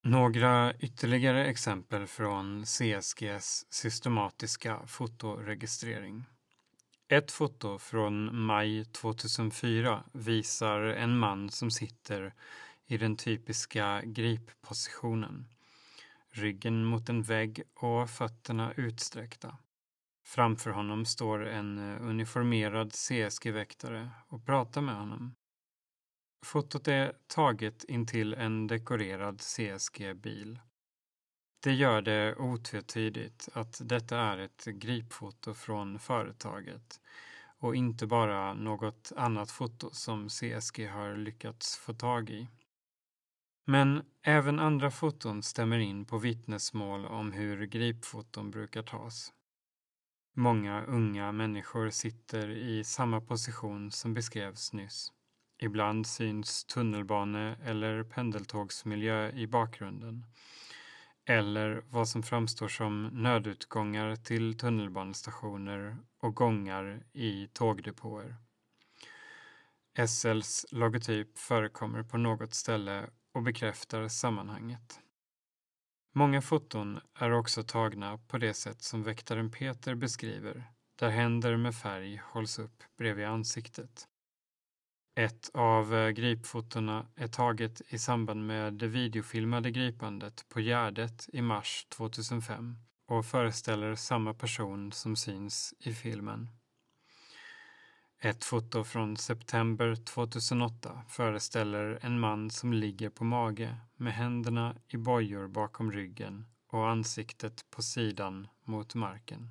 Några 0.04 0.74
ytterligare 0.74 1.46
exempel 1.46 2.08
från 2.08 2.64
CSGs 2.66 3.66
systematiska 3.70 4.88
fotoregistrering. 4.88 6.24
Ett 7.08 7.32
foto 7.32 7.78
från 7.78 8.42
maj 8.46 8.86
2004 8.86 10.04
visar 10.14 10.80
en 10.80 11.18
man 11.18 11.50
som 11.50 11.72
sitter 11.72 12.34
i 12.86 12.98
den 12.98 13.16
typiska 13.16 14.02
grippositionen 14.06 15.46
ryggen 16.38 16.86
mot 16.86 17.10
en 17.10 17.24
vägg 17.24 17.64
och 17.76 18.10
fötterna 18.10 18.74
utsträckta. 18.78 19.58
Framför 20.26 20.72
honom 20.72 21.06
står 21.06 21.46
en 21.46 21.78
eh, 21.78 22.02
uniformerad 22.02 22.94
CSG-väktare 22.94 24.10
och 24.28 24.46
pratar 24.46 24.82
med 24.82 24.96
honom. 24.96 25.36
Fotot 26.46 26.88
är 26.88 27.14
taget 27.28 27.84
intill 27.84 28.34
en 28.34 28.68
dekorerad 28.68 29.42
CSG-bil. 29.42 30.60
Det 31.64 31.74
gör 31.74 32.02
det 32.02 32.36
otvetydigt 32.36 33.50
att 33.54 33.82
detta 33.84 34.18
är 34.18 34.38
ett 34.38 34.66
gripfoto 34.66 35.54
från 35.54 36.00
företaget 36.00 37.02
och 37.60 37.76
inte 37.76 38.08
bara 38.08 38.54
något 38.54 39.12
annat 39.16 39.52
foto 39.52 39.90
som 39.92 40.30
CSG 40.30 40.88
har 40.88 41.16
lyckats 41.16 41.78
få 41.78 41.94
tag 41.94 42.30
i. 42.30 42.48
Men 43.70 44.04
även 44.24 44.60
andra 44.60 44.92
foton 44.92 45.44
stämmer 45.44 45.80
in 45.80 46.06
på 46.06 46.18
vittnesmål 46.18 47.06
om 47.06 47.32
hur 47.32 47.66
gripfoton 47.66 48.52
brukar 48.52 48.84
tas. 48.84 49.34
Många 50.36 50.86
unga 50.86 51.32
människor 51.32 51.90
sitter 51.90 52.50
i 52.50 52.84
samma 52.84 53.22
position 53.22 53.92
som 53.92 54.14
beskrevs 54.14 54.74
nyss. 54.74 55.12
Ibland 55.60 56.08
syns 56.08 56.66
tunnelbane 56.66 57.58
eller 57.64 58.04
pendeltågsmiljö 58.04 59.32
i 59.32 59.48
bakgrunden. 59.48 60.26
Eller 61.26 61.84
vad 61.90 62.10
som 62.10 62.24
framstår 62.24 62.68
som 62.68 63.08
nödutgångar 63.08 64.16
till 64.16 64.58
tunnelbanestationer 64.58 65.98
och 66.20 66.36
gångar 66.36 67.04
i 67.14 67.48
tågdepåer. 67.54 68.36
SLs 70.08 70.66
logotyp 70.72 71.38
förekommer 71.38 72.04
på 72.04 72.18
något 72.18 72.54
ställe 72.54 73.10
och 73.38 73.44
bekräftar 73.44 74.08
sammanhanget. 74.08 75.00
Många 76.16 76.42
foton 76.42 77.00
är 77.20 77.32
också 77.32 77.64
tagna 77.64 78.18
på 78.18 78.38
det 78.38 78.54
sätt 78.54 78.82
som 78.82 79.04
väktaren 79.04 79.52
Peter 79.52 79.96
beskriver, 79.96 80.64
där 81.00 81.10
händer 81.10 81.58
med 81.58 81.76
färg 81.76 82.22
hålls 82.24 82.60
upp 82.60 82.84
bredvid 82.98 83.26
ansiktet. 83.26 84.08
Ett 85.20 85.50
av 85.54 85.96
eh, 85.96 86.10
gripfotona 86.10 87.08
är 87.16 87.28
taget 87.28 87.82
i 87.88 88.00
samband 88.00 88.48
med 88.48 88.74
det 88.74 88.88
videofilmade 88.88 89.72
gripandet 89.72 90.46
på 90.50 90.60
Gärdet 90.60 91.30
i 91.34 91.42
mars 91.42 91.86
2005 91.90 92.76
och 93.08 93.26
föreställer 93.26 93.96
samma 93.96 94.34
person 94.34 94.92
som 94.92 95.16
syns 95.16 95.74
i 95.80 95.94
filmen. 95.94 96.50
Ett 98.20 98.44
foto 98.44 98.84
från 98.84 99.18
september 99.18 99.96
2008 99.96 101.02
föreställer 101.10 102.00
en 102.02 102.20
man 102.20 102.50
som 102.50 102.74
ligger 102.74 103.10
på 103.10 103.24
mage 103.24 103.76
med 103.96 104.14
händerna 104.14 104.76
i 104.88 104.98
bojor 104.98 105.48
bakom 105.48 105.92
ryggen 105.92 106.46
och 106.68 106.90
ansiktet 106.90 107.66
på 107.70 107.82
sidan 107.82 108.48
mot 108.64 108.96
marken. 108.96 109.50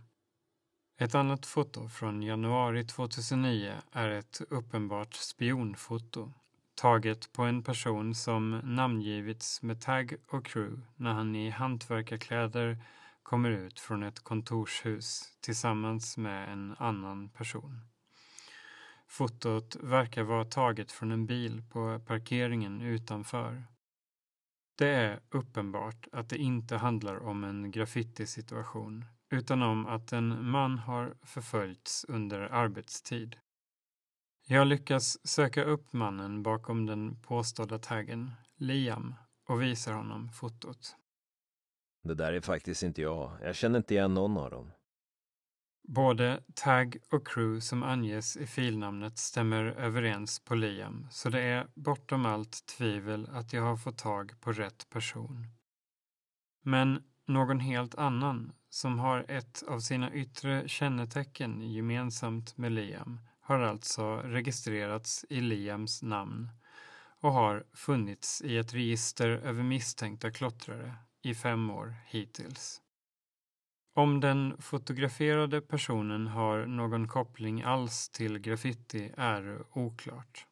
Ett 0.98 1.14
annat 1.14 1.46
foto 1.46 1.88
från 1.88 2.22
januari 2.22 2.84
2009 2.84 3.74
är 3.92 4.10
ett 4.10 4.40
uppenbart 4.50 5.14
spionfoto 5.14 6.32
taget 6.76 7.32
på 7.32 7.42
en 7.42 7.62
person 7.62 8.14
som 8.14 8.60
namngivits 8.64 9.62
med 9.62 9.80
tagg 9.80 10.16
och 10.28 10.46
crew 10.46 10.82
när 10.96 11.12
han 11.12 11.36
i 11.36 11.50
hantverkarkläder 11.50 12.78
kommer 13.22 13.50
ut 13.50 13.80
från 13.80 14.02
ett 14.02 14.20
kontorshus 14.20 15.32
tillsammans 15.40 16.16
med 16.16 16.52
en 16.52 16.74
annan 16.78 17.28
person. 17.28 17.80
Fotot 19.08 19.76
verkar 19.76 20.22
vara 20.22 20.44
taget 20.44 20.92
från 20.92 21.12
en 21.12 21.26
bil 21.26 21.62
på 21.70 22.00
parkeringen 22.06 22.80
utanför. 22.80 23.64
Det 24.78 24.88
är 24.88 25.20
uppenbart 25.30 26.08
att 26.12 26.28
det 26.28 26.38
inte 26.38 26.76
handlar 26.76 27.18
om 27.18 27.44
en 27.44 27.70
graffitisituation 27.70 29.04
utan 29.30 29.62
om 29.62 29.86
att 29.86 30.12
en 30.12 30.50
man 30.50 30.78
har 30.78 31.14
förföljts 31.22 32.04
under 32.08 32.40
arbetstid. 32.40 33.36
Jag 34.46 34.66
lyckas 34.66 35.28
söka 35.28 35.64
upp 35.64 35.92
mannen 35.92 36.42
bakom 36.42 36.86
den 36.86 37.22
påstådda 37.22 37.78
taggen, 37.78 38.30
Liam, 38.56 39.14
och 39.48 39.62
visar 39.62 39.92
honom 39.92 40.28
fotot. 40.28 40.96
Det 42.02 42.14
där 42.14 42.32
är 42.32 42.40
faktiskt 42.40 42.82
inte 42.82 43.02
jag. 43.02 43.38
Jag 43.42 43.56
känner 43.56 43.78
inte 43.78 43.94
igen 43.94 44.14
någon 44.14 44.36
av 44.36 44.50
dem. 44.50 44.72
Både 45.88 46.42
tag 46.54 46.96
och 47.10 47.28
crew 47.28 47.60
som 47.60 47.82
anges 47.82 48.36
i 48.36 48.46
filnamnet 48.46 49.18
stämmer 49.18 49.64
överens 49.64 50.40
på 50.40 50.54
Liam, 50.54 51.06
så 51.10 51.28
det 51.28 51.40
är 51.40 51.66
bortom 51.74 52.26
allt 52.26 52.66
tvivel 52.66 53.28
att 53.32 53.52
jag 53.52 53.62
har 53.62 53.76
fått 53.76 53.98
tag 53.98 54.40
på 54.40 54.52
rätt 54.52 54.90
person. 54.90 55.46
Men 56.62 57.02
någon 57.26 57.60
helt 57.60 57.94
annan, 57.94 58.52
som 58.70 58.98
har 58.98 59.24
ett 59.28 59.62
av 59.68 59.80
sina 59.80 60.12
yttre 60.12 60.68
kännetecken 60.68 61.72
gemensamt 61.72 62.56
med 62.56 62.72
Liam, 62.72 63.20
har 63.40 63.60
alltså 63.60 64.16
registrerats 64.16 65.24
i 65.30 65.40
Liams 65.40 66.02
namn 66.02 66.50
och 67.20 67.32
har 67.32 67.64
funnits 67.74 68.42
i 68.42 68.56
ett 68.56 68.74
register 68.74 69.28
över 69.28 69.62
misstänkta 69.62 70.30
klottrare 70.30 70.94
i 71.22 71.34
fem 71.34 71.70
år 71.70 71.94
hittills. 72.06 72.82
Om 73.96 74.20
den 74.20 74.56
fotograferade 74.58 75.60
personen 75.60 76.26
har 76.26 76.66
någon 76.66 77.08
koppling 77.08 77.62
alls 77.62 78.08
till 78.08 78.38
graffiti 78.38 79.12
är 79.16 79.64
oklart. 79.72 80.46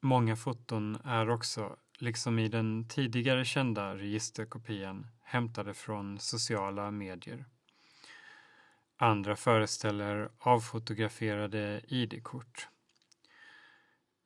Många 0.00 0.36
foton 0.36 0.98
är 1.04 1.30
också, 1.30 1.76
liksom 1.98 2.38
i 2.38 2.48
den 2.48 2.88
tidigare 2.88 3.44
kända 3.44 3.94
registerkopian, 3.94 5.06
hämtade 5.22 5.74
från 5.74 6.18
sociala 6.18 6.90
medier. 6.90 7.44
Andra 8.96 9.36
föreställer 9.36 10.30
avfotograferade 10.38 11.80
ID-kort. 11.88 12.68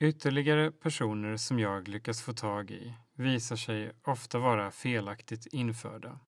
Ytterligare 0.00 0.70
personer 0.72 1.36
som 1.36 1.58
jag 1.58 1.88
lyckas 1.88 2.22
få 2.22 2.32
tag 2.32 2.70
i 2.70 2.94
visar 3.14 3.56
sig 3.56 3.92
ofta 4.02 4.38
vara 4.38 4.70
felaktigt 4.70 5.46
införda. 5.46 6.20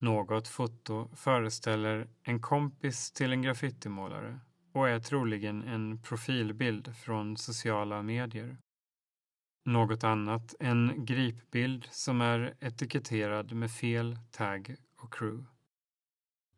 Något 0.00 0.48
foto 0.48 1.08
föreställer 1.16 2.08
en 2.22 2.40
kompis 2.40 3.12
till 3.12 3.32
en 3.32 3.42
graffitimålare 3.42 4.40
och 4.72 4.88
är 4.88 5.00
troligen 5.00 5.62
en 5.62 6.02
profilbild 6.02 6.96
från 6.96 7.36
sociala 7.36 8.02
medier. 8.02 8.56
Något 9.64 10.04
annat 10.04 10.54
en 10.60 11.04
gripbild 11.04 11.88
som 11.90 12.20
är 12.20 12.54
etiketterad 12.60 13.52
med 13.52 13.70
fel 13.70 14.18
tag 14.30 14.76
och 15.02 15.14
crew. 15.14 15.46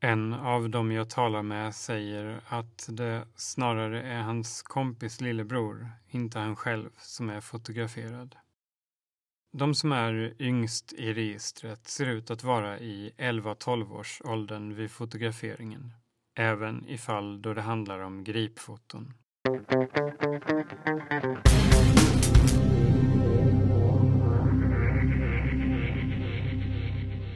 En 0.00 0.32
av 0.32 0.70
dem 0.70 0.92
jag 0.92 1.10
talar 1.10 1.42
med 1.42 1.74
säger 1.74 2.40
att 2.46 2.88
det 2.90 3.28
snarare 3.34 4.02
är 4.02 4.22
hans 4.22 4.62
kompis 4.62 5.20
lillebror, 5.20 5.90
inte 6.08 6.38
han 6.38 6.56
själv, 6.56 6.90
som 6.96 7.30
är 7.30 7.40
fotograferad. 7.40 8.36
De 9.52 9.74
som 9.74 9.92
är 9.92 10.34
yngst 10.38 10.92
i 10.92 11.12
registret 11.12 11.88
ser 11.88 12.06
ut 12.06 12.30
att 12.30 12.44
vara 12.44 12.78
i 12.78 13.12
11-12 13.18 13.92
års 13.92 14.22
åldern 14.24 14.74
vid 14.74 14.90
fotograferingen, 14.90 15.92
även 16.34 16.88
i 16.88 16.98
fall 16.98 17.42
då 17.42 17.54
det 17.54 17.62
handlar 17.62 17.98
om 17.98 18.24
gripfoton. 18.24 19.14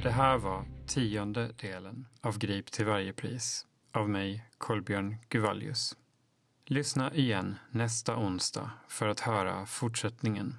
Det 0.02 0.10
här 0.10 0.38
var 0.38 0.64
tionde 0.86 1.52
delen 1.60 2.06
av 2.20 2.38
Grip 2.38 2.72
till 2.72 2.86
varje 2.86 3.12
pris 3.12 3.66
av 3.92 4.08
mig, 4.08 4.44
Kolbjörn 4.58 5.16
Guvallius. 5.28 5.96
Lyssna 6.66 7.14
igen 7.14 7.54
nästa 7.70 8.16
onsdag 8.16 8.70
för 8.88 9.08
att 9.08 9.20
höra 9.20 9.66
fortsättningen. 9.66 10.58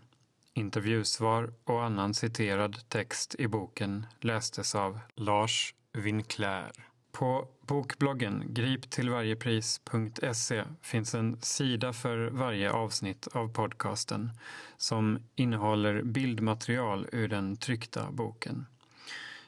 Intervjusvar 0.57 1.53
och 1.63 1.83
annan 1.83 2.13
citerad 2.13 2.89
text 2.89 3.35
i 3.39 3.47
boken 3.47 4.05
lästes 4.19 4.75
av 4.75 4.99
Lars 5.15 5.73
Winclair. 5.93 6.71
På 7.11 7.47
bokbloggen 7.67 8.43
griptillvarjepris.se 8.47 10.63
finns 10.81 11.15
en 11.15 11.41
sida 11.41 11.93
för 11.93 12.29
varje 12.29 12.71
avsnitt 12.71 13.27
av 13.27 13.53
podcasten 13.53 14.31
som 14.77 15.19
innehåller 15.35 16.01
bildmaterial 16.01 17.07
ur 17.11 17.27
den 17.27 17.57
tryckta 17.57 18.11
boken. 18.11 18.65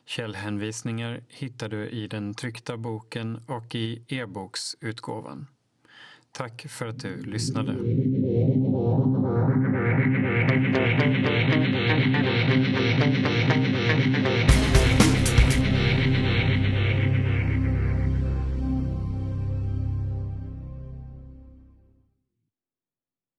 Källhänvisningar 0.05 1.23
hittar 1.27 1.69
du 1.69 1.89
i 1.89 2.07
den 2.07 2.33
tryckta 2.33 2.77
boken 2.77 3.41
och 3.45 3.75
i 3.75 4.03
e-boksutgåvan. 4.07 5.47
Tack 6.31 6.65
för 6.69 6.87
att 6.87 6.99
du 6.99 7.21
lyssnade. 7.21 7.75
Thank 10.77 12.27
you. 12.27 12.36